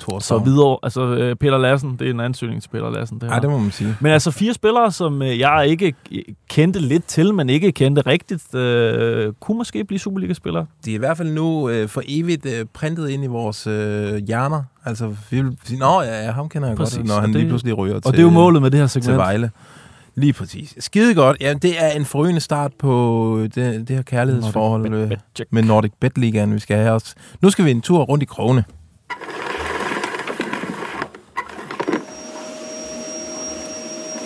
Thor 0.00 0.18
så 0.18 0.38
videre. 0.38 0.78
Altså, 0.82 1.00
øh, 1.14 1.36
Peter 1.36 1.58
Lassen, 1.58 1.96
det 1.98 2.06
er 2.06 2.10
en 2.10 2.20
ansøgning 2.20 2.62
til 2.62 2.68
Peter 2.68 2.90
Lassen. 2.90 3.14
Det 3.18 3.22
her. 3.22 3.30
Nej, 3.30 3.38
det 3.38 3.50
må 3.50 3.58
man 3.58 3.70
sige. 3.70 3.96
Men 4.00 4.12
altså 4.12 4.30
fire 4.30 4.54
spillere, 4.54 4.92
som 4.92 5.22
øh, 5.22 5.38
jeg 5.38 5.66
ikke 5.68 5.94
kendte 6.48 6.80
lidt 6.80 7.04
til, 7.06 7.34
men 7.34 7.48
ikke 7.50 7.72
kendte 7.72 8.02
rigtigt, 8.02 8.54
øh, 8.54 9.32
kunne 9.40 9.58
måske 9.58 9.84
blive 9.84 9.98
Superliga-spillere. 9.98 10.66
De 10.84 10.90
er 10.90 10.94
i 10.94 10.98
hvert 10.98 11.16
fald 11.16 11.32
nu 11.32 11.68
øh, 11.68 11.88
for 11.88 12.02
evigt 12.06 12.46
øh, 12.46 12.66
printet 12.74 13.08
ind 13.08 13.24
i 13.24 13.26
vores 13.26 13.66
øh, 13.66 14.14
hjerner. 14.16 14.62
Altså, 14.84 15.14
vi 15.30 15.40
vil 15.42 15.56
sige, 15.64 15.78
nå 15.78 16.02
ja, 16.02 16.30
ham 16.30 16.48
kender 16.48 16.68
jeg 16.68 16.76
Præcis, 16.76 16.96
godt, 16.98 17.06
når 17.06 17.14
han 17.20 17.28
det- 17.32 17.36
lige 17.36 17.48
pludselig 17.48 17.78
ryger 17.78 17.94
til, 18.00 18.06
Og 18.06 18.12
det 18.12 18.18
er 18.18 18.22
jo 18.24 18.30
målet 18.30 18.62
med 18.62 18.70
det 18.70 18.80
her 18.80 18.86
til 18.86 19.02
segment. 19.02 19.18
Vejle. 19.18 19.50
Lige 20.14 20.32
præcis. 20.32 20.74
Skide 20.78 21.14
godt. 21.14 21.36
Ja, 21.40 21.54
det 21.54 21.84
er 21.84 21.88
en 21.90 22.04
forrygende 22.04 22.40
start 22.40 22.72
på 22.78 23.40
det, 23.54 23.88
det 23.88 23.96
her 23.96 24.02
kærlighedsforhold 24.02 24.88
Nordic 24.90 25.18
med 25.50 25.62
Nordic 25.62 25.92
Bet 26.00 26.18
Ligaen, 26.18 26.54
vi 26.54 26.58
skal 26.58 26.76
have 26.76 26.90
os. 26.90 27.14
Nu 27.42 27.50
skal 27.50 27.64
vi 27.64 27.70
en 27.70 27.80
tur 27.80 28.02
rundt 28.02 28.22
i 28.22 28.26
krogene. 28.26 28.64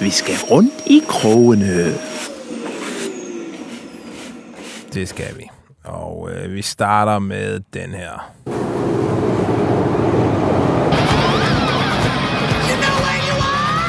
Vi 0.04 0.10
skal 0.10 0.34
rundt 0.50 0.86
i 0.86 1.02
krogene. 1.08 1.94
Det 4.94 5.08
skal 5.08 5.38
vi. 5.38 5.50
Og 5.84 6.30
øh, 6.30 6.52
vi 6.52 6.62
starter 6.62 7.18
med 7.18 7.60
den 7.74 7.90
her. 7.90 8.32
You 8.46 8.52
know 12.82 12.96
where 13.04 13.20
you 13.28 13.36
are? 13.54 13.88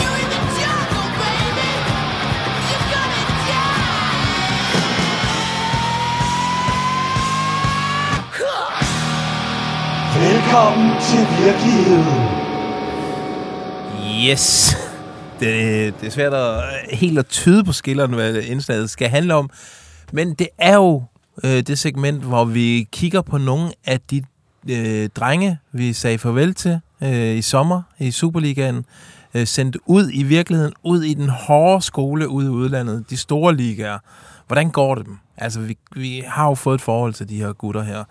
You're 0.00 0.18
in 0.22 0.28
the 0.34 0.40
jungle, 0.60 1.08
baby. 1.20 1.70
You're 2.70 2.86
gonna 2.94 3.22
Velkommen 10.18 10.90
til 11.00 11.22
virkeligheden. 11.44 12.40
Yes. 14.28 14.76
Det, 15.40 15.94
det 16.00 16.06
er 16.06 16.10
svært 16.10 16.34
at, 16.34 16.56
øh, 16.56 16.98
helt 16.98 17.18
at 17.18 17.26
tyde 17.26 17.64
på 17.64 17.72
skilleren, 17.72 18.12
hvad 18.12 18.34
indslaget 18.34 18.90
skal 18.90 19.08
handle 19.08 19.34
om. 19.34 19.50
Men 20.12 20.34
det 20.34 20.48
er 20.58 20.74
jo 20.74 21.02
øh, 21.44 21.60
det 21.60 21.78
segment, 21.78 22.22
hvor 22.22 22.44
vi 22.44 22.88
kigger 22.92 23.22
på 23.22 23.38
nogle 23.38 23.72
af 23.84 24.00
de 24.00 24.22
øh, 24.70 25.08
drenge, 25.08 25.58
vi 25.72 25.92
sagde 25.92 26.18
farvel 26.18 26.54
til 26.54 26.80
øh, 27.02 27.36
i 27.36 27.42
sommer 27.42 27.82
i 27.98 28.10
Superligaen. 28.10 28.84
Øh, 29.34 29.46
sendt 29.46 29.76
ud 29.86 30.10
i 30.12 30.22
virkeligheden, 30.22 30.72
ud 30.84 31.02
i 31.02 31.14
den 31.14 31.28
hårde 31.28 31.82
skole 31.82 32.28
ude 32.28 32.46
i 32.46 32.50
udlandet, 32.50 33.10
de 33.10 33.16
store 33.16 33.56
ligaer. 33.56 33.98
Hvordan 34.46 34.70
går 34.70 34.94
det 34.94 35.06
dem? 35.06 35.18
Altså, 35.36 35.60
vi, 35.60 35.78
vi 35.96 36.22
har 36.26 36.48
jo 36.48 36.54
fået 36.54 36.74
et 36.74 36.80
forhold 36.80 37.14
til 37.14 37.28
de 37.28 37.36
her 37.36 37.52
gutter 37.52 37.82
her. 37.82 38.04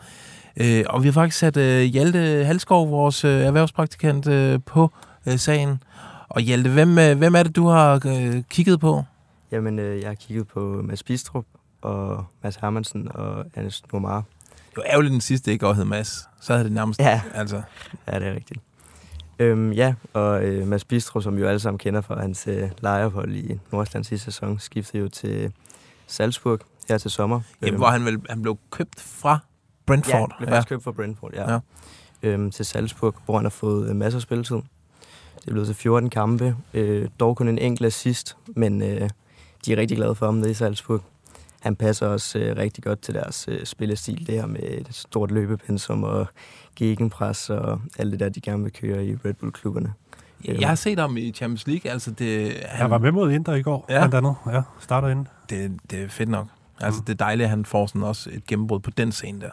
Øh, 0.58 0.84
og 0.90 1.04
vi 1.04 1.08
har 1.08 1.14
faktisk 1.14 1.40
sat 1.40 1.58
øh, 1.58 1.82
Hjalte 1.82 2.46
Halskov, 2.46 2.92
vores 2.92 3.26
øh, 3.26 3.42
erhvervspraktikant, 3.42 4.28
øh, 4.28 4.60
på 4.66 4.92
øh, 5.26 5.40
sagen. 5.40 5.84
Og 6.30 6.42
Hjalte, 6.42 6.70
hvem, 6.70 6.98
øh, 7.00 7.18
hvem 7.18 7.36
er 7.36 7.44
det, 7.44 7.56
du 7.56 7.68
har 7.68 8.02
øh, 8.08 8.44
kigget 8.50 8.80
på? 8.80 9.04
Jamen, 9.52 9.80
øh, 9.80 10.00
jeg 10.02 10.08
har 10.10 10.16
kigget 10.16 10.48
på 10.48 10.60
Mads 10.84 11.04
Bistrup 11.04 11.46
og 11.82 12.26
Mads 12.44 12.56
Hermansen 12.56 13.08
og 13.16 13.46
Anders 13.56 13.84
Nomar. 13.94 14.24
Det 14.70 14.78
var 14.78 14.84
ærgerligt, 14.86 15.12
den 15.12 15.22
sidste 15.22 15.52
ikke 15.52 15.68
også 15.68 15.82
hed 15.82 15.86
Mads. 15.90 16.28
Så 16.42 16.54
havde 16.54 16.64
det 16.64 16.72
nærmest... 16.74 17.00
Ja. 17.00 17.22
Altså, 17.34 17.62
Ja, 18.08 18.20
det 18.20 18.28
er 18.28 18.34
rigtigt. 18.34 18.60
Øhm, 19.40 19.72
ja, 19.72 19.94
og 20.14 20.44
øh, 20.44 20.68
Mads 20.68 20.86
Bistrup, 20.86 21.24
som 21.24 21.36
vi 21.36 21.42
jo 21.42 21.48
alle 21.48 21.60
sammen 21.60 21.78
kender 21.78 22.02
fra 22.02 22.22
hans 22.22 22.48
øh, 22.48 22.70
lejeophold 22.82 23.36
i 23.36 23.60
Nordsjælland 23.72 24.04
sidste 24.04 24.26
sæson, 24.26 24.60
skiftede 24.60 25.04
jo 25.04 25.10
til 25.10 25.54
Salzburg 26.08 26.60
her 26.90 26.98
til 26.98 27.12
sommer. 27.12 27.42
jamen, 27.62 27.74
Øhm, 27.74 27.78
hvor 27.80 27.88
han, 27.88 28.06
vel, 28.06 28.22
han 28.30 28.42
blev 28.42 28.58
købt 28.72 29.00
fra 29.02 29.40
Brentford. 29.86 30.32
Ja, 30.32 30.38
blev 30.38 30.50
først 30.50 30.68
købt 30.68 30.84
fra 30.84 30.92
Brentford, 30.92 31.34
ja. 31.34 31.52
Ja. 31.52 31.60
ja. 32.24 32.28
Øhm, 32.30 32.52
til 32.52 32.66
Salzburg, 32.66 33.16
hvor 33.26 33.36
han 33.36 33.46
har 33.46 33.50
fået 33.50 33.90
øh, 33.90 33.96
masser 33.96 34.18
af 34.18 34.22
spilletid. 34.22 34.58
Det 35.42 35.48
er 35.48 35.52
blevet 35.52 35.68
til 35.68 35.76
14 35.76 36.10
kampe, 36.10 36.56
øh, 36.74 37.08
dog 37.20 37.38
kun 37.38 37.48
en 37.48 37.58
enkelt 37.60 37.88
assist, 37.88 38.38
men 38.56 38.82
øh, 38.82 39.10
de 39.66 39.74
er 39.74 39.78
rigtig 39.78 39.98
glade 39.98 40.16
for 40.16 40.26
ham 40.26 40.36
nede 40.36 40.52
i 40.52 40.54
Salzburg. 40.54 41.02
Han 41.60 41.76
passer 41.76 42.08
også 42.08 42.40
øh, 42.40 42.58
rigtig 42.58 42.84
godt 42.84 43.02
til 43.02 43.14
deres 43.14 43.46
øh, 43.52 43.66
spillestil, 43.66 44.28
det 44.28 44.36
her 44.36 44.46
med 44.46 44.60
et 44.64 44.88
stort 44.92 45.32
løbepensum 45.32 46.04
og 46.04 46.28
gegenpres 46.76 47.50
og 47.50 47.82
alt 48.00 48.12
det 48.12 48.20
der, 48.20 48.30
de 48.30 48.42
gerne 48.42 48.64
vil 48.64 48.74
køre 48.74 49.06
i 49.06 49.16
Red 49.16 49.34
Bull-klubberne. 49.34 49.94
Jeg 50.46 50.68
har 50.68 50.76
set 50.76 51.00
ham 51.00 51.18
i 51.18 51.32
Champions 51.32 51.68
League. 51.68 51.92
Altså, 51.92 52.12
det, 52.12 52.54
han, 52.66 52.82
Han 52.82 52.90
var 52.92 52.98
med 52.98 53.12
mod 53.12 53.32
Inter 53.32 53.54
i 53.54 53.62
går, 53.62 53.86
Ja. 53.90 53.94
ja. 54.02 54.08
blandt 54.08 54.16
andet. 54.28 54.56
Ja, 54.56 54.62
starter 54.80 55.08
inden. 55.08 55.28
det, 55.50 55.78
det 55.92 56.04
er 56.04 56.08
fedt 56.08 56.30
nok. 56.30 56.48
Altså, 56.82 57.00
Mm. 57.00 57.06
det 57.06 57.14
er 57.14 57.18
dejligt, 57.18 57.46
at 57.46 57.50
han 57.50 57.66
får 57.66 57.86
sådan 57.86 58.04
også 58.04 58.30
et 58.34 58.46
gennembrud 58.48 58.80
på 58.80 58.92
den 58.92 59.12
scene 59.12 59.42
der. 59.42 59.50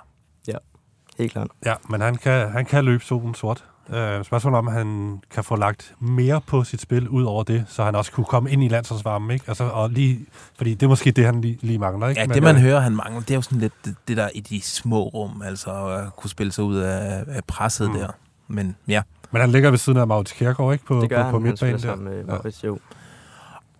Helt 1.18 1.33
klart. 1.33 1.49
Ja, 1.66 1.75
men 1.90 2.01
han 2.01 2.14
kan, 2.16 2.51
han 2.51 2.64
kan 2.64 2.85
løbe 2.85 3.05
solen 3.05 3.35
sort. 3.35 3.64
Øh, 3.90 4.25
spørgsmålet 4.25 4.59
om, 4.59 4.66
han 4.66 5.20
kan 5.31 5.44
få 5.44 5.57
lagt 5.57 5.94
mere 6.01 6.40
på 6.40 6.64
sit 6.64 6.81
spil 6.81 7.09
ud 7.09 7.25
over 7.25 7.42
det, 7.42 7.64
så 7.68 7.85
han 7.85 7.94
også 7.94 8.12
kunne 8.12 8.25
komme 8.25 8.51
ind 8.51 8.64
i 8.64 8.68
landsholdsvarmen, 8.68 9.31
ikke? 9.31 9.44
Altså, 9.49 9.64
og 9.64 9.90
lige, 9.90 10.27
fordi 10.57 10.75
det 10.75 10.83
er 10.83 10.88
måske 10.88 11.11
det, 11.11 11.25
han 11.25 11.40
lige, 11.40 11.59
lige 11.62 11.79
mangler, 11.79 12.09
ikke? 12.09 12.20
Ja, 12.20 12.27
Men, 12.27 12.35
det 12.35 12.42
man 12.42 12.57
øh, 12.57 12.62
hører, 12.62 12.81
han 12.81 12.96
mangler, 12.96 13.20
det 13.20 13.31
er 13.31 13.35
jo 13.35 13.42
sådan 13.42 13.59
lidt 13.59 13.72
det, 13.85 13.94
det 14.09 14.16
der 14.16 14.29
i 14.35 14.40
de 14.40 14.61
små 14.61 15.03
rum, 15.03 15.42
altså 15.42 15.70
at 15.87 16.16
kunne 16.16 16.31
spille 16.31 16.53
sig 16.53 16.64
ud 16.64 16.77
af, 16.77 17.25
af 17.29 17.44
presset 17.46 17.90
mm. 17.90 17.99
Der. 17.99 18.09
Men 18.49 18.77
ja. 18.88 19.03
Men 19.31 19.40
han 19.40 19.51
ligger 19.51 19.70
ved 19.70 19.79
siden 19.79 19.99
af 19.99 20.07
Maurits 20.07 20.33
Kjærgaard, 20.33 20.72
ikke? 20.72 20.85
På, 20.85 21.01
Det 21.01 21.11
gør 21.11 21.16
på, 21.16 21.22
på 21.22 21.25
han, 21.27 21.33
han 21.35 21.42
midtbanen 21.42 21.75
der. 21.75 21.81
sammen 21.81 22.27
med 22.27 22.35
Ja. 22.44 22.66
Jo. 22.68 22.79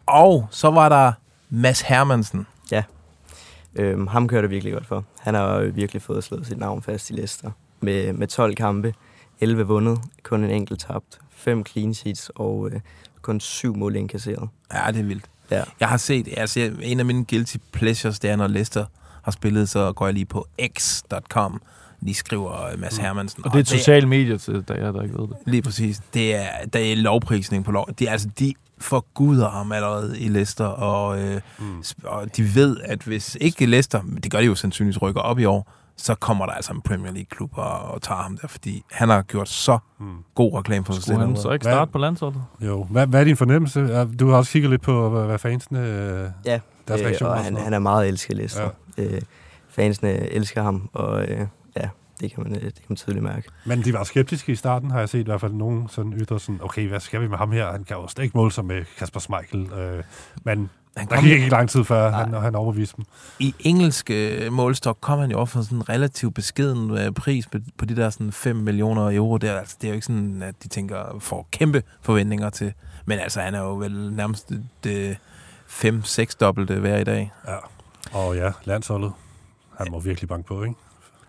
Og 0.07 0.47
så 0.51 0.71
var 0.71 0.89
der 0.89 1.13
Mads 1.51 1.81
Hermansen. 1.81 2.47
Øhm, 3.79 4.07
ham 4.07 4.29
kører 4.29 4.41
det 4.41 4.51
virkelig 4.51 4.73
godt 4.73 4.87
for. 4.87 5.05
Han 5.21 5.35
har 5.35 5.61
jo 5.61 5.71
virkelig 5.75 6.03
fået 6.03 6.25
slået 6.25 6.47
sit 6.47 6.59
navn 6.59 6.83
fast 6.83 7.11
i 7.11 7.13
Leicester. 7.13 7.51
Med, 7.81 8.13
med 8.13 8.27
12 8.27 8.55
kampe, 8.55 8.95
11 9.41 9.63
vundet, 9.67 9.99
kun 10.23 10.45
en 10.45 10.51
enkelt 10.51 10.81
tabt, 10.81 11.19
5 11.31 11.67
clean 11.67 11.95
sheets 11.95 12.31
og 12.35 12.69
øh, 12.73 12.81
kun 13.23 13.41
7 13.41 13.77
mål 13.77 13.97
indkasseret. 13.97 14.49
Ja, 14.75 14.93
det 14.93 15.01
er 15.01 15.05
vildt. 15.05 15.25
Ja. 15.51 15.63
Jeg 15.81 15.89
har 15.89 15.97
set, 15.97 16.29
altså 16.37 16.61
jeg- 16.61 16.73
en 16.83 16.99
af 17.01 17.07
mine 17.07 17.25
guilty 17.25 17.57
pleasures, 17.73 18.19
det 18.19 18.31
er, 18.31 18.37
når 18.37 18.47
Leicester 18.47 18.85
har 19.23 19.33
spillet, 19.33 19.69
så 19.69 19.93
går 19.93 20.07
jeg 20.07 20.15
lige 20.15 20.27
på 20.27 20.47
x.com. 20.79 21.61
De 22.07 22.15
skriver 22.15 22.67
øh, 22.67 22.81
Mads 22.81 22.97
Hermansen. 22.97 23.45
Og 23.45 23.51
det 23.51 23.57
er 23.57 23.61
et 23.61 23.69
socialt 23.69 24.09
medie 24.09 24.39
til 24.39 24.55
dig, 24.55 24.77
der 24.77 25.03
ikke 25.03 25.15
ved 25.19 25.29
det. 25.29 25.37
Lige 25.47 25.63
præcis. 25.63 26.01
Det 26.15 26.35
er, 26.35 26.47
der 26.73 26.79
er 26.79 26.97
lovprisning 26.97 27.65
på 27.65 27.73
lov. 27.73 27.89
Det 27.99 28.09
er, 28.09 28.13
altså, 28.13 28.29
de 28.39 28.55
forguder 28.79 29.51
ham 29.51 29.73
allerede 29.73 30.21
i 30.21 30.29
Leicester, 30.29 30.65
og, 30.65 31.21
øh, 31.21 31.41
Mm. 31.59 31.83
og 32.05 32.37
de 32.37 32.55
ved, 32.55 32.77
at 32.85 33.03
hvis 33.03 33.37
ikke 33.41 33.67
Leicester, 33.67 34.03
det 34.23 34.31
gør 34.33 34.39
de 34.39 34.45
jo 34.45 34.55
sandsynligvis 34.55 35.03
rykker 35.03 35.21
op 35.21 35.39
i 35.39 35.45
år, 35.45 35.73
så 35.97 36.15
kommer 36.15 36.47
der 36.47 36.53
altså 36.53 36.73
en 36.73 36.81
Premier 36.81 37.13
League-klub 37.13 37.51
og, 37.59 37.81
og 37.83 38.03
tager 38.03 38.23
ham 38.23 38.39
der, 38.39 38.49
fordi 38.49 38.83
han 38.93 39.09
har 39.09 39.23
gjort 39.23 39.49
så 39.49 39.79
Hmm. 39.99 40.17
god 40.35 40.59
reklame 40.59 40.85
for 40.85 40.93
sig 40.93 41.03
selv. 41.03 41.15
Skulle 41.15 41.27
han 41.27 41.37
så 41.37 41.51
ikke 41.51 41.65
Hvad- 41.65 41.73
starte 41.73 41.93
på 41.93 41.99
landsholdet? 41.99 42.43
Jo. 42.61 42.85
Hvad, 42.85 43.07
hvad 43.07 43.21
er 43.21 43.25
din 43.25 43.37
fornemmelse? 43.37 44.05
Du 44.07 44.29
har 44.29 44.37
også 44.37 44.53
kigget 44.53 44.71
lidt 44.71 44.83
på, 44.83 45.11
hvad, 45.11 45.27
hvad 45.27 45.39
fansene... 45.39 45.81
øh, 45.81 46.31
Ja, 46.45 46.61
Deres 46.89 47.21
øh, 47.23 47.29
og 47.29 47.39
han, 47.39 47.57
han 47.57 47.73
er 47.73 47.79
meget 47.79 48.09
elsket, 48.09 48.37
Lester. 48.37 48.71
Ja. 48.99 49.03
Øh, 49.05 49.21
fansene 49.69 50.11
elsker 50.31 50.63
ham, 50.63 50.91
og 50.93 51.23
øh, 51.29 51.47
ja, 51.77 51.89
det 52.21 52.35
kan, 52.35 52.43
man, 52.43 52.55
øh, 52.57 52.63
det 52.65 52.75
kan 52.75 52.85
man 52.89 52.97
tydeligt 52.97 53.23
mærke. 53.25 53.49
Men 53.67 53.83
de 53.85 53.93
var 53.93 54.05
skeptiske 54.05 54.53
i 54.53 54.57
starten, 54.57 54.91
har 54.91 54.99
jeg 54.99 55.09
set 55.09 55.19
i 55.21 55.23
hvert 55.25 55.41
fald 55.41 55.53
nogen 55.53 55.89
sådan 55.89 56.13
ytre 56.13 56.41
sådan, 56.41 56.61
okay, 56.63 56.89
hvad 56.89 57.01
skal 57.01 57.21
vi 57.21 57.29
med 57.29 57.39
ham 57.39 57.53
her? 57.53 57.73
Han 57.73 57.85
kan 57.85 57.97
jo 57.97 58.09
slet 58.09 58.25
ikke 58.25 58.37
måle 58.39 58.53
sig 58.53 58.65
med 58.65 58.85
Kasper 58.99 59.21
Schmeichel. 59.21 59.73
Øh, 59.73 60.03
men 60.45 60.71
Han 60.97 61.09
der 61.09 61.15
kom- 61.15 61.25
gik 61.25 61.33
ikke 61.33 61.49
lang 61.49 61.69
tid 61.71 61.85
før, 61.85 62.11
han, 62.11 62.33
han 62.35 62.55
overbeviste 62.55 62.97
dem. 62.97 63.05
I 63.39 63.55
engelsk 63.61 64.11
øh, 64.11 64.53
målstok 64.53 64.99
kom 65.01 65.19
han 65.19 65.31
jo 65.31 65.39
op 65.39 65.49
for 65.49 65.63
sådan 65.63 65.79
en 65.79 65.89
relativt 65.89 66.35
beskeden 66.35 66.91
øh, 66.99 67.13
pris 67.13 67.47
på, 67.47 67.59
på 67.79 67.85
de 67.85 67.97
der 67.97 68.11
sådan 68.11 68.33
5 68.33 68.57
millioner 68.57 69.11
euro. 69.17 69.37
Der. 69.37 69.59
Altså, 69.59 69.77
det 69.81 69.87
er 69.87 69.91
jo 69.91 69.95
ikke 69.95 70.07
sådan, 70.07 70.43
at 70.43 70.55
de 70.63 70.69
tænker 70.69 71.17
får 71.21 71.49
kæmpe 71.51 71.83
forventninger 72.03 72.51
til. 72.51 72.73
Men 73.07 73.19
altså, 73.19 73.41
han 73.41 73.55
er 73.55 73.61
jo 73.61 73.75
vel 73.77 74.13
nærmest 74.13 74.53
det 74.85 75.17
5-6 75.69 76.25
dobbelte 76.41 76.75
hver 76.75 76.97
i 76.99 77.05
dag. 77.05 77.33
Ja. 77.49 77.55
Og 78.19 78.37
ja, 78.37 78.51
landsholdet. 78.65 79.13
Han 79.79 79.87
må 79.91 80.01
virkelig 80.01 80.29
banke 80.29 80.47
på, 80.49 80.63
ikke? 80.63 80.75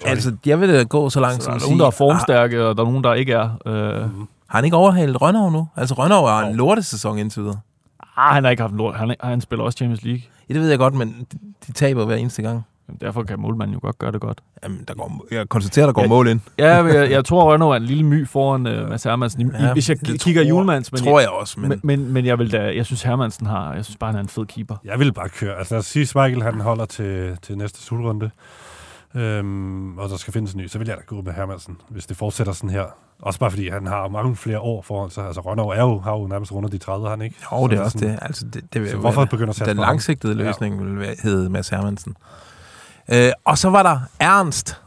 Altså, 0.06 0.36
jeg 0.46 0.62
vil 0.62 0.70
da 0.74 0.84
gå 0.84 1.10
så 1.10 1.20
langt 1.20 1.36
Så 1.36 1.40
der 1.40 1.44
som 1.44 1.52
er 1.52 1.56
at 1.56 1.62
nogen, 1.62 1.72
sige, 1.74 1.80
der 1.80 1.88
er 1.88 1.92
formstærke, 1.92 2.66
og 2.66 2.76
der 2.78 2.84
er 2.84 2.88
nogen, 2.88 3.04
der 3.04 3.14
ikke 3.14 3.34
er. 3.34 3.50
Øh, 3.66 4.02
Mhm. 4.12 4.28
har 4.48 4.58
han 4.58 4.66
ikke 4.66 4.78
overhalet 4.78 5.22
Rønnerov 5.22 5.52
nu? 5.52 5.68
Altså, 5.76 5.96
Rønnerov 5.96 6.26
er 6.26 6.38
en 6.40 6.56
lortesæson 6.56 7.18
indtil 7.18 7.42
videre. 7.42 7.60
Ah, 8.18 8.34
han 8.34 8.44
har 8.44 8.52
ikke 8.52 8.62
haft 8.62 8.72
en 8.72 8.78
lort. 8.78 8.96
Han, 8.96 9.16
han 9.20 9.42
spiller 9.42 9.64
også 9.66 9.78
Champions 9.78 10.04
League. 10.04 10.22
Ja, 10.50 10.54
det 10.54 10.62
ved 10.62 10.70
jeg 10.70 10.78
godt, 10.80 10.94
men 10.94 11.28
de, 11.32 11.38
de 11.68 11.72
taber 11.72 12.06
hver 12.06 12.16
eneste 12.16 12.42
gang. 12.42 12.62
Derfor 13.02 13.24
kan 13.24 13.40
målmanden 13.40 13.74
jo 13.74 13.80
godt 13.84 13.98
gøre 14.00 14.12
det 14.12 14.22
godt. 14.22 14.42
Jamen, 14.64 14.84
der 14.88 14.94
går, 14.94 15.26
jeg 15.32 15.50
konstaterer, 15.50 15.86
der 15.86 15.94
går 15.94 16.02
Ja. 16.02 16.08
mål 16.08 16.28
ind. 16.28 16.40
Ja, 16.60 16.84
jeg, 16.84 17.12
jeg 17.12 17.26
tror, 17.26 17.54
Renault 17.54 17.72
er 17.74 17.78
en 17.78 17.84
lille 17.84 18.04
my 18.04 18.28
foran 18.28 18.68
uh, 18.68 18.90
Mads 18.90 19.04
Hermansen. 19.04 19.42
I, 19.42 19.46
Ja, 19.60 19.74
hvis 19.74 19.90
jeg 19.90 19.98
det 20.08 20.22
kigger 20.22 20.42
tror- 20.42 20.48
Julemands, 20.50 20.92
men, 20.92 21.02
tror 21.02 21.20
jeg 21.20 21.30
også, 21.30 21.60
men- 21.60 21.70
men, 21.70 21.80
men, 21.84 22.14
men 22.14 22.26
jeg, 22.26 22.40
vil 22.40 22.52
da, 22.52 22.76
jeg 22.76 22.86
synes, 22.86 23.04
Hermansen 23.04 23.48
har... 23.48 23.74
Jeg 23.74 23.86
synes 23.86 23.98
bare, 23.98 24.12
han 24.12 24.16
er 24.18 24.24
en 24.24 24.28
fed 24.30 24.46
keeper. 24.46 24.76
Jeg 24.86 25.00
vil 25.00 25.14
bare 25.14 25.30
køre. 25.30 25.58
Altså 25.58 25.74
lad 25.74 25.80
os 25.80 25.86
sige, 25.86 26.06
Schmeichel 26.06 26.44
han 26.44 26.60
holder 26.62 26.86
til, 26.86 27.38
til 27.42 27.58
næste 27.58 27.82
slutrunde, 27.82 28.30
øhm, 29.16 29.98
og 29.98 30.10
der 30.10 30.18
skal 30.18 30.34
findes 30.34 30.54
en 30.54 30.60
ny, 30.60 30.68
så 30.68 30.78
vil 30.78 30.88
jeg 30.88 30.98
da 30.98 31.02
gå 31.08 31.22
med 31.22 31.34
Hermansen, 31.34 31.78
hvis 31.90 32.06
det 32.06 32.18
fortsætter 32.18 32.54
sådan 32.54 32.70
her. 32.70 32.86
Også 33.22 33.40
bare 33.40 33.52
fordi 33.52 33.70
han 33.70 33.88
har 33.88 34.08
mange 34.08 34.36
flere 34.36 34.60
år 34.60 34.82
foran 34.82 35.10
sig. 35.10 35.26
Altså 35.26 35.42
Rønnerov 35.42 35.70
er 35.72 35.82
jo, 35.82 36.00
har 36.00 36.12
jo 36.12 36.28
nærmest 36.28 36.52
rundet 36.52 36.72
de 36.72 36.78
30, 36.78 37.06
har 37.06 37.10
han 37.10 37.22
ikke? 37.22 37.36
Jo, 37.52 37.68
det 37.68 37.78
Så 37.78 37.82
er 37.82 37.86
også 37.86 37.98
sådan- 38.00 38.14
det. 38.14 38.20
Altså, 38.22 38.46
det, 38.54 38.74
det 38.74 38.82
vil 38.82 38.90
så 38.90 38.96
jo 38.96 39.02
hvorfor 39.02 39.26
begynder 39.26 39.62
at 39.62 39.66
Den 39.68 39.78
langsigtede 39.78 40.34
løsning 40.34 40.86
vil 40.86 41.00
være- 41.00 41.16
hedde 41.24 41.50
Mads 41.50 41.70
Hermansen. 41.70 42.18
Øh, 43.12 43.32
og 43.46 43.58
så 43.58 43.70
var 43.70 43.84
der 43.84 44.00
Ernst 44.20 44.82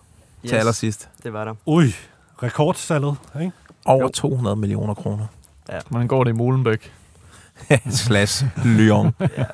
yes. 0.44 0.48
til 0.50 0.56
allersidst. 0.56 1.08
Det 1.22 1.32
var 1.32 1.44
der. 1.44 1.54
Ui, 1.66 1.94
rekordsalget, 2.42 3.16
ikke? 3.40 3.52
Over 3.84 4.08
200 4.08 4.56
millioner 4.56 4.94
kroner. 4.94 5.26
Hvordan 5.88 6.08
går 6.08 6.24
det 6.24 6.30
i 6.30 6.34
Molenbæk? 6.34 6.92
Slash 7.90 8.44
Lyon. 8.64 9.14
ja. 9.20 9.44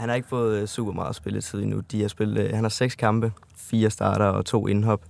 Han 0.00 0.08
har 0.08 0.16
ikke 0.16 0.28
fået 0.28 0.60
øh, 0.60 0.68
super 0.68 0.92
meget 0.92 1.16
spilletid 1.16 1.62
endnu. 1.62 1.80
De 1.80 2.00
har 2.00 2.08
spillet, 2.08 2.44
øh, 2.44 2.54
han 2.54 2.64
har 2.64 2.68
seks 2.68 2.94
kampe, 2.94 3.32
fire 3.56 3.90
starter 3.90 4.24
og 4.24 4.46
to 4.46 4.66
indhop. 4.66 5.00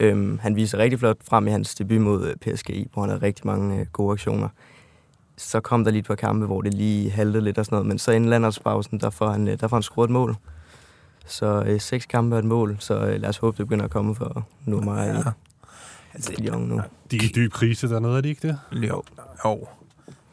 Øhm, 0.00 0.38
han 0.38 0.56
viser 0.56 0.78
rigtig 0.78 0.98
flot 0.98 1.16
frem 1.28 1.46
i 1.46 1.50
hans 1.50 1.74
debut 1.74 2.00
mod 2.00 2.26
øh, 2.26 2.36
PSG, 2.36 2.86
hvor 2.92 3.02
han 3.02 3.10
havde 3.10 3.22
rigtig 3.22 3.46
mange 3.46 3.80
øh, 3.80 3.86
gode 3.92 4.12
aktioner. 4.12 4.48
Så 5.36 5.60
kom 5.60 5.84
der 5.84 5.90
lige 5.90 6.00
et 6.00 6.06
par 6.06 6.14
kampe, 6.14 6.46
hvor 6.46 6.62
det 6.62 6.74
lige 6.74 7.10
haltede 7.10 7.44
lidt 7.44 7.58
og 7.58 7.64
sådan 7.64 7.76
noget, 7.76 7.86
men 7.86 7.98
så 7.98 8.12
inden 8.12 8.30
landsholdspausen, 8.30 9.00
der 9.00 9.10
får 9.10 9.30
han, 9.30 9.48
øh, 9.48 9.60
der 9.60 9.68
får 9.68 9.76
han 9.76 9.82
scoret 9.82 10.06
et 10.08 10.12
mål. 10.12 10.36
Så 11.26 11.62
øh, 11.66 11.80
seks 11.80 12.06
kampe 12.06 12.36
og 12.36 12.38
et 12.38 12.44
mål, 12.44 12.76
så 12.78 12.94
øh, 12.94 13.20
lad 13.20 13.28
os 13.28 13.36
håbe, 13.36 13.56
det 13.56 13.66
begynder 13.66 13.84
at 13.84 13.90
komme 13.90 14.14
for 14.14 14.46
nu 14.64 14.80
mig 14.80 15.22
ja. 15.24 15.30
Altså, 16.14 16.32
Lyon 16.38 16.62
nu. 16.62 16.80
De 17.10 17.16
er 17.16 17.22
i 17.22 17.32
dyb 17.34 17.52
krise 17.52 17.88
dernede, 17.88 18.16
er 18.16 18.20
de 18.20 18.28
ikke 18.28 18.48
det? 18.48 18.58
Jo. 18.72 19.02
jo. 19.44 19.66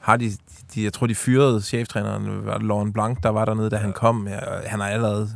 Har 0.01 0.17
de, 0.17 0.31
de, 0.75 0.83
jeg 0.83 0.93
tror, 0.93 1.07
de 1.07 1.15
fyrede 1.15 1.61
cheftræneren, 1.61 2.45
var 2.45 2.57
Laurent 2.57 2.93
Blanc, 2.93 3.17
der 3.23 3.29
var 3.29 3.45
dernede, 3.45 3.69
da 3.69 3.75
han 3.75 3.93
kom. 3.93 4.27
Han 4.65 4.79
har 4.79 4.87
allerede 4.87 5.29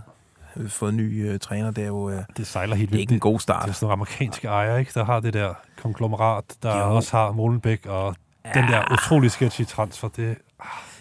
øh, 0.58 0.70
fået 0.70 0.90
en 0.92 0.98
ny 0.98 1.30
øh, 1.30 1.40
træner. 1.40 1.72
Det 1.72 1.84
er 1.84 1.88
jo 1.88 2.10
øh, 2.10 2.22
Det 2.38 2.48
sejler 2.48 2.76
helt 2.76 2.90
det 2.90 2.96
er 2.98 3.00
ikke 3.02 3.14
en 3.14 3.20
god 3.20 3.40
start. 3.40 3.64
Det 3.64 3.70
er 3.70 3.74
sådan 3.74 3.86
nogle 3.86 3.94
amerikanske 3.94 4.48
ejere, 4.48 4.80
ikke? 4.80 4.92
Der 4.94 5.06
har 5.06 5.20
det 5.20 5.34
der 5.34 5.54
konglomerat, 5.82 6.44
der 6.64 6.78
Jo. 6.78 6.96
også 6.96 7.18
har 7.18 7.32
Molenbæk, 7.32 7.86
og 7.86 8.16
ja. 8.46 8.62
den 8.62 8.68
der 8.72 8.94
utrolig 8.94 9.32
sketchy 9.32 9.66
transfer, 9.68 10.08
det, 10.08 10.38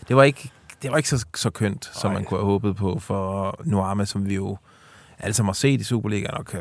Det 0.09 0.17
var 0.17 0.23
ikke, 0.23 0.51
det 0.83 0.91
var 0.91 0.97
ikke 0.97 1.09
så, 1.09 1.27
så 1.35 1.51
kønt, 1.51 1.91
som 1.95 2.11
Ej. 2.11 2.15
man 2.15 2.25
kunne 2.25 2.41
have 2.41 2.47
håbet 2.47 2.77
på 2.77 2.99
for 2.99 3.57
Nuama, 3.65 4.05
som 4.05 4.27
vi 4.29 4.35
jo 4.35 4.57
alle 5.25 5.35
sammen 5.35 5.49
har 5.49 5.55
set 5.55 5.81
i 5.81 5.85
Superligaen, 5.85 6.35
og 6.35 6.45
kan 6.45 6.61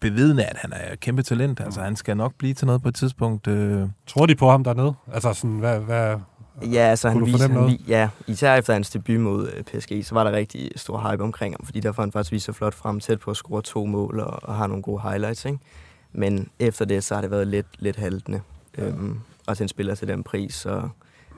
bevidne, 0.00 0.44
at 0.44 0.56
han 0.56 0.72
er 0.72 0.92
et 0.92 1.00
kæmpe 1.00 1.22
talent. 1.22 1.60
Altså, 1.60 1.80
han 1.80 1.96
skal 1.96 2.16
nok 2.16 2.34
blive 2.38 2.54
til 2.54 2.66
noget 2.66 2.82
på 2.82 2.88
et 2.88 2.94
tidspunkt. 2.94 3.46
Øh. 3.46 3.82
Tror 4.06 4.26
de 4.26 4.34
på 4.34 4.50
ham 4.50 4.64
dernede? 4.64 4.94
Altså 5.12 5.32
sådan, 5.32 5.58
hvad... 5.58 5.80
hvad 5.80 6.16
Ja, 6.62 6.80
altså 6.80 7.08
han 7.08 7.26
viser, 7.26 7.48
han, 7.48 7.66
vi, 7.66 7.80
ja, 7.88 8.08
især 8.26 8.54
efter 8.54 8.72
hans 8.72 8.90
debut 8.90 9.20
mod 9.20 9.50
øh, 9.56 9.62
PSG, 9.62 10.06
så 10.06 10.14
var 10.14 10.24
der 10.24 10.32
rigtig 10.32 10.72
stor 10.76 11.10
hype 11.10 11.22
omkring 11.22 11.54
ham, 11.54 11.64
fordi 11.64 11.80
der 11.80 11.92
får 11.92 12.02
han 12.02 12.12
faktisk 12.12 12.32
vist 12.32 12.44
sig 12.44 12.54
flot 12.54 12.74
frem, 12.74 13.00
tæt 13.00 13.20
på 13.20 13.30
at 13.30 13.36
score 13.36 13.62
to 13.62 13.86
mål 13.86 14.20
og, 14.20 14.38
og 14.42 14.54
har 14.54 14.66
nogle 14.66 14.82
gode 14.82 15.02
highlights, 15.02 15.44
ikke? 15.44 15.58
Men 16.12 16.48
efter 16.58 16.84
det, 16.84 17.04
så 17.04 17.14
har 17.14 17.20
det 17.20 17.30
været 17.30 17.46
lidt, 17.46 17.66
lidt 17.78 17.96
haltende. 17.96 18.40
Øhm, 18.78 19.20
og 19.46 19.56
til 19.56 19.64
en 19.64 19.68
spiller 19.68 19.94
til 19.94 20.08
den 20.08 20.22
pris, 20.22 20.54
så, 20.54 20.88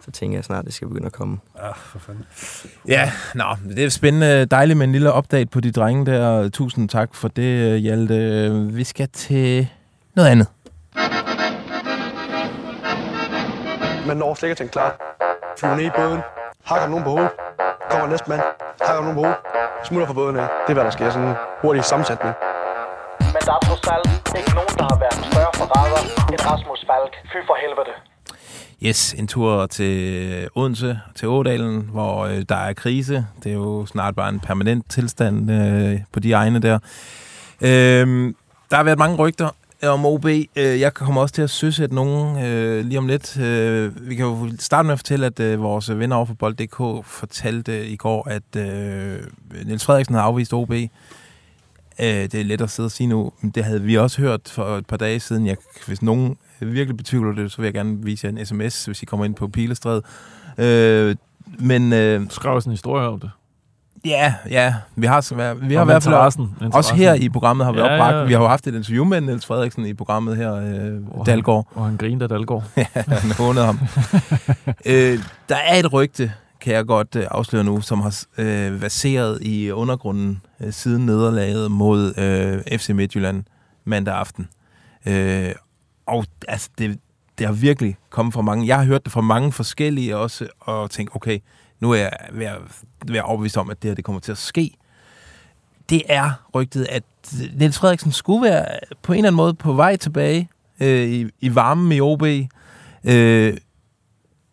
så 0.05 0.11
tænker 0.11 0.37
jeg 0.39 0.45
snart, 0.45 0.59
at 0.59 0.65
det 0.65 0.75
skal 0.75 0.89
begynde 0.89 1.07
at 1.07 1.13
komme. 1.13 1.39
Ja, 1.59 1.71
for 1.73 1.99
fanden. 1.99 2.25
Ja, 2.89 3.13
nå, 3.35 3.45
det 3.69 3.85
er 3.85 3.89
spændende. 3.89 4.47
Dejligt 4.47 4.77
med 4.79 4.87
en 4.87 4.93
lille 4.93 5.15
update 5.15 5.47
på 5.47 5.61
de 5.61 5.73
drenge 5.73 6.07
der. 6.07 6.49
Tusind 6.49 6.89
tak 6.89 7.15
for 7.15 7.29
det, 7.29 7.81
Hjalte. 7.81 8.51
Vi 8.73 8.85
skal 8.85 9.09
til 9.09 9.69
noget 10.17 10.29
andet. 10.29 10.47
Man 14.07 14.17
når 14.17 14.35
slet 14.35 14.49
ikke 14.49 14.59
til 14.59 14.65
en 14.65 14.71
klar. 14.71 14.91
Flyver 15.59 15.77
ned 15.77 15.85
i 15.85 15.91
båden. 15.97 16.21
Hakker 16.65 16.89
nogen 16.89 17.05
på 17.05 17.11
hovedet. 17.11 17.31
Kommer 17.91 18.07
næste 18.09 18.31
mand. 18.31 18.43
Hakker 18.87 19.03
nogen 19.03 19.15
på 19.15 19.21
hovedet. 19.23 19.39
Smutter 19.85 20.07
fra 20.07 20.15
båden 20.15 20.37
af. 20.37 20.49
Det 20.65 20.71
er, 20.71 20.75
hvad 20.75 20.85
der 20.85 20.91
sker. 20.91 21.11
Sådan 21.11 21.29
en 21.29 21.35
hurtig 21.63 21.85
sammensætning. 21.85 22.35
Men 23.35 23.43
der 23.49 23.55
er 23.59 23.63
trods 23.69 23.87
alt 23.95 24.09
ikke 24.39 24.53
nogen, 24.59 24.75
der 24.81 24.87
har 24.93 24.99
været 25.05 25.19
større 25.31 25.53
forræder 25.61 26.03
end 26.33 26.41
Rasmus 26.49 26.81
Falk. 26.91 27.13
Fy 27.33 27.39
for 27.49 27.57
helvede. 27.63 28.12
Yes, 28.87 29.15
en 29.19 29.27
tur 29.27 29.67
til 29.67 30.49
Odense, 30.55 30.99
til 31.15 31.29
Ådalen, 31.29 31.89
hvor 31.93 32.25
øh, 32.25 32.45
der 32.49 32.57
er 32.57 32.73
krise. 32.73 33.27
Det 33.45 33.51
er 33.53 33.57
jo 33.57 33.87
snart 33.87 34.15
bare 34.15 34.29
en 34.29 34.41
permanent 34.41 34.91
tilstand 34.91 35.51
øh, 35.51 36.01
på 36.13 36.21
de 36.21 36.33
egne 36.33 36.59
der. 36.59 36.79
Øh, 37.61 38.35
der 38.71 38.77
har 38.77 38.83
været 38.83 38.99
mange 38.99 39.17
rygter 39.17 39.49
øh, 39.83 39.91
om 39.91 40.07
OB. 40.07 40.25
Øh, 40.27 40.47
jeg 40.57 40.95
kommer 40.95 41.21
også 41.21 41.35
til 41.35 41.43
at 41.43 41.51
søsætte 41.51 41.95
nogen 41.95 42.45
øh, 42.45 42.85
lige 42.85 42.99
om 42.99 43.07
lidt. 43.07 43.39
Øh, 43.41 44.09
vi 44.09 44.15
kan 44.15 44.27
jo 44.27 44.51
starte 44.59 44.87
med 44.87 44.93
at 44.93 44.99
fortælle, 44.99 45.27
at 45.27 45.41
øh, 45.41 45.63
vores 45.63 45.99
venner 45.99 46.17
over 46.17 46.27
for 46.27 46.35
bold.dk 46.35 47.07
fortalte 47.07 47.79
øh, 47.79 47.87
i 47.87 47.97
går, 47.97 48.29
at 48.29 48.57
øh, 48.57 49.19
Niels 49.65 49.85
Frederiksen 49.85 50.15
har 50.15 50.23
afvist 50.23 50.53
OB. 50.53 50.73
Øh, 50.73 50.89
det 51.99 52.35
er 52.35 52.45
let 52.45 52.61
at 52.61 52.71
sidde 52.71 52.87
og 52.87 52.91
sige 52.91 53.07
nu, 53.07 53.33
men 53.41 53.51
det 53.51 53.65
havde 53.65 53.83
vi 53.83 53.99
også 53.99 54.21
hørt 54.21 54.41
for 54.47 54.77
et 54.77 54.87
par 54.87 54.97
dage 54.97 55.21
siden. 55.21 55.47
Jeg, 55.47 55.57
hvis 55.87 56.03
nogen 56.03 56.37
virkelig 56.67 56.97
betvivler 56.97 57.33
det, 57.35 57.53
så 57.53 57.57
vil 57.57 57.65
jeg 57.67 57.75
gerne 57.75 57.99
vise 58.05 58.27
jer 58.27 58.33
en 58.39 58.47
sms, 58.47 58.85
hvis 58.85 59.03
I 59.03 59.05
kommer 59.07 59.25
ind 59.25 59.35
på 59.35 59.49
Pilestræd. 59.49 60.01
Øh, 60.59 61.17
men... 61.59 61.93
Øh, 61.93 62.21
Skrev 62.31 62.61
sådan 62.61 62.71
en 62.71 62.73
historie 62.73 63.09
om 63.09 63.21
det. 63.21 63.31
Ja, 64.05 64.35
ja. 64.51 64.75
Vi 64.97 65.07
har, 65.07 65.55
vi 65.55 65.75
har 65.75 65.83
i 65.83 65.85
hvert 65.85 66.03
fald 66.03 66.15
også 66.75 66.95
her 66.95 67.15
i 67.15 67.29
programmet 67.29 67.65
har 67.67 67.73
vi 67.73 67.79
Ja, 67.79 67.85
opbragt. 67.95 68.17
ja. 68.17 68.25
Vi 68.25 68.33
har 68.33 68.41
jo 68.41 68.49
haft 68.49 68.67
et 68.67 68.75
interview 68.75 69.05
med 69.05 69.21
Niels 69.21 69.47
Frederiksen 69.47 69.87
i 69.87 69.95
programmet 69.95 70.37
her, 70.37 70.55
øh, 70.55 71.27
Dalgaard. 71.27 71.67
Og 71.75 71.85
han 71.87 71.97
grinte 71.97 72.23
af 72.23 72.29
Dalgaard. 72.29 72.65
ja, 72.77 72.87
han 72.95 73.31
hånede 73.39 73.65
ham. 73.65 73.79
øh, 74.87 75.19
der 75.49 75.57
er 75.57 75.77
et 75.79 75.93
rygte, 75.93 76.33
kan 76.61 76.75
jeg 76.75 76.87
godt 76.87 77.17
øh, 77.17 77.25
afsløre 77.31 77.65
nu, 77.65 77.81
som 77.81 78.01
har 78.01 78.25
øh, 78.39 78.81
baseret 78.81 79.39
i 79.43 79.71
undergrunden 79.71 80.43
øh, 80.61 80.73
siden 80.73 81.07
nederlaget 81.07 81.71
mod 81.71 82.19
øh, 82.19 82.79
FC 82.79 82.89
Midtjylland 82.89 83.45
mandag 83.85 84.15
aften. 84.15 84.49
Øh, 85.07 85.51
og 86.07 86.25
altså, 86.49 86.71
det, 86.79 86.99
det 87.39 87.47
har 87.47 87.55
virkelig 87.55 87.97
kommet 88.11 88.35
fra 88.35 88.43
mange. 88.43 88.67
Jeg 88.67 88.79
har 88.79 88.85
hørt 88.85 89.05
det 89.05 89.13
fra 89.13 89.21
mange 89.21 89.53
forskellige 89.53 90.17
også, 90.17 90.49
og 90.61 90.91
tænkt, 90.91 91.17
okay, 91.17 91.39
nu 91.81 91.91
er 91.91 91.97
jeg 91.97 92.11
ved 92.33 92.47
at, 92.47 92.59
at 93.09 93.23
overbevist 93.23 93.57
om, 93.57 93.71
at 93.71 93.83
det 93.83 93.91
her 93.91 93.95
det 93.95 94.05
kommer 94.05 94.21
til 94.21 94.33
at 94.33 94.39
ske. 94.39 94.71
Det 95.91 96.03
er 96.09 96.31
rygtet, 96.55 96.87
at 96.91 97.03
Niels 97.55 97.79
Frederiksen 97.79 98.13
skulle 98.13 98.43
være 98.43 98.67
på 99.03 99.13
en 99.13 99.19
eller 99.19 99.29
anden 99.29 99.37
måde 99.37 99.55
på 99.55 99.73
vej 99.73 99.97
tilbage 99.97 100.49
øh, 100.81 101.09
i, 101.09 101.27
i 101.41 101.55
varmen 101.55 101.93
i 101.93 102.01
OB 102.01 102.23
øh, 103.05 103.57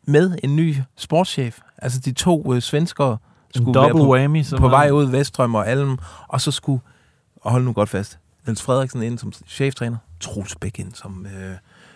med 0.04 0.38
en 0.44 0.56
ny 0.56 0.76
sportschef. 0.96 1.60
Altså 1.78 2.00
de 2.00 2.12
to 2.12 2.54
øh, 2.54 2.62
svenskere 2.62 3.18
skulle 3.56 3.80
være 3.80 3.92
på, 3.92 4.12
whammy, 4.12 4.44
på 4.58 4.70
vej 4.70 4.90
ud 4.90 5.06
Veststrøm 5.06 5.56
og 5.56 5.68
Alm, 5.68 5.98
og 6.28 6.42
så 6.42 6.52
skulle, 6.52 6.82
og 7.42 7.52
hold 7.52 7.64
nu 7.64 7.74
godt 7.74 7.90
fast, 7.90 8.20
Niels 8.46 8.62
Frederiksen 8.62 9.04
ind 9.04 9.18
som 9.18 9.34
cheftræner, 9.48 9.98
Troels 10.20 10.56
Bæk 10.56 10.80
ind 10.80 10.94
som 10.94 11.26
øh, 11.26 11.56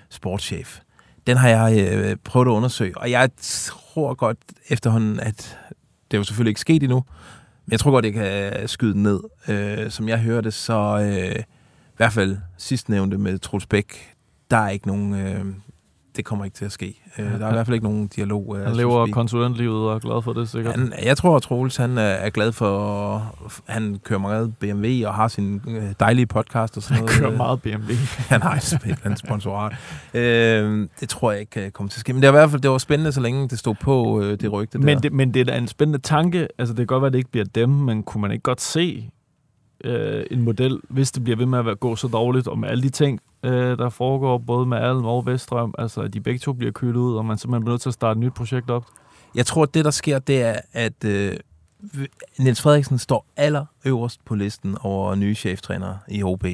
sportschef. 0.09 0.80
Den 1.28 1.38
har 1.38 1.49
jeg 1.49 1.93
øh, 1.93 2.15
prøvet 2.24 2.47
at 2.47 2.51
undersøge, 2.51 2.97
og 2.97 3.11
jeg 3.11 3.30
tror 3.41 4.13
godt 4.13 4.38
efterhånden, 4.69 5.19
at 5.19 5.57
det 6.11 6.17
er 6.17 6.19
jo 6.19 6.24
selvfølgelig 6.24 6.51
ikke 6.51 6.61
sket 6.61 6.84
endnu, 6.84 7.03
men 7.65 7.71
jeg 7.71 7.80
tror 7.80 7.91
godt, 7.91 8.05
jeg 8.05 8.13
kan 8.13 8.53
øh, 8.61 8.67
skyde 8.69 8.93
den 8.93 9.03
ned. 9.03 9.19
Øh, 9.47 9.91
som 9.91 10.09
jeg 10.09 10.19
hørte, 10.19 10.51
så, 10.51 10.99
øh, 10.99 11.39
i 11.39 11.97
hvert 11.97 12.13
fald 12.13 12.38
sidst 12.57 12.89
nævnte 12.89 13.17
med 13.17 13.39
Troels 13.39 13.65
Bæk, 13.65 14.15
der 14.51 14.57
er 14.57 14.69
ikke 14.69 14.88
nogen... 14.88 15.13
Øh, 15.13 15.45
det 16.16 16.26
kommer 16.26 16.45
ikke 16.45 16.55
til 16.55 16.66
at 16.66 16.72
ske. 16.72 17.01
Øh, 17.20 17.26
der 17.26 17.45
er 17.45 17.49
i 17.49 17.53
hvert 17.53 17.66
fald 17.66 17.74
ikke 17.74 17.86
nogen 17.86 18.07
dialog. 18.07 18.55
Øh, 18.57 18.66
Han 18.66 18.76
lever 18.76 19.05
speak. 19.05 19.14
konsulentlivet 19.14 19.89
og 19.89 19.95
er 19.95 19.99
glad 19.99 20.22
for 20.22 20.34
det, 20.34 20.49
sikkert. 20.49 20.76
Han, 20.76 20.93
jeg 21.03 21.18
tror, 21.18 21.36
at 21.36 21.41
Troels 21.41 21.76
han 21.78 21.97
er, 21.97 22.01
er 22.01 22.30
glad 22.30 22.51
for... 22.51 23.36
Han 23.68 23.99
kører 24.03 24.20
meget 24.20 24.57
BMW 24.57 25.07
og 25.07 25.14
har 25.14 25.28
sin 25.28 25.61
øh, 25.68 25.84
dejlige 25.99 26.26
podcast 26.26 26.78
og 26.78 26.84
sådan 26.84 26.95
Han 26.95 27.05
noget. 27.05 27.20
kører 27.20 27.32
Øh, 27.32 27.38
meget 27.38 27.61
BMW. 27.61 27.93
han 28.34 28.41
har 28.41 28.55
et 28.55 28.99
andet 29.03 29.20
sponsorat. 29.20 29.74
Øh, 30.14 30.88
det 30.99 31.09
tror 31.09 31.32
jeg 31.32 31.39
ikke 31.39 31.66
øh, 31.66 31.72
kommer 31.72 31.89
til 31.89 31.97
at 31.97 31.99
ske. 31.99 32.14
Men 32.14 32.22
det 32.22 32.28
var 32.34 32.34
i 32.34 32.39
hvert 32.39 32.49
fald 32.49 32.61
det 32.61 32.72
var 32.72 32.78
spændende, 32.78 33.11
så 33.11 33.22
længe 33.22 33.47
det 33.47 33.59
stod 33.59 33.76
på 33.82 34.22
øh, 34.22 34.39
det 34.39 34.51
rygte 34.51 34.78
der. 34.78 34.84
Men 34.84 35.03
det, 35.03 35.14
men 35.14 35.34
det 35.34 35.39
er 35.39 35.45
da 35.45 35.57
en 35.57 35.68
spændende 35.68 35.99
tanke. 35.99 36.47
Altså, 36.57 36.74
det 36.74 36.78
kan 36.78 36.88
godt 36.88 37.01
være, 37.01 37.07
at 37.07 37.14
det 37.14 37.20
ikke 37.20 37.32
bliver 37.32 37.45
dem, 37.55 37.70
men 37.70 38.03
kunne 38.03 38.22
man 38.22 38.32
ikke 38.32 38.43
godt 38.43 38.61
se 38.61 39.09
øh, 39.84 40.25
en 40.31 40.41
model, 40.41 40.79
hvis 40.89 41.11
det 41.11 41.23
bliver 41.23 41.38
ved 41.38 41.45
med 41.45 41.71
at 41.71 41.79
gå 41.79 41.95
så 41.95 42.07
dårligt, 42.07 42.47
og 42.47 42.59
med 42.59 42.69
alle 42.69 42.84
de 42.84 42.89
ting, 42.89 43.19
øh, 43.43 43.77
der 43.77 43.89
foregår, 43.89 44.38
både 44.38 44.65
med 44.65 44.77
Alm 44.77 45.05
og 45.05 45.25
Vestrøm, 45.25 45.73
altså, 45.77 46.01
at 46.01 46.13
de 46.13 46.21
begge 46.21 46.39
to 46.39 46.53
bliver 46.53 46.71
kølet 46.71 46.95
ud, 46.95 47.15
og 47.15 47.25
man 47.25 47.38
simpelthen 47.38 47.63
bliver 47.63 47.73
nødt 47.73 47.81
til 47.81 47.89
at 47.89 47.93
starte 47.93 48.17
et 48.17 48.23
nyt 48.25 48.34
projekt 48.34 48.69
op. 48.69 48.86
Jeg 49.36 49.45
tror, 49.45 49.63
at 49.63 49.73
det, 49.73 49.86
der 49.86 49.91
sker, 49.91 50.19
det 50.19 50.41
er, 50.41 50.55
at 50.73 51.05
øh, 51.05 51.38
Niels 52.39 52.61
Frederiksen 52.61 52.97
står 52.97 53.25
allerøverst 53.38 54.25
på 54.25 54.36
listen 54.36 54.77
over 54.81 55.15
nye 55.15 55.36
cheftrænere 55.36 55.97
i 56.07 56.23
OB. 56.23 56.45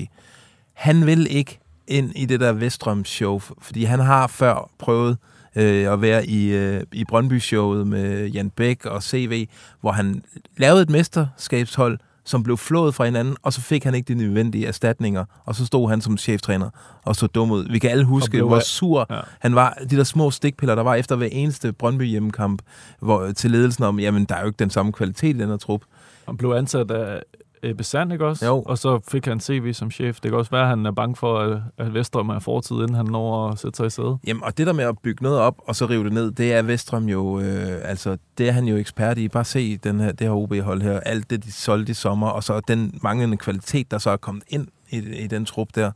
Han 0.74 1.06
vil 1.06 1.28
ikke 1.30 1.60
ind 1.88 2.12
i 2.16 2.26
det 2.26 2.40
der 2.40 2.54
Vestrøm-show, 2.54 3.40
fordi 3.40 3.84
han 3.84 4.00
har 4.00 4.28
før 4.28 4.70
prøvet 4.80 5.18
øh, 5.56 5.94
at 5.94 6.02
være 6.02 6.26
i, 6.26 6.54
øh, 6.54 6.84
i 6.92 7.06
Brøndby-showet 7.06 7.88
med 7.88 8.28
Jan 8.28 8.50
Bæk 8.50 8.86
og 8.86 9.04
CV, 9.04 9.48
hvor 9.82 9.92
han 9.92 10.24
lavede 10.58 10.82
et 10.82 10.90
mesterskabshold, 10.90 12.00
som 12.30 12.44
blev 12.44 12.58
flået 12.58 12.96
fra 12.96 13.06
hinanden, 13.06 13.36
og 13.42 13.54
så 13.54 13.62
fik 13.62 13.84
han 13.84 13.96
ikke 13.96 14.14
de 14.14 14.14
nødvendige 14.14 14.68
erstatninger, 14.68 15.26
og 15.46 15.56
så 15.56 15.66
stod 15.66 15.90
han 15.90 16.02
som 16.02 16.18
cheftræner 16.18 16.70
og 17.06 17.16
så 17.16 17.28
dum 17.28 17.52
ud. 17.52 17.72
Vi 17.72 17.80
kan 17.80 17.90
alle 17.90 18.04
huske, 18.04 18.42
hvor 18.42 18.60
sur 18.60 19.06
ja. 19.10 19.20
han 19.40 19.56
var. 19.56 19.78
De 19.90 19.98
der 19.98 20.04
små 20.04 20.32
stikpiller, 20.32 20.76
der 20.76 20.84
var 20.84 20.96
efter 20.96 21.16
hver 21.16 21.28
eneste 21.32 21.74
Brøndby 21.74 22.04
hjemmekamp, 22.04 22.62
hvor, 23.00 23.32
til 23.32 23.52
ledelsen 23.52 23.84
om, 23.84 24.00
jamen, 24.00 24.26
der 24.26 24.36
er 24.36 24.42
jo 24.42 24.48
ikke 24.48 24.60
den 24.60 24.70
samme 24.70 24.92
kvalitet 24.92 25.36
i 25.36 25.40
den 25.40 25.50
her 25.50 25.58
trup. 25.58 25.82
Han 26.26 26.38
blev 26.38 26.50
ansat 26.50 26.92
af 26.92 27.22
Ebbe 27.64 27.84
Sand, 27.84 28.14
ikke 28.14 28.26
også? 28.26 28.46
Jo. 28.46 28.62
Og 28.62 28.78
så 28.78 29.00
fik 29.08 29.26
han 29.26 29.40
CV 29.40 29.74
som 29.74 29.92
chef. 29.92 30.20
Det 30.20 30.32
kan 30.32 30.40
også 30.40 30.52
være, 30.52 30.62
at 30.62 30.68
han 30.68 30.86
er 30.86 30.92
bange 30.92 31.16
for, 31.16 31.40
at, 31.40 31.62
at 31.78 31.94
Vestrøm 31.94 32.30
er 32.30 32.40
fortid, 32.40 32.76
inden 32.76 32.96
han 32.96 33.06
når 33.06 33.50
at 33.50 33.60
sætte 33.60 33.78
sig 33.78 33.86
i 33.86 33.90
sæde. 33.90 34.18
Jamen, 34.28 34.44
og 34.44 34.58
det 34.58 34.68
der 34.68 34.74
med 34.74 34.84
at 34.84 34.96
bygge 35.04 35.24
noget 35.24 35.40
op, 35.40 35.56
og 35.68 35.76
så 35.76 35.86
rive 35.86 36.04
det 36.04 36.14
ned, 36.14 36.32
det 36.32 36.54
er 36.54 36.62
Vestrøm 36.62 37.06
jo, 37.06 37.40
øh, 37.40 37.80
altså, 37.84 38.18
det 38.38 38.48
er 38.48 38.52
han 38.52 38.66
jo 38.66 38.78
ekspert 38.78 39.18
i. 39.18 39.28
Bare 39.28 39.46
se 39.46 39.78
den 39.78 40.00
her, 40.00 40.12
det 40.12 40.28
her 40.28 40.34
OB-hold 40.34 40.82
her, 40.82 41.00
alt 41.00 41.30
det, 41.30 41.44
de 41.44 41.52
solgte 41.52 41.92
i 41.92 41.94
sommer, 41.94 42.28
og 42.28 42.44
så 42.44 42.60
den 42.60 43.00
manglende 43.04 43.38
kvalitet, 43.38 43.92
der 43.92 43.98
så 43.98 44.10
er 44.10 44.18
kommet 44.18 44.44
ind 44.48 44.68
i, 44.90 44.98
i 44.98 45.28
den 45.28 45.46
trup 45.46 45.68
der. 45.76 45.92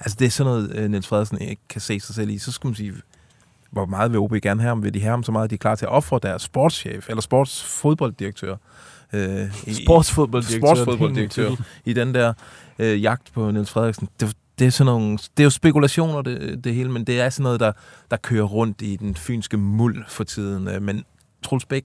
Altså, 0.00 0.16
det 0.18 0.26
er 0.26 0.30
sådan 0.30 0.52
noget, 0.52 0.76
øh, 0.76 0.90
Niels 0.90 1.06
Frederiksen 1.06 1.40
ikke 1.40 1.62
kan 1.68 1.80
se 1.80 2.00
sig 2.00 2.14
selv 2.14 2.30
i. 2.30 2.38
Så 2.38 2.52
skulle 2.52 2.70
man 2.70 2.76
sige, 2.76 2.92
hvor 3.70 3.86
meget 3.86 4.10
vil 4.10 4.20
OB 4.20 4.32
gerne 4.32 4.60
have 4.60 4.68
ham? 4.68 4.82
Vil 4.82 4.94
de 4.94 5.00
have 5.00 5.10
ham 5.10 5.22
så 5.22 5.32
meget, 5.32 5.44
at 5.44 5.50
de 5.50 5.54
er 5.54 5.58
klar 5.58 5.74
til 5.74 5.84
at 5.84 5.92
ofre 5.92 6.20
deres 6.22 6.42
sportschef, 6.42 7.08
eller 7.08 7.22
sportsfodbolddirektør? 7.22 8.56
Øh, 9.12 9.40
i- 9.66 9.70
i- 9.70 9.74
Sportsfodbolddirektør, 9.84 10.66
Sportsfodbolddirektør 10.74 11.50
er 11.50 11.56
i 11.84 11.92
den 11.92 12.14
der 12.14 12.32
øh, 12.78 13.02
jagt 13.02 13.32
på 13.34 13.50
Niels 13.50 13.70
Frederiksen. 13.70 14.08
Det, 14.20 14.36
det 14.58 14.66
er 14.66 14.70
sådan 14.70 14.86
nogle, 14.92 15.12
det 15.18 15.40
er 15.40 15.44
jo 15.44 15.50
spekulationer, 15.50 16.22
det, 16.22 16.64
det 16.64 16.74
hele, 16.74 16.90
men 16.90 17.04
det 17.04 17.20
er 17.20 17.28
sådan 17.30 17.42
noget, 17.42 17.60
der, 17.60 17.72
der 18.10 18.16
kører 18.16 18.44
rundt 18.44 18.82
i 18.82 18.96
den 18.96 19.14
fynske 19.14 19.56
muld 19.56 20.04
for 20.08 20.24
tiden. 20.24 20.68
Øh, 20.68 20.82
Men 20.82 21.04
Troels 21.42 21.64
Bæk 21.64 21.84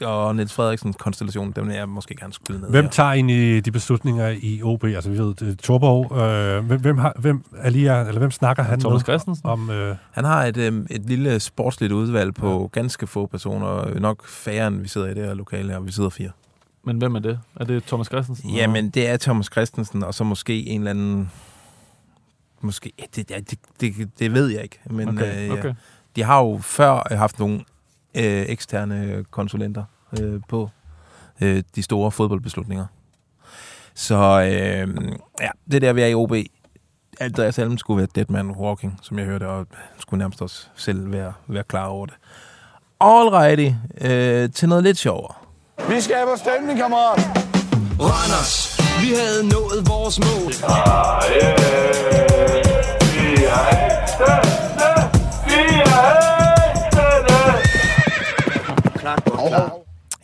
og 0.00 0.36
Niels 0.36 0.52
Frederiksen 0.52 0.92
konstellation, 0.92 1.52
dem 1.52 1.66
vil 1.68 1.74
jeg 1.74 1.88
måske 1.88 2.16
gerne 2.16 2.32
skyde 2.32 2.60
ned. 2.60 2.70
Hvem 2.70 2.84
her. 2.84 2.90
tager 2.90 3.10
egentlig 3.10 3.64
de 3.64 3.70
beslutninger 3.72 4.28
i 4.42 4.60
OB? 4.62 4.84
Altså, 4.84 5.10
vi 5.10 5.18
ved, 5.18 5.34
det 5.34 5.48
er 5.50 5.54
Torborg. 5.54 6.16
Øh, 6.18 6.64
hvem, 6.66 6.80
hvem, 6.80 6.98
har, 6.98 7.12
hvem, 7.18 7.44
er 7.56 7.70
lige, 7.70 7.98
eller 8.08 8.18
hvem 8.18 8.30
snakker 8.30 8.62
han 8.62 8.80
Thomas 8.80 9.00
med 9.00 9.04
Christensen. 9.04 9.46
om... 9.46 9.70
Øh, 9.70 9.96
Han 10.12 10.24
har 10.24 10.44
et, 10.44 10.56
øh, 10.56 10.84
et 10.90 11.02
lille 11.06 11.40
sportsligt 11.40 11.92
udvalg 11.92 12.34
på 12.34 12.70
ja. 12.74 12.80
ganske 12.80 13.06
få 13.06 13.26
personer, 13.26 13.88
øh, 13.88 14.00
nok 14.00 14.28
færre 14.28 14.66
end 14.66 14.80
vi 14.80 14.88
sidder 14.88 15.06
i 15.06 15.14
det 15.14 15.24
her 15.24 15.34
lokale 15.34 15.72
her, 15.72 15.80
vi 15.80 15.92
sidder 15.92 16.10
fire. 16.10 16.30
Men 16.86 16.98
hvem 16.98 17.14
er 17.14 17.18
det? 17.18 17.40
Er 17.56 17.64
det 17.64 17.84
Thomas 17.84 18.06
Christensen? 18.06 18.50
Jamen, 18.50 18.90
det 18.90 19.08
er 19.08 19.16
Thomas 19.16 19.46
Christensen, 19.46 20.02
og 20.02 20.14
så 20.14 20.24
måske 20.24 20.66
en 20.66 20.80
eller 20.80 20.90
anden... 20.90 21.30
Måske, 22.60 22.92
ja, 22.98 23.04
det, 23.16 23.30
ja, 23.30 23.40
det, 23.40 23.58
det, 23.80 24.10
det 24.18 24.32
ved 24.32 24.48
jeg 24.48 24.62
ikke, 24.62 24.78
men 24.90 25.08
Okay, 25.08 25.50
øh, 25.50 25.58
okay. 25.58 25.74
de 26.16 26.22
har 26.22 26.42
jo 26.42 26.58
før 26.58 27.06
øh, 27.10 27.18
haft 27.18 27.38
nogle 27.38 27.60
øh, 28.14 28.44
eksterne 28.48 29.24
konsulenter 29.30 29.84
øh, 30.20 30.40
på 30.48 30.70
øh, 31.40 31.62
de 31.74 31.82
store 31.82 32.10
fodboldbeslutninger. 32.10 32.86
Så 33.94 34.16
øh, 34.16 34.94
ja, 35.40 35.50
det 35.66 35.74
er 35.74 35.80
der, 35.80 35.92
vi 35.92 36.02
er 36.02 36.06
i 36.06 36.14
OB. 36.14 36.32
Andreas 37.20 37.58
Alm 37.58 37.78
skulle 37.78 37.98
være 37.98 38.08
dead 38.14 38.26
man 38.28 38.50
walking, 38.50 38.98
som 39.02 39.18
jeg 39.18 39.26
hørte, 39.26 39.48
og 39.48 39.66
skulle 39.98 40.18
nærmest 40.18 40.42
også 40.42 40.66
selv 40.76 41.12
være, 41.12 41.32
være 41.46 41.64
klar 41.64 41.86
over 41.86 42.06
det. 42.06 42.14
Alrighty, 43.00 43.74
øh, 44.00 44.50
til 44.50 44.68
noget 44.68 44.84
lidt 44.84 44.98
sjovere. 44.98 45.45
Vi 45.78 46.00
skaber 46.00 46.36
stemning, 46.36 46.78
kammerat. 46.78 47.18
Randers, 48.00 48.80
vi 49.00 49.14
havde 49.14 49.48
nået 49.48 49.88
vores 49.88 50.18
mål. 50.18 50.52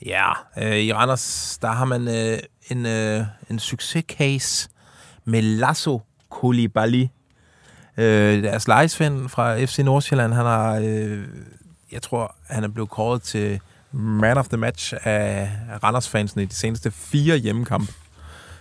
Ja, 0.06 0.30
øh, 0.58 0.76
i 0.76 0.92
Randers, 0.92 1.58
der 1.62 1.68
har 1.68 1.84
man 1.84 2.08
øh, 2.08 2.38
en, 2.70 2.86
øh, 2.86 3.24
en 3.50 3.58
succescase 3.58 4.68
med 5.24 5.42
Lasso 5.42 6.00
Koulibaly. 6.30 7.06
Øh, 7.96 8.42
deres 8.42 8.68
lejesvend 8.68 9.28
fra 9.28 9.64
FC 9.64 9.78
Nordsjælland, 9.78 10.32
han 10.32 10.46
har, 10.46 10.80
øh, 10.84 11.24
jeg 11.92 12.02
tror, 12.02 12.36
han 12.48 12.64
er 12.64 12.68
blevet 12.68 12.90
kåret 12.90 13.22
til 13.22 13.60
man 13.92 14.38
of 14.38 14.48
the 14.48 14.56
match 14.56 14.94
af 15.04 15.50
Randers-fansene 15.84 16.42
i 16.42 16.46
de 16.46 16.54
seneste 16.54 16.90
fire 16.90 17.36
hjemmekampe. 17.36 17.92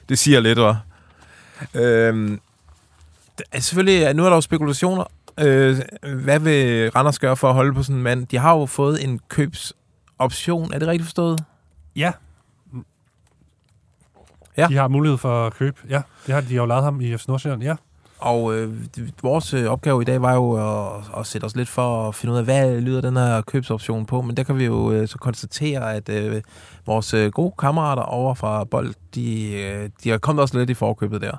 Det 0.09 0.19
siger 0.19 0.39
lidt, 0.39 0.59
hva'? 0.59 0.75
Øh, 1.79 2.37
selvfølgelig, 3.59 4.13
nu 4.13 4.25
er 4.25 4.29
der 4.29 4.35
jo 4.35 4.41
spekulationer. 4.41 5.03
Øh, 5.39 5.77
hvad 6.23 6.39
vil 6.39 6.89
Randers 6.91 7.19
gøre 7.19 7.37
for 7.37 7.49
at 7.49 7.53
holde 7.53 7.73
på 7.73 7.83
sådan 7.83 7.95
en 7.95 8.03
mand? 8.03 8.27
De 8.27 8.37
har 8.37 8.57
jo 8.57 8.65
fået 8.65 9.03
en 9.03 9.19
købsoption. 9.27 10.73
Er 10.73 10.79
det 10.79 10.87
rigtigt 10.87 11.05
forstået? 11.05 11.43
ja. 11.95 12.11
Ja. 14.57 14.67
De 14.67 14.75
har 14.75 14.87
mulighed 14.87 15.17
for 15.17 15.47
at 15.47 15.53
købe. 15.53 15.77
Ja, 15.89 16.01
det 16.25 16.33
har 16.33 16.41
de 16.41 16.55
jo 16.55 16.65
lavet 16.65 16.83
ham 16.83 17.01
i 17.01 17.17
FC 17.17 17.27
Nordsjælland. 17.27 17.63
Ja. 17.63 17.75
Og 18.21 18.55
øh, 18.55 18.73
vores 19.23 19.53
øh, 19.53 19.65
opgave 19.65 20.01
i 20.01 20.05
dag 20.05 20.21
var 20.21 20.33
jo 20.33 20.51
at, 20.53 21.03
at 21.19 21.27
sætte 21.27 21.45
os 21.45 21.55
lidt 21.55 21.69
for 21.69 22.07
at 22.07 22.15
finde 22.15 22.33
ud 22.33 22.37
af, 22.37 22.43
hvad 22.43 22.81
lyder 22.81 23.01
den 23.01 23.17
her 23.17 23.41
købsoption 23.41 24.05
på. 24.05 24.21
Men 24.21 24.37
der 24.37 24.43
kan 24.43 24.57
vi 24.57 24.65
jo 24.65 24.91
øh, 24.91 25.07
så 25.07 25.17
konstatere, 25.17 25.95
at 25.95 26.09
øh, 26.09 26.41
vores 26.85 27.13
øh, 27.13 27.31
gode 27.31 27.53
kammerater 27.59 28.03
over 28.03 28.33
fra 28.33 28.63
Bold, 28.63 28.93
de, 29.15 29.53
øh, 29.53 29.89
de 30.03 30.09
har 30.09 30.17
kommet 30.17 30.41
også 30.41 30.57
lidt 30.57 30.69
i 30.69 30.73
forkøbet 30.73 31.21
der. 31.21 31.37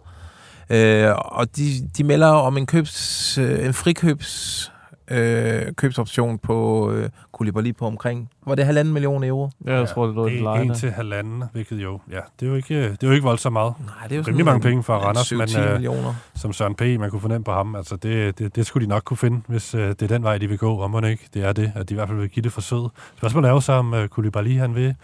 Øh, 0.70 1.14
og 1.16 1.56
de, 1.56 1.88
de 1.96 2.04
melder 2.04 2.28
om 2.28 2.56
en, 2.56 2.66
købs, 2.66 3.38
øh, 3.38 3.66
en 3.66 3.74
frikøbs 3.74 4.72
øh, 5.11 5.62
købsoption 5.76 6.38
på 6.38 6.90
øh, 6.90 7.09
Koulibaly 7.32 7.72
på 7.74 7.86
omkring, 7.86 8.30
var 8.46 8.55
det 8.55 8.64
halvanden 8.66 8.92
million 8.94 9.24
euro? 9.24 9.50
Ja, 9.66 9.78
jeg 9.78 9.88
tror, 9.88 10.07
det 10.07 10.14
lå 10.14 10.26
er 10.26 10.30
leje 10.42 10.62
en 10.62 10.74
til 10.74 10.90
halvanden, 10.90 11.44
hvilket 11.53 11.76
jo... 11.82 12.00
Ja, 12.11 12.20
det 12.40 12.46
er 12.46 12.50
jo 12.50 12.55
ikke, 12.57 12.82
det 12.90 13.03
er 13.03 13.07
jo 13.07 13.11
ikke 13.12 13.24
voldsomt 13.24 13.53
meget. 13.53 13.74
Nej, 13.86 14.07
det 14.09 14.12
er 14.12 14.16
jo 14.16 14.22
sådan 14.22 14.28
Rimelig 14.28 14.44
mange 14.44 14.57
en- 14.57 14.62
penge 14.62 14.82
for 14.82 14.94
Randers, 14.94 15.32
men 15.32 15.40
7-10 15.40 15.61
øh, 15.61 15.72
millioner. 15.72 16.14
som 16.34 16.53
Søren 16.53 16.74
P., 16.74 16.80
man 16.80 17.11
kunne 17.11 17.20
fornemme 17.20 17.44
på 17.44 17.53
ham, 17.53 17.74
altså 17.74 17.96
det, 17.96 18.38
det, 18.38 18.57
det 18.57 18.66
skulle 18.66 18.86
de 18.86 18.90
nok 18.90 19.03
kunne 19.05 19.16
finde, 19.16 19.40
hvis 19.48 19.74
øh, 19.74 19.88
det 19.88 20.03
er 20.03 20.07
den 20.09 20.22
vej, 20.22 20.38
de 20.38 20.48
vil 20.48 20.59
gå, 20.59 20.80
om 20.80 20.90
man 20.90 21.05
ikke. 21.05 21.28
Det 21.34 21.44
er 21.44 21.53
det, 21.53 21.72
at 21.74 21.88
de 21.88 21.94
i 21.94 21.96
hvert 21.96 22.09
fald 22.09 22.18
vil 22.18 22.28
give 22.28 22.42
det 22.44 22.53
forsøg. 22.53 22.82
Spørgsmålet 23.16 23.48
er 23.48 23.53
jo 23.53 23.61
så, 23.61 23.72
om 23.72 23.94
øh, 23.94 24.09
Koulibaly, 24.09 24.59
han 24.59 24.74
vil 24.74 24.94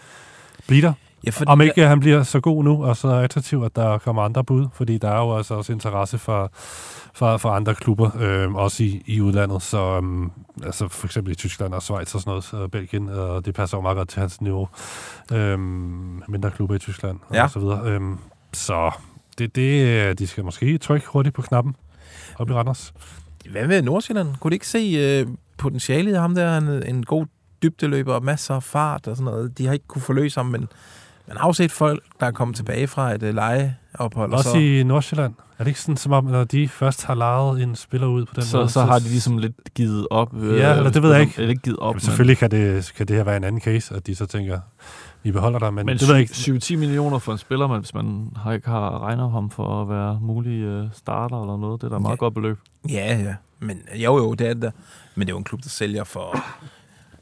blive 0.67 0.81
der. 0.81 0.93
Ja, 1.25 1.29
fordi 1.31 1.45
Om 1.47 1.61
ikke 1.61 1.81
øh, 1.83 1.87
han 1.89 1.99
bliver 1.99 2.23
så 2.23 2.39
god 2.39 2.63
nu, 2.63 2.85
og 2.85 2.97
så 2.97 3.07
attraktiv, 3.07 3.61
at 3.63 3.75
der 3.75 3.97
kommer 3.97 4.21
andre 4.21 4.43
bud, 4.43 4.67
fordi 4.73 4.97
der 4.97 5.09
er 5.09 5.17
jo 5.19 5.37
altså 5.37 5.53
også 5.53 5.73
interesse 5.73 6.17
for, 6.17 6.51
for, 7.13 7.37
for 7.37 7.49
andre 7.49 7.75
klubber, 7.75 8.09
øh, 8.19 8.53
også 8.55 8.83
i, 8.83 9.03
i 9.05 9.21
udlandet, 9.21 9.61
så 9.61 10.01
øh, 10.03 10.29
altså 10.65 10.87
for 10.87 11.07
eksempel 11.07 11.31
i 11.31 11.35
Tyskland 11.35 11.73
og 11.73 11.81
Schweiz 11.81 12.15
og 12.15 12.21
sådan 12.21 12.31
noget, 12.31 12.53
og 12.53 12.71
Belgien, 12.71 13.09
og 13.09 13.45
det 13.45 13.53
passer 13.53 13.77
jo 13.77 13.81
meget 13.81 13.97
godt 13.97 14.09
til 14.09 14.19
hans 14.19 14.41
niveau. 14.41 14.69
Øh, 15.33 15.59
mindre 16.29 16.51
klubber 16.51 16.75
i 16.75 16.79
Tyskland 16.79 17.19
Ja. 17.33 17.43
og 17.43 17.49
så 17.49 17.59
videre. 17.59 17.81
Øh, 17.85 18.01
så 18.53 18.91
det, 19.37 19.55
det, 19.55 19.87
øh, 19.87 20.15
de 20.17 20.27
skal 20.27 20.43
måske 20.45 20.77
trykke 20.77 21.07
hurtigt 21.07 21.35
på 21.35 21.41
knappen 21.41 21.75
op 22.39 22.49
i 22.49 22.53
Randers. 22.53 22.93
Hvad 23.51 23.67
med 23.67 23.81
Nordsjælland? 23.81 24.27
Kunne 24.39 24.51
de 24.51 24.55
ikke 24.55 24.67
se 24.67 24.95
øh, 24.99 25.27
potentialet 25.57 26.11
i 26.11 26.15
ham 26.15 26.35
der? 26.35 26.49
Han 26.51 26.83
en 26.87 27.05
god 27.05 27.25
dybdeløber 27.63 28.13
og 28.13 28.23
masser 28.23 28.55
af 28.55 28.63
fart 28.63 29.07
og 29.07 29.15
sådan 29.17 29.31
noget. 29.33 29.57
De 29.57 29.65
har 29.65 29.73
ikke 29.73 29.87
kunne 29.87 30.01
forløse 30.01 30.39
ham, 30.39 30.45
men 30.45 30.67
Man 31.29 31.37
har 31.37 31.47
jo 31.47 31.53
set 31.53 31.71
folk, 31.71 32.03
der 32.19 32.25
er 32.25 32.31
kommet 32.31 32.57
tilbage 32.57 32.87
fra 32.87 33.13
et 33.15 33.23
uh, 33.23 33.29
lejeophold. 33.29 34.31
og 34.31 34.37
Også 34.37 34.51
så, 34.51 34.57
i 34.57 34.83
Nordsjælland. 34.83 35.33
Er 35.59 35.63
det 35.63 35.67
ikke 35.67 35.81
sådan, 35.81 35.97
som 35.97 36.11
om, 36.11 36.23
når 36.23 36.43
de 36.43 36.67
først 36.67 37.05
har 37.05 37.15
lejet 37.15 37.63
en 37.63 37.75
spiller 37.75 38.07
ud 38.07 38.25
på 38.25 38.31
den 38.35 38.43
Så, 38.43 38.57
måde? 38.57 38.69
så 38.69 38.81
har 38.81 38.99
de 38.99 39.03
ligesom 39.05 39.37
lidt 39.37 39.73
givet 39.75 40.07
op. 40.11 40.35
øh, 40.37 40.57
Ja, 40.59 40.77
eller 40.77 40.91
det 40.91 41.03
ved 41.03 41.11
jeg 41.11 41.21
ikke. 41.21 41.33
Eller 41.37 41.49
ikke 41.49 41.61
givet 41.61 41.79
op. 41.79 41.93
Jamen, 41.93 41.99
selvfølgelig 42.01 42.37
kan 42.37 42.51
det, 42.51 42.91
kan 42.97 43.07
det 43.07 43.15
her 43.15 43.23
være 43.23 43.37
en 43.37 43.43
anden 43.43 43.61
case, 43.61 43.95
at 43.95 44.07
de 44.07 44.15
så 44.15 44.25
tænker, 44.25 44.59
vi 45.23 45.31
beholder 45.31 45.59
dig, 45.59 45.73
men, 45.73 45.85
Men 45.85 45.97
det 45.97 46.07
ved 46.07 46.15
jeg 46.15 46.21
ikke. 46.21 46.33
7-10 46.73 46.75
millioner 46.77 47.19
for 47.19 47.31
en 47.31 47.37
spiller, 47.37 47.67
men 47.67 47.79
hvis 47.79 47.93
man 47.93 48.31
har 48.35 48.51
ikke 48.53 48.69
har 48.69 48.99
regnet 49.03 49.31
ham 49.31 49.49
for 49.49 49.81
at 49.81 49.89
være 49.89 50.19
mulig 50.21 50.61
øh, 50.61 50.85
starter 50.93 51.41
eller 51.41 51.57
noget, 51.57 51.81
det 51.81 51.87
er 51.87 51.89
da 51.89 51.95
et 51.95 52.01
meget 52.01 52.11
Ja. 52.13 52.17
godt 52.19 52.33
beløb. 52.33 52.57
Ja, 52.89 53.17
ja. 53.17 53.35
Men 53.59 53.81
jo, 53.95 54.17
jo, 54.17 54.33
det 54.33 54.47
er 54.49 54.53
det. 54.53 54.61
der. 54.61 54.71
Men 55.15 55.27
det 55.27 55.31
er 55.31 55.35
jo 55.35 55.37
en 55.37 55.43
klub, 55.43 55.63
der 55.63 55.69
sælger 55.69 56.03
for 56.03 56.35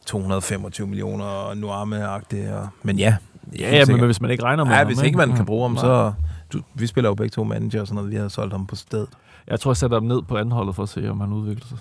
225 0.06 0.88
millioner 0.88 1.26
og 1.26 1.58
Nuame-agtigt. 1.58 2.52
Og... 2.52 2.68
Men 2.84 3.00
ja. 3.00 3.16
Ja, 3.60 3.76
ja, 3.76 3.86
men 3.86 4.06
hvis 4.06 4.22
man 4.22 4.32
ikke 4.32 4.44
regner 4.44 4.64
med 4.64 4.72
ja, 4.72 4.78
ham, 4.78 4.88
hvis 4.88 5.02
ikke? 5.02 5.18
man 5.18 5.36
kan 5.36 5.46
bruge 5.46 5.64
ham, 5.64 5.72
Nej. 5.72 5.82
så... 5.82 6.14
Du, 6.54 6.62
vi 6.74 6.88
spiller 6.88 7.10
jo 7.10 7.16
begge 7.16 7.30
to 7.30 7.44
manager 7.44 7.82
og 7.82 7.88
sådan 7.88 7.96
noget. 7.96 8.12
Vi 8.12 8.16
har 8.16 8.28
solgt 8.28 8.54
ham 8.54 8.68
på 8.68 8.76
stedet. 8.76 9.08
Jeg 9.48 9.60
tror, 9.60 9.72
jeg 9.72 9.78
sætter 9.78 9.98
ham 9.98 10.04
ned 10.04 10.22
på 10.22 10.38
anholdet 10.38 10.76
for 10.76 10.84
at 10.84 10.90
se, 10.90 11.10
om 11.10 11.20
han 11.20 11.34
udvikler 11.34 11.68
sig. 11.68 11.78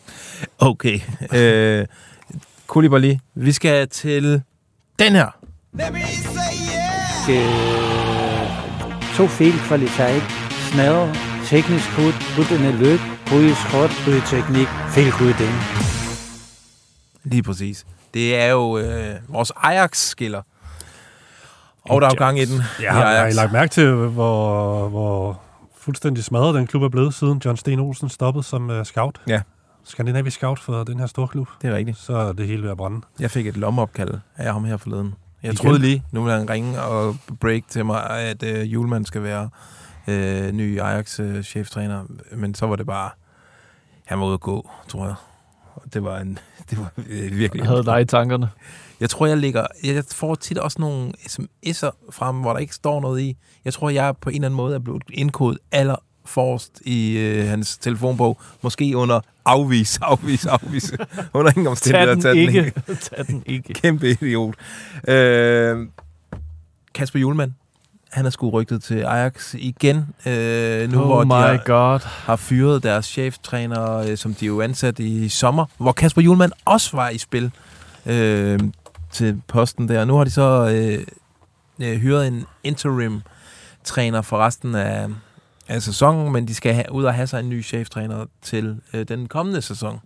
Okay. 0.58 1.00
øh, 1.34 1.86
Koulibaly. 2.66 3.14
Vi 3.34 3.52
skal 3.52 3.88
til 3.88 4.42
den 4.98 5.12
her. 5.12 5.30
Øh, 7.30 9.16
to 9.16 9.26
fejlkvaliteter, 9.26 10.08
ikke? 10.08 10.26
Smadre, 10.50 11.14
teknisk 11.44 11.88
hud, 11.96 12.12
puttende 12.36 12.72
løb, 12.72 13.00
bryde 13.26 13.54
skråt, 13.54 13.90
bryde 14.04 14.20
teknik, 14.26 14.68
fejlkudden. 14.94 15.52
Lige 17.24 17.42
præcis. 17.42 17.86
Det 18.14 18.36
er 18.36 18.50
jo 18.50 18.78
øh, 18.78 19.14
vores 19.28 19.52
Ajax-skiller. 19.56 20.42
Og 21.90 22.00
der 22.00 22.06
er 22.06 22.10
jo 22.14 22.24
gang 22.24 22.38
i 22.38 22.44
den. 22.44 22.62
Jeg 22.82 22.92
har, 22.92 23.10
jeg 23.10 23.20
har 23.20 23.26
I 23.26 23.32
lagt 23.32 23.52
mærke 23.52 23.70
til, 23.70 23.92
hvor, 23.94 24.88
hvor 24.88 25.40
fuldstændig 25.78 26.24
smadret 26.24 26.54
den 26.54 26.66
klub 26.66 26.82
er 26.82 26.88
blevet, 26.88 27.14
siden 27.14 27.42
John 27.44 27.56
Sten 27.56 27.80
Olsen 27.80 28.08
stoppede 28.08 28.44
som 28.44 28.70
uh, 28.70 28.82
scout. 28.84 29.20
Ja. 29.28 29.40
Skandinavisk 29.84 30.36
scout 30.36 30.58
for 30.58 30.84
den 30.84 30.98
her 30.98 31.06
store 31.06 31.28
klub. 31.28 31.48
Det 31.62 31.70
er 31.70 31.74
rigtigt. 31.76 31.98
Så 31.98 32.16
er 32.16 32.32
det 32.32 32.46
hele 32.46 32.62
ved 32.62 32.70
at 32.70 32.76
brænde. 32.76 33.00
Jeg 33.20 33.30
fik 33.30 33.46
et 33.46 33.56
lommeopkald 33.56 34.14
af 34.36 34.52
ham 34.52 34.64
her 34.64 34.76
forleden. 34.76 35.14
Jeg 35.42 35.52
Igen? 35.52 35.56
troede 35.56 35.78
lige, 35.78 36.02
nu 36.12 36.22
vil 36.22 36.32
han 36.32 36.50
ringe 36.50 36.82
og 36.82 37.16
break 37.40 37.62
til 37.68 37.84
mig, 37.84 38.10
at 38.10 38.42
øh, 38.42 38.72
Julemand 38.72 39.06
skal 39.06 39.22
være 39.22 39.48
øh, 40.08 40.52
ny 40.52 40.80
Ajax-cheftræner. 40.80 42.02
Men 42.32 42.54
så 42.54 42.66
var 42.66 42.76
det 42.76 42.86
bare, 42.86 43.10
han 44.04 44.20
var 44.20 44.26
ude 44.26 44.34
at 44.34 44.40
gå, 44.40 44.70
tror 44.88 45.04
jeg. 45.04 45.14
Og 45.74 45.82
det 45.94 46.04
var, 46.04 46.18
en, 46.18 46.38
det 46.70 46.78
var 46.78 46.90
øh, 46.96 47.38
virkelig... 47.38 47.60
Jeg 47.60 47.68
havde 47.68 47.84
dig 47.84 48.00
i 48.00 48.04
tankerne. 48.04 48.48
Jeg 49.00 49.10
tror, 49.10 49.26
jeg 49.26 49.36
ligger... 49.36 49.66
Jeg 49.84 50.04
får 50.12 50.34
tit 50.34 50.58
også 50.58 50.80
nogle 50.80 51.12
sms'er 51.18 52.10
frem, 52.10 52.36
hvor 52.36 52.52
der 52.52 52.58
ikke 52.58 52.74
står 52.74 53.00
noget 53.00 53.20
i. 53.20 53.36
Jeg 53.64 53.72
tror, 53.72 53.90
jeg 53.90 54.14
på 54.20 54.30
en 54.30 54.34
eller 54.34 54.48
anden 54.48 54.56
måde 54.56 54.74
er 54.74 54.78
blevet 54.78 55.02
indkodet 55.12 55.58
aller 55.72 55.96
forrest 56.24 56.80
i 56.84 57.18
øh, 57.18 57.48
hans 57.48 57.78
telefonbog. 57.78 58.40
Måske 58.62 58.96
under 58.96 59.20
afvis, 59.44 59.98
afvis, 60.02 60.46
afvis. 60.46 60.92
under 61.34 61.50
ingen 61.50 61.66
omstændigheder. 61.66 62.20
Tag 62.20 62.30
den 62.30 62.38
ikke. 62.38 62.72
Tag 63.16 63.26
den 63.26 63.42
ikke. 63.46 63.74
Kæmpe 63.74 64.10
idiot. 64.10 64.54
Øh, 65.08 65.86
Kasper 66.94 67.18
Julemand. 67.18 67.52
Han 68.12 68.26
er 68.26 68.30
sgu 68.30 68.50
rygtet 68.50 68.82
til 68.82 68.94
Ajax 68.94 69.54
igen, 69.54 69.96
øh, 70.26 70.92
nu 70.92 71.00
Oh 71.00 71.06
hvor 71.06 71.20
de 71.20 71.26
my 71.26 71.32
har, 71.32 71.62
God. 71.64 72.00
har 72.04 72.36
fyret 72.36 72.82
deres 72.82 73.06
cheftræner, 73.06 73.96
øh, 73.96 74.16
som 74.16 74.34
de 74.34 74.46
jo 74.46 74.60
ansat 74.60 74.98
i 74.98 75.28
sommer, 75.28 75.66
hvor 75.78 75.92
Kasper 75.92 76.22
Julemand 76.22 76.52
også 76.64 76.96
var 76.96 77.08
i 77.08 77.18
spil 77.18 77.50
øh, 78.06 78.58
til 79.16 79.42
posten 79.48 79.88
der. 79.88 80.04
Nu 80.04 80.16
har 80.16 80.24
de 80.24 80.30
så 80.30 80.70
øh, 80.74 81.06
øh, 81.88 81.98
hyret 81.98 82.28
en 82.28 82.44
interim 82.64 83.22
træner 83.84 84.22
for 84.22 84.38
resten 84.38 84.74
af, 84.74 85.08
af 85.68 85.82
sæsonen, 85.82 86.32
men 86.32 86.48
de 86.48 86.54
skal 86.54 86.74
have, 86.74 86.92
ud 86.92 87.04
og 87.04 87.14
have 87.14 87.26
sig 87.26 87.40
en 87.40 87.48
ny 87.48 87.64
cheftræner 87.64 88.26
til 88.42 88.80
øh, 88.92 89.08
den 89.08 89.28
kommende 89.28 89.62
sæson. 89.62 90.00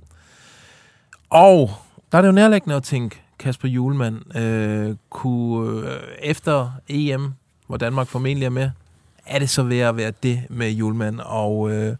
Og 1.30 1.70
der 2.12 2.18
er 2.18 2.22
det 2.22 2.28
jo 2.28 2.32
nærliggende 2.32 2.76
at 2.76 2.82
tænke, 2.82 3.22
Kasper 3.38 3.68
Julemand 3.68 4.36
øh, 4.36 4.96
kunne 5.10 5.90
øh, 5.90 6.00
efter 6.22 6.70
EM, 6.88 7.32
hvor 7.66 7.76
Danmark 7.76 8.06
formentlig 8.06 8.46
er 8.46 8.50
med, 8.50 8.70
er 9.26 9.38
det 9.38 9.50
så 9.50 9.62
ved 9.62 9.78
at 9.78 9.96
være 9.96 10.12
det 10.22 10.42
med 10.50 10.70
Julemand 10.70 11.20
og, 11.20 11.70
øh, 11.70 11.96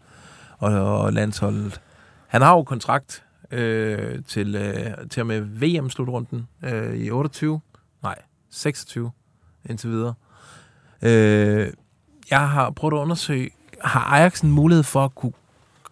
og, 0.59 1.01
og 1.01 1.13
landsholdet. 1.13 1.81
Han 2.27 2.41
har 2.41 2.51
jo 2.51 2.63
kontrakt 2.63 3.23
øh, 3.51 4.23
til, 4.27 4.55
øh, 4.55 5.09
til 5.09 5.21
og 5.21 5.27
med 5.27 5.39
VM-slutrunden 5.41 6.47
øh, 6.63 6.95
i 6.95 7.09
28, 7.09 7.61
nej, 8.03 8.15
26 8.49 9.11
indtil 9.65 9.89
videre. 9.89 10.13
Øh, 11.01 11.73
jeg 12.29 12.49
har 12.49 12.69
prøvet 12.69 12.93
at 12.93 12.97
undersøge, 12.97 13.49
har 13.83 14.01
Ajax 14.01 14.41
en 14.41 14.51
mulighed 14.51 14.83
for 14.83 15.05
at 15.05 15.15
kunne 15.15 15.33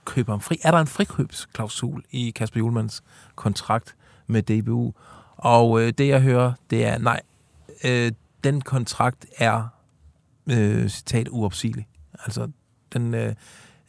købe 0.05 0.31
ham 0.31 0.41
fri? 0.41 0.59
Er 0.63 0.71
der 0.71 0.79
en 0.79 0.87
frikøbsklausul 0.87 2.03
i 2.11 2.29
Kasper 2.29 2.59
Julmans 2.59 3.03
kontrakt 3.35 3.95
med 4.27 4.41
DBU? 4.43 4.93
Og 5.37 5.81
øh, 5.81 5.93
det 5.97 6.07
jeg 6.07 6.21
hører, 6.21 6.53
det 6.69 6.85
er 6.85 6.97
nej. 6.97 7.21
Øh, 7.83 8.11
den 8.43 8.61
kontrakt 8.61 9.25
er, 9.37 9.67
øh, 10.49 10.89
citat, 10.89 11.27
uopsigelig. 11.31 11.87
Altså, 12.25 12.51
den, 12.93 13.13
øh, 13.13 13.35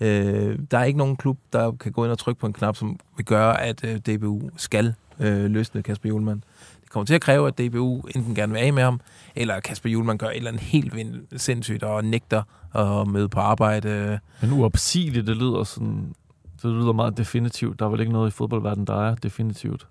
øh, 0.01 0.59
der 0.71 0.79
er 0.79 0.85
ikke 0.85 0.99
nogen 0.99 1.17
klub, 1.17 1.39
der 1.53 1.73
kan 1.73 1.93
gå 1.93 2.05
ind 2.05 2.13
og 2.13 2.19
trykke 2.19 2.41
på 2.41 2.47
en 2.47 2.53
knap, 2.53 2.77
som 2.77 3.01
vil 3.17 3.27
gøre, 3.27 3.61
at 3.61 3.85
øh, 3.85 3.97
DBU 3.97 4.51
skal 4.57 4.95
øh, 5.21 5.45
løsne 5.45 5.83
Kasper 5.83 6.09
Julemand. 6.09 6.43
Det 6.83 6.91
kommer 6.91 7.07
til 7.07 7.15
at 7.15 7.21
kræve, 7.21 7.49
at 7.49 7.59
DBU 7.59 8.01
enten 8.01 8.35
gerne 8.35 8.53
vil 8.53 8.59
af 8.59 8.73
med 8.73 8.83
ham, 8.83 9.01
eller 9.37 9.55
at 9.55 9.63
Kasper 9.63 9.91
Julemand 9.91 10.19
gør 10.19 10.27
et 10.27 10.37
eller 10.37 10.51
andet 10.51 10.63
helt 10.63 10.95
sindssygt 11.37 11.83
og 11.83 12.05
nægter 12.05 12.43
at 12.75 13.09
møde 13.09 13.29
på 13.29 13.41
arbejde. 13.41 14.19
Men 14.41 14.53
uopsigeligt, 14.53 15.27
det 15.27 15.37
lyder 15.37 15.65
sådan... 15.65 16.15
Det 16.63 16.71
lyder 16.71 16.93
meget 16.93 17.17
definitivt. 17.17 17.79
Der 17.79 17.87
er 17.87 17.91
vel 17.91 18.01
ikke 18.01 18.13
noget 18.13 18.29
i 18.29 18.31
fodboldverdenen, 18.31 18.87
der 18.87 19.11
er 19.11 19.15
definitivt. 19.15 19.87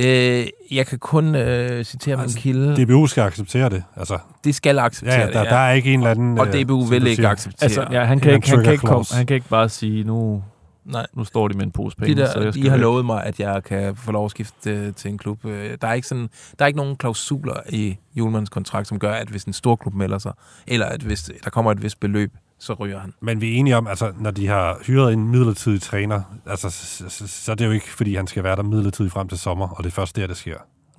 Øh, 0.00 0.46
jeg 0.70 0.86
kan 0.86 0.98
kun 0.98 1.34
øh, 1.34 1.84
citere 1.84 2.20
altså, 2.20 2.36
min 2.36 2.42
kilde. 2.42 2.84
DBU 2.84 3.06
skal 3.06 3.20
acceptere 3.22 3.68
det. 3.70 3.82
Altså, 3.96 4.18
De 4.44 4.52
skal 4.52 4.78
acceptere 4.78 5.20
ja, 5.20 5.26
det, 5.26 5.34
der, 5.34 5.44
der 5.44 5.56
er 5.56 5.72
ikke 5.72 5.92
en 5.94 6.00
eller 6.00 6.10
anden... 6.10 6.38
Og 6.38 6.46
øh, 6.46 6.52
DBU 6.62 6.84
vil 6.84 7.06
ikke 7.06 7.28
acceptere. 7.28 7.64
Altså, 7.64 7.86
ja, 7.90 8.04
han 8.04 8.20
kan, 8.20 8.34
ikke, 8.34 8.50
han, 8.50 8.64
kan 8.64 8.72
ikke 8.72 8.86
komme, 8.86 9.04
han 9.12 9.26
kan 9.26 9.34
ikke 9.34 9.48
bare 9.48 9.68
sige, 9.68 10.04
nu, 10.04 10.42
Nej. 10.84 11.06
nu 11.14 11.24
står 11.24 11.48
de 11.48 11.56
med 11.56 11.64
en 11.66 11.70
pose 11.70 11.96
penge. 11.96 12.22
De, 12.22 12.26
så 12.26 12.32
der, 12.38 12.44
jeg 12.44 12.54
de 12.54 12.58
skal 12.60 12.70
har 12.70 12.76
væk. 12.76 12.82
lovet 12.82 13.04
mig, 13.04 13.24
at 13.24 13.40
jeg 13.40 13.64
kan 13.64 13.96
få 13.96 14.12
lov 14.12 14.24
at 14.24 14.30
skifte 14.30 14.70
øh, 14.70 14.94
til 14.94 15.10
en 15.10 15.18
klub. 15.18 15.44
Øh, 15.44 15.76
Der 15.82 15.88
er 15.88 15.92
ikke, 15.92 16.08
sådan, 16.08 16.28
der 16.58 16.64
er 16.64 16.66
ikke 16.66 16.76
nogen 16.76 16.96
klausuler 16.96 17.56
i 17.68 17.96
Julemands 18.14 18.48
kontrakt, 18.48 18.88
som 18.88 18.98
gør, 18.98 19.12
at 19.12 19.28
hvis 19.28 19.44
en 19.44 19.52
stor 19.52 19.76
klub 19.76 19.94
melder 19.94 20.18
sig, 20.18 20.32
eller 20.66 20.86
at 20.86 21.00
hvis 21.00 21.30
der 21.44 21.50
kommer 21.50 21.72
et 21.72 21.82
vist 21.82 22.00
beløb, 22.00 22.32
så 22.60 22.74
ryger 22.74 22.98
han. 22.98 23.14
Men 23.20 23.40
vi 23.40 23.52
er 23.54 23.58
enige 23.58 23.76
om, 23.76 23.86
altså, 23.86 24.12
når 24.18 24.30
de 24.30 24.46
har 24.46 24.78
hyret 24.86 25.12
en 25.12 25.28
midlertidig 25.28 25.82
træner, 25.82 26.22
altså, 26.46 26.70
så, 26.70 27.04
så, 27.08 27.28
så 27.28 27.52
er 27.52 27.56
det 27.56 27.66
jo 27.66 27.70
ikke, 27.70 27.90
fordi 27.90 28.14
han 28.14 28.26
skal 28.26 28.44
være 28.44 28.56
der 28.56 28.62
midlertidigt 28.62 29.12
frem 29.12 29.28
til 29.28 29.38
sommer, 29.38 29.68
og 29.68 29.84
det 29.84 29.90
er 29.90 29.94
først 29.94 30.16
der, 30.16 30.26
det 30.26 30.36
sker. 30.36 30.56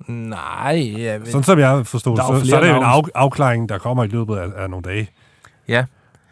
Nej, 0.08 0.92
ja, 0.96 1.18
men, 1.18 1.26
Sådan 1.26 1.42
som 1.42 1.58
jeg 1.58 1.70
jo 1.72 1.84
så, 1.84 1.98
så 1.98 2.56
er 2.56 2.60
det 2.60 2.68
jo 2.68 2.76
en 2.76 2.82
af, 2.82 3.02
afklaring, 3.14 3.68
der 3.68 3.78
kommer 3.78 4.04
i 4.04 4.06
løbet 4.06 4.36
af, 4.36 4.48
af 4.56 4.70
nogle 4.70 4.82
dage. 4.82 5.10
ja. 5.68 5.84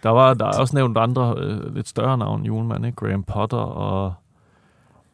Der, 0.03 0.11
var, 0.11 0.35
der 0.35 0.47
er 0.47 0.59
også 0.59 0.77
nævnt 0.77 0.99
andre 0.99 1.35
øh, 1.39 1.75
lidt 1.75 1.89
større 1.89 2.19
navn, 2.19 2.45
Julemand, 2.45 2.87
ikke? 2.87 2.97
Graham 2.97 3.23
Potter 3.23 3.59
og 3.59 4.15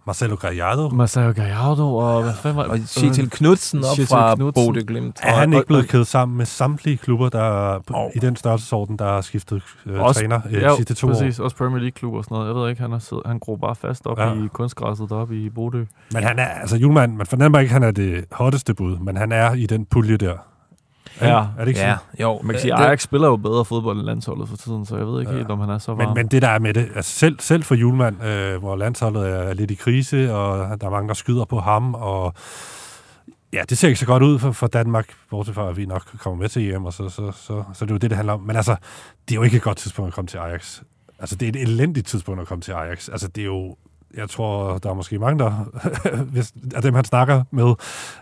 Marcelo 0.07 0.37
Gallardo, 0.37 0.89
Marcelo 0.89 1.33
Gallardo 1.33 1.95
og 1.97 2.23
hvad 2.23 2.33
fanden 2.43 2.57
var 2.57 2.65
Og 2.69 2.79
Chetil 2.79 3.31
Knudsen 3.31 3.79
op 3.79 3.85
Chetil 3.85 4.07
fra 4.07 4.35
Knudsen. 4.35 4.67
Bode 4.73 4.85
Glimt. 4.85 5.19
er 5.23 5.35
han 5.35 5.53
ikke 5.53 5.67
blevet 5.67 5.89
kædet 5.89 6.07
sammen 6.07 6.39
med 6.39 6.47
samtlige 6.47 6.97
klubber, 6.97 7.29
der 7.29 7.41
Og- 7.93 8.13
i 8.15 8.19
den 8.19 8.37
størrelsesorden, 8.37 8.97
der 8.99 9.05
har 9.05 9.21
skiftet 9.21 9.63
øh, 9.87 10.01
Også- 10.01 10.21
træner 10.21 10.41
øh, 10.51 10.53
ja, 10.63 10.71
de 10.71 10.77
sidste 10.77 10.95
to 10.95 11.07
præcis, 11.07 11.39
år? 11.41 11.45
også 11.45 11.57
Premier 11.57 11.79
League-klub 11.81 12.15
og 12.15 12.25
sådan 12.25 12.35
noget. 12.35 12.49
Jeg 12.49 12.55
ved 12.57 12.69
ikke, 12.71 12.83
han, 12.83 12.93
er 12.93 13.29
han 13.29 13.39
gror 13.39 13.57
bare 13.57 13.75
fast 13.75 14.07
op 14.07 14.19
ja. 14.19 14.33
i 14.33 14.49
kunstgræsset 14.53 15.11
deroppe 15.11 15.37
i 15.45 15.51
Bodø. 15.51 15.85
Men 16.13 16.23
han 16.23 16.39
er, 16.39 16.45
altså 16.47 16.77
Julemand, 16.77 17.17
man 17.17 17.27
fornemmer 17.27 17.59
ikke, 17.59 17.69
at 17.69 17.73
han 17.73 17.83
er 17.83 17.91
det 17.91 18.25
hotteste 18.33 18.75
bud, 18.75 18.99
men 18.99 19.17
han 19.17 19.33
er 19.33 19.53
i 19.55 19.67
den 19.67 19.85
pulje 19.85 20.17
der. 20.17 20.35
Ja. 21.21 21.39
Er 21.39 21.47
det 21.59 21.69
ikke 21.69 21.81
Ja, 21.81 21.87
sådan? 21.87 22.21
jo. 22.21 22.41
Man 22.43 22.55
kan 22.55 22.61
sige, 22.61 22.75
Ajax 22.75 23.03
spiller 23.03 23.29
jo 23.29 23.37
bedre 23.37 23.65
fodbold 23.65 23.97
end 23.99 24.07
landsholdet 24.07 24.49
for 24.49 24.57
tiden, 24.57 24.87
så 24.87 24.97
jeg 24.97 25.07
ved 25.07 25.21
ikke 25.21 25.33
Ja. 25.33 25.39
helt, 25.39 25.51
om 25.51 25.61
han 25.61 25.71
er 25.71 25.79
så 25.79 25.95
varm. 25.95 26.09
Men, 26.09 26.15
men 26.15 26.27
det 26.29 26.43
der 26.43 26.49
er 26.49 26.59
med 26.59 26.75
det, 26.75 26.89
altså 26.97 27.19
selv, 27.19 27.41
selv 27.41 27.63
for 27.63 27.75
Julemand, 27.75 28.25
øh, 28.25 28.57
hvor 28.59 28.77
landsholdet 28.77 29.29
er 29.31 29.55
lidt 29.55 29.71
i 29.71 29.75
krise, 29.75 30.35
og 30.35 30.81
der 30.81 30.87
er 30.87 30.91
mange, 30.91 31.09
der 31.09 31.15
skyder 31.15 31.45
på 31.45 31.61
ham, 31.61 31.95
og 31.95 32.35
ja, 33.53 33.63
det 33.69 33.79
ser 33.79 33.89
ikke 33.89 34.01
så 34.01 34.07
godt 34.07 34.23
ud 34.23 34.39
for, 34.39 34.53
for 34.53 34.67
Danmark, 34.67 35.09
bortset 35.31 35.55
fra, 35.55 35.69
at 35.69 35.77
vi 35.77 35.87
nok 35.87 36.03
kommer 36.19 36.39
med 36.41 36.49
til 36.49 36.71
EM, 36.75 36.85
og 36.85 36.93
så, 36.93 37.09
så, 37.09 37.33
så, 37.33 37.63
så 37.75 37.85
det 37.85 37.91
er 37.91 37.95
jo 37.95 37.99
det, 37.99 38.11
det 38.11 38.17
handler 38.17 38.33
om. 38.33 38.41
Men 38.41 38.57
altså, 38.57 38.77
det 39.29 39.35
er 39.35 39.37
jo 39.37 39.43
ikke 39.43 39.57
et 39.57 39.63
godt 39.63 39.77
tidspunkt 39.77 40.09
at 40.09 40.15
komme 40.15 40.29
til 40.29 40.39
Ajax. 40.39 40.81
Altså, 41.19 41.37
det 41.37 41.47
er 41.47 41.51
et 41.51 41.69
elendigt 41.69 42.07
tidspunkt 42.07 42.41
at 42.41 42.47
komme 42.47 42.63
til 42.63 42.73
Ajax. 42.73 43.09
Altså, 43.09 43.29
det 43.29 43.41
er 43.41 43.45
jo 43.47 43.77
jeg 44.17 44.31
tror, 44.31 44.79
der 44.79 44.91
er 44.91 44.95
måske 44.95 45.19
mange, 45.19 45.45
der, 45.45 45.53
hvis, 46.33 46.55
af 46.75 46.83
dem, 46.83 46.95
han 46.95 47.05
snakker 47.05 47.43
med, 47.51 47.75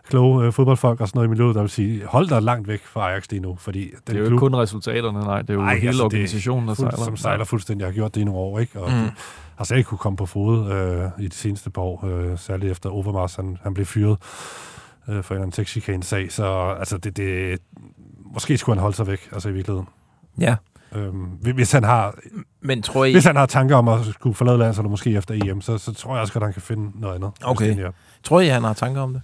kloge 0.09 0.47
øh, 0.47 0.53
fodboldfolk 0.53 1.01
og 1.01 1.09
sådan 1.09 1.19
noget 1.19 1.29
i 1.29 1.31
miljøet, 1.31 1.55
der 1.55 1.61
vil 1.61 1.71
sige, 1.71 2.07
hold 2.07 2.29
dig 2.29 2.43
langt 2.43 2.69
væk 2.69 2.81
fra 2.85 3.11
Ajax 3.11 3.31
lige 3.31 3.41
nu, 3.41 3.57
fordi 3.61 3.81
den 3.81 3.91
det 4.07 4.15
er 4.15 4.19
jo 4.19 4.25
klub, 4.25 4.33
ikke 4.33 4.39
kun 4.39 4.55
resultaterne, 4.55 5.21
nej. 5.21 5.43
Det 5.43 5.51
er 5.51 5.55
jo 5.55 5.61
Ej, 5.61 5.67
Ej, 5.67 5.75
hele 5.75 5.89
altså, 5.89 6.05
organisationen, 6.05 6.69
der 6.69 6.75
fuld, 6.75 6.91
sejler. 6.91 7.05
som 7.05 7.17
sejler 7.17 7.45
fuldstændig, 7.45 7.87
har 7.87 7.93
gjort 7.93 8.15
det 8.15 8.21
i 8.21 8.25
nogle 8.25 8.41
år, 8.41 8.59
ikke? 8.59 8.81
Og 8.81 8.91
Mm. 8.91 8.97
mm. 8.97 9.09
har 9.57 9.65
slet 9.65 9.79
ikke 9.79 9.89
kunne 9.89 9.99
komme 9.99 10.17
på 10.17 10.27
fod 10.27 10.71
øh, 10.73 11.25
i 11.25 11.29
de 11.29 11.35
seneste 11.35 11.71
par 11.71 11.83
år, 11.83 12.07
øh, 12.07 12.39
særligt 12.39 12.73
efter 12.73 12.91
Overmars, 12.91 13.35
han, 13.37 13.59
han 13.63 13.75
blev 13.75 13.87
fyret 13.87 14.17
øh, 15.09 15.23
for 15.23 15.35
en 15.35 15.41
eller 15.43 15.83
anden 15.83 16.03
sag. 16.03 16.33
Så 16.33 16.75
altså, 16.79 16.99
det, 16.99 17.17
det, 17.17 17.59
måske 18.35 18.59
skulle 18.59 18.77
han 18.77 18.83
holde 18.83 18.97
sig 18.97 19.07
væk, 19.07 19.29
altså 19.33 19.49
i 19.49 19.53
virkeligheden. 19.53 19.89
Ja. 20.39 20.57
Øhm, 20.95 21.25
hvis 21.55 21.73
han 21.73 21.85
har... 21.85 22.15
Men 22.61 22.83
tror 22.83 23.05
I... 23.05 23.13
Hvis 23.13 23.25
han 23.25 23.37
har 23.37 23.47
tanker 23.47 23.77
om 23.77 23.89
at 23.89 24.07
skulle 24.07 24.35
forlade 24.35 24.59
landsholdet 24.59 24.91
måske 24.91 25.11
efter 25.17 25.35
EM, 25.51 25.61
så, 25.61 25.79
så 25.79 25.95
tror 25.95 26.13
jeg 26.15 26.21
også 26.21 26.33
godt, 26.33 26.43
at 26.43 26.47
han 26.47 26.53
kan 26.53 26.63
finde 26.63 27.01
noget 27.01 27.15
andet. 27.15 27.31
hvis 27.37 27.45
Okay. 27.47 27.77
det 27.85 27.93
Tror 28.23 28.41
I, 28.41 28.47
han 28.47 28.65
har 28.65 28.73
tanker 28.73 29.01
om 29.01 29.13
det? 29.13 29.23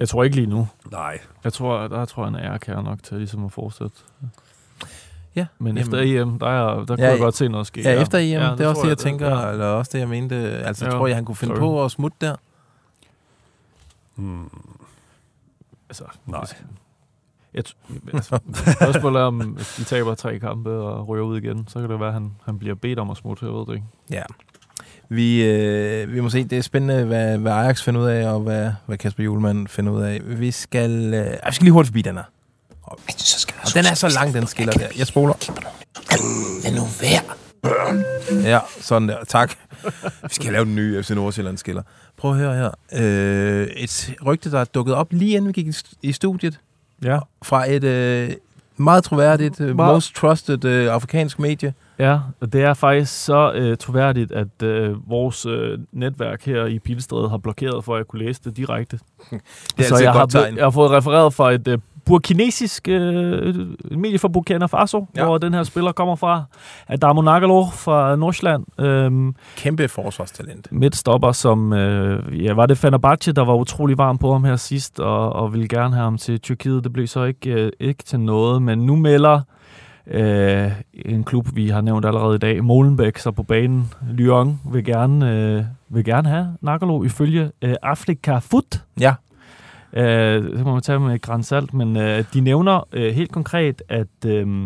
Jeg 0.00 0.08
tror 0.08 0.24
ikke 0.24 0.36
lige 0.36 0.46
nu. 0.46 0.68
Nej. 0.92 1.18
Jeg 1.44 1.52
tror, 1.52 1.88
der 1.88 2.04
tror 2.04 2.24
jeg, 2.26 2.32
han 2.32 2.40
er 2.44 2.52
ærkær 2.54 2.82
nok 2.82 3.02
til 3.02 3.16
ligesom 3.16 3.44
at 3.44 3.52
fortsætte. 3.52 3.96
Ja. 5.36 5.46
Men 5.58 5.76
Jamen- 5.76 5.94
efter 5.94 6.22
EM, 6.22 6.38
der, 6.38 6.46
er, 6.46 6.84
der 6.84 6.96
kunne 6.96 7.02
jeg 7.06 7.18
godt 7.18 7.36
se 7.36 7.48
noget 7.48 7.66
ske. 7.66 7.80
Ja, 7.80 8.02
efter 8.02 8.18
EM. 8.18 8.24
Ja, 8.24 8.50
det, 8.50 8.60
er 8.60 8.68
også 8.68 8.82
det, 8.82 8.88
jeg 8.88 8.98
tænker, 8.98 9.28
Ja. 9.40 9.50
eller 9.50 9.66
også 9.66 9.90
det, 9.94 9.98
jeg 9.98 10.08
mente. 10.08 10.36
Altså, 10.36 10.84
Ja. 10.84 10.90
tror 10.90 11.06
jeg, 11.06 11.16
han 11.16 11.24
kunne 11.24 11.36
finde 11.36 11.52
Sorry. 11.56 11.60
på 11.60 11.84
at 11.84 11.90
smutte 11.90 12.16
der? 12.20 12.36
Hmm. 14.14 14.50
Altså, 15.88 16.04
Nej. 16.26 16.44
Jeg 17.56 17.64
altså, 18.14 18.38
spørgsmålet 18.72 19.20
er, 19.20 19.24
om 19.24 19.58
de 19.78 19.84
taber 19.84 20.14
tre 20.14 20.38
kampe 20.38 20.70
og 20.70 21.08
ryger 21.08 21.24
ud 21.24 21.38
igen, 21.38 21.64
så 21.68 21.80
kan 21.80 21.90
det 21.90 22.00
være, 22.00 22.08
at 22.08 22.14
han, 22.14 22.32
han 22.44 22.58
bliver 22.58 22.74
bedt 22.74 22.98
om 22.98 23.10
at 23.10 23.16
smutte, 23.16 23.44
jeg 23.44 23.52
ved 23.52 23.66
det 23.66 23.74
ikke. 23.74 23.86
Ja. 24.10 24.22
Vi, 25.08 25.44
øh, 25.44 26.12
vi 26.12 26.20
må 26.20 26.28
se, 26.28 26.44
det 26.44 26.58
er 26.58 26.62
spændende, 26.62 27.04
hvad, 27.04 27.38
hvad 27.38 27.52
Ajax 27.52 27.82
finder 27.82 28.00
ud 28.00 28.06
af, 28.06 28.28
og 28.28 28.40
hvad, 28.40 28.70
hvad 28.86 28.98
Kasper 28.98 29.24
Julemand 29.24 29.68
finder 29.68 29.92
ud 29.92 30.02
af. 30.02 30.20
Vi 30.24 30.50
skal, 30.50 31.14
øh, 31.14 31.32
vi 31.46 31.52
skal 31.52 31.64
lige 31.64 31.72
hurtigt 31.72 31.88
forbi 31.88 32.02
den 32.02 32.16
her. 32.16 32.24
Og, 32.82 32.98
og 33.62 33.74
den 33.74 33.84
er 33.90 33.94
så 33.94 34.08
lang, 34.08 34.34
den 34.34 34.46
skiller 34.46 34.72
der. 34.72 34.88
Jeg 34.98 35.06
spoler. 35.06 35.34
Lad 36.64 36.74
nu 36.74 36.82
være. 37.00 37.36
Børn. 37.62 38.04
Ja, 38.44 38.60
sådan 38.80 39.08
der. 39.08 39.24
Tak. 39.24 39.52
Vi 40.22 40.28
skal 40.30 40.52
lave 40.52 40.64
den 40.64 40.74
nye 40.74 41.02
FC 41.02 41.10
Nordsjælland 41.10 41.58
skiller. 41.58 41.82
Prøv 42.16 42.30
at 42.30 42.36
høre 42.36 42.54
her. 42.54 42.70
Øh, 42.92 43.66
et 43.66 44.14
rygte, 44.26 44.50
der 44.50 44.60
er 44.60 44.64
dukket 44.64 44.94
op 44.94 45.12
lige 45.12 45.36
inden 45.36 45.48
vi 45.48 45.52
gik 45.52 45.66
i 46.02 46.12
studiet. 46.12 46.60
Ja. 47.04 47.18
Fra 47.42 47.70
et 47.70 47.84
øh, 47.84 48.30
meget 48.76 49.04
troværdigt, 49.04 49.60
øh, 49.60 49.76
Meget- 49.76 49.94
most 49.94 50.14
trusted 50.14 50.64
øh, 50.64 50.92
afrikansk 50.92 51.38
medie. 51.38 51.74
Ja, 51.98 52.18
og 52.40 52.52
det 52.52 52.62
er 52.62 52.74
faktisk 52.74 53.24
så 53.24 53.52
øh, 53.52 53.76
troværdigt, 53.76 54.32
at 54.32 54.62
øh, 54.62 55.10
vores 55.10 55.46
øh, 55.46 55.78
netværk 55.92 56.44
her 56.44 56.64
i 56.66 56.78
Pilestræde 56.78 57.28
har 57.28 57.38
blokeret 57.38 57.84
for, 57.84 57.94
at 57.94 57.98
jeg 57.98 58.06
kunne 58.06 58.24
læse 58.24 58.40
det 58.44 58.56
direkte. 58.56 58.98
Det 59.30 59.40
er 59.78 59.82
så 59.82 59.94
altid 59.94 60.04
jeg 60.04 60.12
har, 60.12 60.26
tegn. 60.26 60.56
jeg 60.56 60.64
har 60.64 60.70
fået 60.70 60.90
refereret 60.90 61.34
fra 61.34 61.52
et 61.52 61.68
øh, 61.68 61.78
burkinesisk 62.06 62.88
øh, 62.88 63.48
et 63.90 63.98
medie 63.98 64.18
fra 64.18 64.28
Burkina 64.28 64.66
Faso, 64.66 65.06
ja. 65.16 65.24
hvor 65.24 65.38
den 65.38 65.54
her 65.54 65.62
spiller 65.62 65.92
kommer 65.92 66.16
fra. 66.16 66.44
Adamo 66.88 67.22
Nagalo 67.22 67.66
fra 67.72 68.16
Nordsjælland. 68.16 68.80
Øhm, 68.80 69.34
Kæmpe 69.56 69.88
forsvarstalent. 69.88 70.68
midtstopper, 70.72 71.32
som, 71.32 71.72
øh, 71.72 72.44
ja, 72.44 72.52
var 72.52 72.66
det 72.66 72.78
Fenerbahce, 72.78 73.32
der 73.32 73.44
var 73.44 73.54
utrolig 73.54 73.98
varm 73.98 74.18
på 74.18 74.32
ham 74.32 74.44
her 74.44 74.56
sidst, 74.56 75.00
og, 75.00 75.32
og 75.32 75.52
ville 75.52 75.68
gerne 75.68 75.94
have 75.94 76.04
ham 76.04 76.18
til 76.18 76.40
Tyrkiet. 76.40 76.84
Det 76.84 76.92
blev 76.92 77.06
så 77.06 77.24
ikke, 77.24 77.50
øh, 77.50 77.72
ikke 77.80 78.04
til 78.04 78.20
noget, 78.20 78.62
men 78.62 78.78
nu 78.78 78.96
melder 78.96 79.40
øh, 80.06 80.72
en 80.92 81.24
klub, 81.24 81.46
vi 81.54 81.68
har 81.68 81.80
nævnt 81.80 82.04
allerede 82.06 82.34
i 82.34 82.38
dag, 82.38 82.64
Molenbeek, 82.64 83.18
så 83.18 83.30
på 83.30 83.42
banen. 83.42 83.92
Lyon 84.10 84.60
vil 84.72 84.84
gerne, 84.84 85.32
øh, 85.32 85.64
vil 85.88 86.04
gerne 86.04 86.28
have 86.28 86.56
Nagalo 86.60 87.04
ifølge 87.04 87.50
øh, 87.62 87.74
Afrika 87.82 88.38
Foot. 88.38 88.82
Ja. 89.00 89.14
Øh, 89.96 90.58
så 90.58 90.64
må 90.64 90.72
man 90.72 90.82
tage 90.82 91.00
med 91.00 91.14
et 91.14 91.46
salt, 91.46 91.74
men 91.74 91.96
øh, 91.96 92.24
de 92.34 92.40
nævner 92.40 92.88
øh, 92.92 93.14
helt 93.14 93.32
konkret, 93.32 93.82
at, 93.88 94.24
øh, 94.26 94.62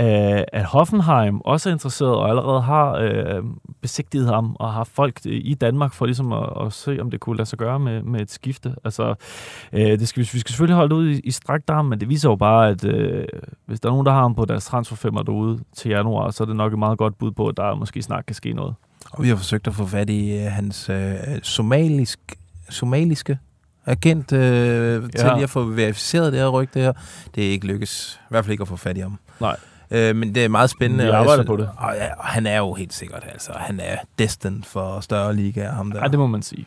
øh, 0.00 0.42
at 0.52 0.64
Hoffenheim 0.64 1.40
også 1.40 1.68
er 1.68 1.72
interesseret 1.72 2.14
og 2.14 2.28
allerede 2.28 2.60
har 2.60 2.92
øh, 2.92 3.42
besigtiget 3.82 4.26
ham 4.26 4.56
og 4.60 4.72
har 4.72 4.84
folk 4.84 5.20
øh, 5.26 5.40
i 5.44 5.54
Danmark 5.54 5.92
for 5.92 6.06
ligesom 6.06 6.32
at, 6.32 6.48
at 6.66 6.72
se, 6.72 6.98
om 7.00 7.10
det 7.10 7.20
kunne 7.20 7.36
lade 7.36 7.48
sig 7.48 7.58
gøre 7.58 7.78
med, 7.78 8.02
med 8.02 8.20
et 8.20 8.30
skifte. 8.30 8.74
Altså, 8.84 9.14
øh, 9.72 9.98
det 9.98 10.08
skal, 10.08 10.20
vi 10.20 10.28
vi 10.32 10.38
skal 10.38 10.52
selvfølgelig 10.52 10.76
holde 10.76 10.94
ud 10.94 11.08
i, 11.08 11.20
i 11.20 11.30
strakt 11.30 11.70
arm, 11.70 11.84
men 11.84 12.00
det 12.00 12.08
viser 12.08 12.30
jo 12.30 12.36
bare, 12.36 12.68
at 12.68 12.84
øh, 12.84 13.24
hvis 13.66 13.80
der 13.80 13.88
er 13.88 13.92
nogen, 13.92 14.06
der 14.06 14.12
har 14.12 14.20
ham 14.20 14.34
på 14.34 14.44
deres 14.44 14.64
transferfemmer 14.64 15.22
derude 15.22 15.58
til 15.76 15.90
januar, 15.90 16.30
så 16.30 16.44
er 16.44 16.46
det 16.46 16.56
nok 16.56 16.72
et 16.72 16.78
meget 16.78 16.98
godt 16.98 17.18
bud 17.18 17.30
på, 17.30 17.46
at 17.46 17.56
der 17.56 17.74
måske 17.74 18.02
snart 18.02 18.26
kan 18.26 18.34
ske 18.34 18.52
noget. 18.52 18.74
Og 19.12 19.22
vi 19.22 19.28
har 19.28 19.36
forsøgt 19.36 19.66
at 19.66 19.74
få 19.74 19.86
fat 19.86 20.10
i 20.10 20.36
øh, 20.36 20.52
hans 20.52 20.88
øh, 20.88 21.14
somalisk, 21.42 22.20
somaliske 22.70 23.38
agent 23.86 24.32
øh, 24.32 25.02
ja. 25.02 25.18
til 25.18 25.30
lige 25.34 25.42
at 25.42 25.50
få 25.50 25.64
verificeret 25.64 26.32
det 26.32 26.40
her 26.40 26.48
rygte 26.48 26.80
her. 26.80 26.92
Det 27.34 27.46
er 27.46 27.50
ikke 27.50 27.66
lykkes. 27.66 28.20
I 28.22 28.26
hvert 28.30 28.44
fald 28.44 28.52
ikke 28.52 28.62
at 28.62 28.68
få 28.68 28.76
fat 28.76 28.96
i 28.96 29.00
ham. 29.00 29.18
Nej. 29.40 29.56
Øh, 29.90 30.16
men 30.16 30.34
det 30.34 30.44
er 30.44 30.48
meget 30.48 30.70
spændende. 30.70 31.04
Vi 31.04 31.10
arbejder 31.10 31.32
synes- 31.42 31.46
på 31.46 31.56
det. 31.56 31.70
Og, 31.76 31.94
ja, 31.94 32.06
og 32.18 32.24
han 32.24 32.46
er 32.46 32.58
jo 32.58 32.74
helt 32.74 32.94
sikkert, 32.94 33.22
altså. 33.32 33.52
Han 33.56 33.80
er 33.80 33.96
destined 34.18 34.62
for 34.62 35.00
større 35.00 35.34
ligaer, 35.36 35.72
ham 35.72 35.90
der. 35.90 36.00
Ja, 36.02 36.08
det 36.08 36.18
må 36.18 36.26
man 36.26 36.42
sige. 36.42 36.66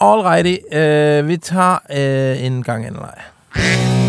Alrighty. 0.00 0.56
Øh, 0.72 1.28
vi 1.28 1.36
tager 1.36 1.78
øh, 1.96 2.44
en 2.44 2.62
gang 2.62 2.86
anden 2.86 3.00
leg. 3.00 4.03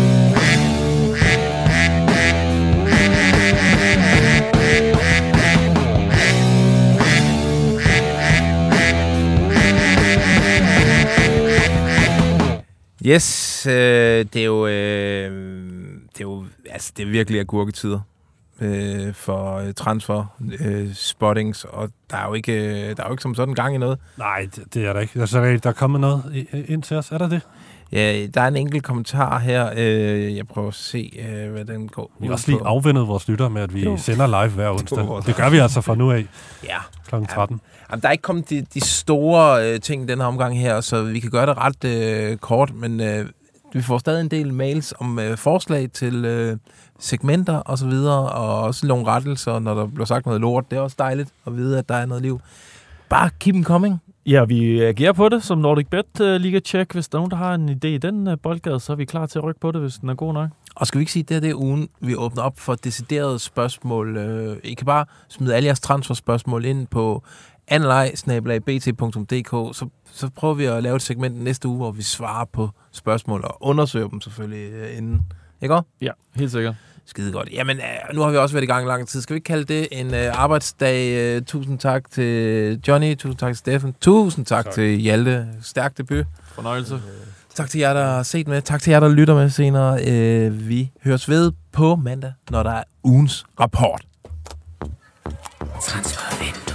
Yes, 13.06 13.66
øh, 13.66 13.74
det 14.32 14.36
er 14.36 14.44
jo, 14.44 14.66
øh, 14.66 15.30
det 16.12 16.20
er 16.20 16.24
jo, 16.24 16.44
altså 16.70 16.92
det 16.96 17.02
er 17.02 17.10
virkelig 17.10 17.40
agurketider 17.40 18.00
øh, 18.60 19.14
for 19.14 19.54
øh, 19.54 19.74
transfer, 19.74 20.24
øh, 20.60 20.94
spottings, 20.94 21.64
og 21.64 21.90
der 22.10 22.16
er 22.16 22.26
jo 22.26 22.34
ikke, 22.34 22.52
øh, 22.52 22.96
der 22.96 23.02
er 23.02 23.06
jo 23.06 23.12
ikke 23.12 23.22
som 23.22 23.34
sådan 23.34 23.54
gang 23.54 23.74
i 23.74 23.78
noget. 23.78 23.98
Nej, 24.16 24.48
det, 24.56 24.74
det 24.74 24.86
er 24.86 24.92
der 24.92 25.00
ikke. 25.00 25.20
Altså, 25.20 25.40
der 25.40 25.70
er 25.70 25.72
kommet 25.72 26.00
noget 26.00 26.46
ind 26.68 26.82
til 26.82 26.96
os. 26.96 27.10
Er 27.10 27.18
der 27.18 27.28
det? 27.28 27.40
Ja, 27.92 28.26
der 28.26 28.40
er 28.40 28.48
en 28.48 28.56
enkelt 28.56 28.84
kommentar 28.84 29.38
her. 29.38 29.70
Øh, 29.76 30.36
jeg 30.36 30.46
prøver 30.46 30.68
at 30.68 30.74
se, 30.74 31.12
øh, 31.28 31.52
hvad 31.52 31.64
den 31.64 31.88
går 31.88 32.10
Vi 32.18 32.26
har 32.26 32.32
også 32.32 32.50
lige 32.50 32.60
afvendet 32.64 33.08
vores 33.08 33.28
lytter 33.28 33.48
med, 33.48 33.62
at 33.62 33.74
vi 33.74 33.84
Jo. 33.84 33.96
sender 33.96 34.26
live 34.26 34.54
hver 34.54 34.70
onsdag. 34.70 35.06
Det 35.26 35.36
gør 35.36 35.50
vi 35.50 35.58
altså 35.58 35.80
fra 35.80 35.94
nu 35.94 36.10
af. 36.12 36.26
Ja. 36.64 36.76
Klokken 37.08 37.28
13. 37.28 37.60
Jamen, 37.90 38.00
der 38.02 38.08
er 38.08 38.12
ikke 38.12 38.22
kommet 38.22 38.50
de, 38.50 38.66
de 38.74 38.80
store 38.80 39.72
øh, 39.72 39.80
ting 39.80 40.08
den 40.08 40.18
her 40.18 40.26
omgang 40.26 40.58
her, 40.58 40.80
så 40.80 41.02
vi 41.02 41.20
kan 41.20 41.30
gøre 41.30 41.46
det 41.46 41.56
ret 41.58 41.84
øh, 41.84 42.36
kort, 42.36 42.74
men 42.74 43.00
øh, 43.00 43.26
vi 43.72 43.82
får 43.82 43.98
stadig 43.98 44.20
en 44.20 44.28
del 44.30 44.54
mails 44.54 44.94
om 44.98 45.18
øh, 45.18 45.36
forslag 45.36 45.90
til 45.92 46.24
øh, 46.24 46.56
segmenter 47.00 47.56
og 47.56 47.78
så 47.78 47.86
videre, 47.86 48.28
og 48.28 48.60
også 48.62 48.86
nogle 48.86 49.06
rettelser, 49.06 49.58
når 49.58 49.74
der 49.74 49.86
bliver 49.86 50.06
sagt 50.06 50.26
noget 50.26 50.40
lort. 50.40 50.70
Det 50.70 50.76
er 50.76 50.80
også 50.80 50.96
dejligt 50.98 51.28
at 51.46 51.56
vide, 51.56 51.78
at 51.78 51.88
der 51.88 51.94
er 51.94 52.06
noget 52.06 52.22
liv. 52.22 52.40
Bare 53.08 53.30
keep 53.40 53.52
them 53.54 53.64
coming. 53.64 54.00
Ja, 54.28 54.44
vi 54.44 54.82
agerer 54.82 55.12
på 55.12 55.28
det 55.28 55.42
som 55.42 55.58
Nordic 55.58 55.86
Bet 55.90 56.20
uh, 56.20 56.26
Liga 56.26 56.60
Check. 56.60 56.92
Hvis 56.92 57.08
der 57.08 57.18
er 57.18 57.20
nogen, 57.20 57.30
der 57.30 57.36
har 57.36 57.54
en 57.54 57.68
idé 57.68 57.86
i 57.86 57.98
den 57.98 58.28
uh, 58.28 58.34
boldgade, 58.42 58.80
så 58.80 58.92
er 58.92 58.96
vi 58.96 59.04
klar 59.04 59.26
til 59.26 59.38
at 59.38 59.44
rykke 59.44 59.60
på 59.60 59.72
det, 59.72 59.80
hvis 59.80 59.94
den 59.94 60.08
er 60.08 60.14
god 60.14 60.32
nok. 60.32 60.50
Og 60.76 60.86
skal 60.86 60.98
vi 60.98 61.02
ikke 61.02 61.12
sige, 61.12 61.22
at 61.22 61.28
det 61.28 61.34
her 61.34 61.40
det 61.40 61.50
er 61.50 61.54
ugen, 61.54 61.88
vi 62.00 62.16
åbner 62.16 62.42
op 62.42 62.58
for 62.58 62.74
deciderede 62.74 63.38
spørgsmål. 63.38 64.16
Øh, 64.16 64.56
I 64.64 64.74
kan 64.74 64.86
bare 64.86 65.06
smide 65.28 65.54
alle 65.54 65.66
jeres 65.66 65.80
transferspørgsmål 65.80 66.64
ind 66.64 66.86
på 66.86 67.22
anlej-bt.dk, 67.68 69.50
så, 69.76 69.88
så 70.12 70.30
prøver 70.36 70.54
vi 70.54 70.64
at 70.64 70.82
lave 70.82 70.96
et 70.96 71.02
segment 71.02 71.42
næste 71.42 71.68
uge, 71.68 71.76
hvor 71.76 71.90
vi 71.90 72.02
svarer 72.02 72.44
på 72.44 72.70
spørgsmål 72.92 73.44
og 73.44 73.56
undersøger 73.60 74.08
dem 74.08 74.20
selvfølgelig 74.20 74.72
øh, 74.72 74.98
inden. 74.98 75.22
Ikke 75.62 75.74
også? 75.74 75.88
Ja, 76.00 76.10
helt 76.36 76.50
sikkert. 76.50 76.74
Skide 77.06 77.32
godt. 77.32 77.48
Jamen, 77.52 77.76
øh, 77.76 78.14
nu 78.14 78.20
har 78.20 78.30
vi 78.30 78.36
også 78.36 78.54
været 78.54 78.64
i 78.64 78.66
gang 78.66 78.86
lang 78.86 79.08
tid. 79.08 79.20
Skal 79.20 79.34
vi 79.34 79.36
ikke 79.36 79.44
kalde 79.44 79.64
det 79.64 79.88
en 79.92 80.14
øh, 80.14 80.42
arbejdsdag? 80.42 81.12
Øh, 81.12 81.42
tusind 81.42 81.78
tak 81.78 82.10
til 82.10 82.80
Johnny, 82.88 83.14
tusind 83.16 83.38
tak 83.38 83.48
til 83.48 83.56
Steffen, 83.56 83.94
tusind 84.00 84.46
tak, 84.46 84.64
tak. 84.64 84.74
til 84.74 84.96
Hjalte. 84.96 85.46
Stærk 85.62 85.98
debut. 85.98 86.26
Fornøjelse. 86.54 87.00
Tak 87.54 87.70
til 87.70 87.78
jer, 87.80 87.94
der 87.94 88.06
har 88.06 88.22
set 88.22 88.48
med. 88.48 88.62
Tak 88.62 88.82
til 88.82 88.90
jer, 88.90 89.00
der 89.00 89.08
lytter 89.08 89.34
med 89.34 89.50
senere. 89.50 90.04
Øh, 90.08 90.68
vi 90.68 90.90
høres 91.04 91.28
ved 91.28 91.52
på 91.72 91.96
mandag, 91.96 92.32
når 92.50 92.62
der 92.62 92.70
er 92.72 92.82
ugens 93.04 93.44
rapport. 93.60 94.06
Transfervindue. 95.82 96.65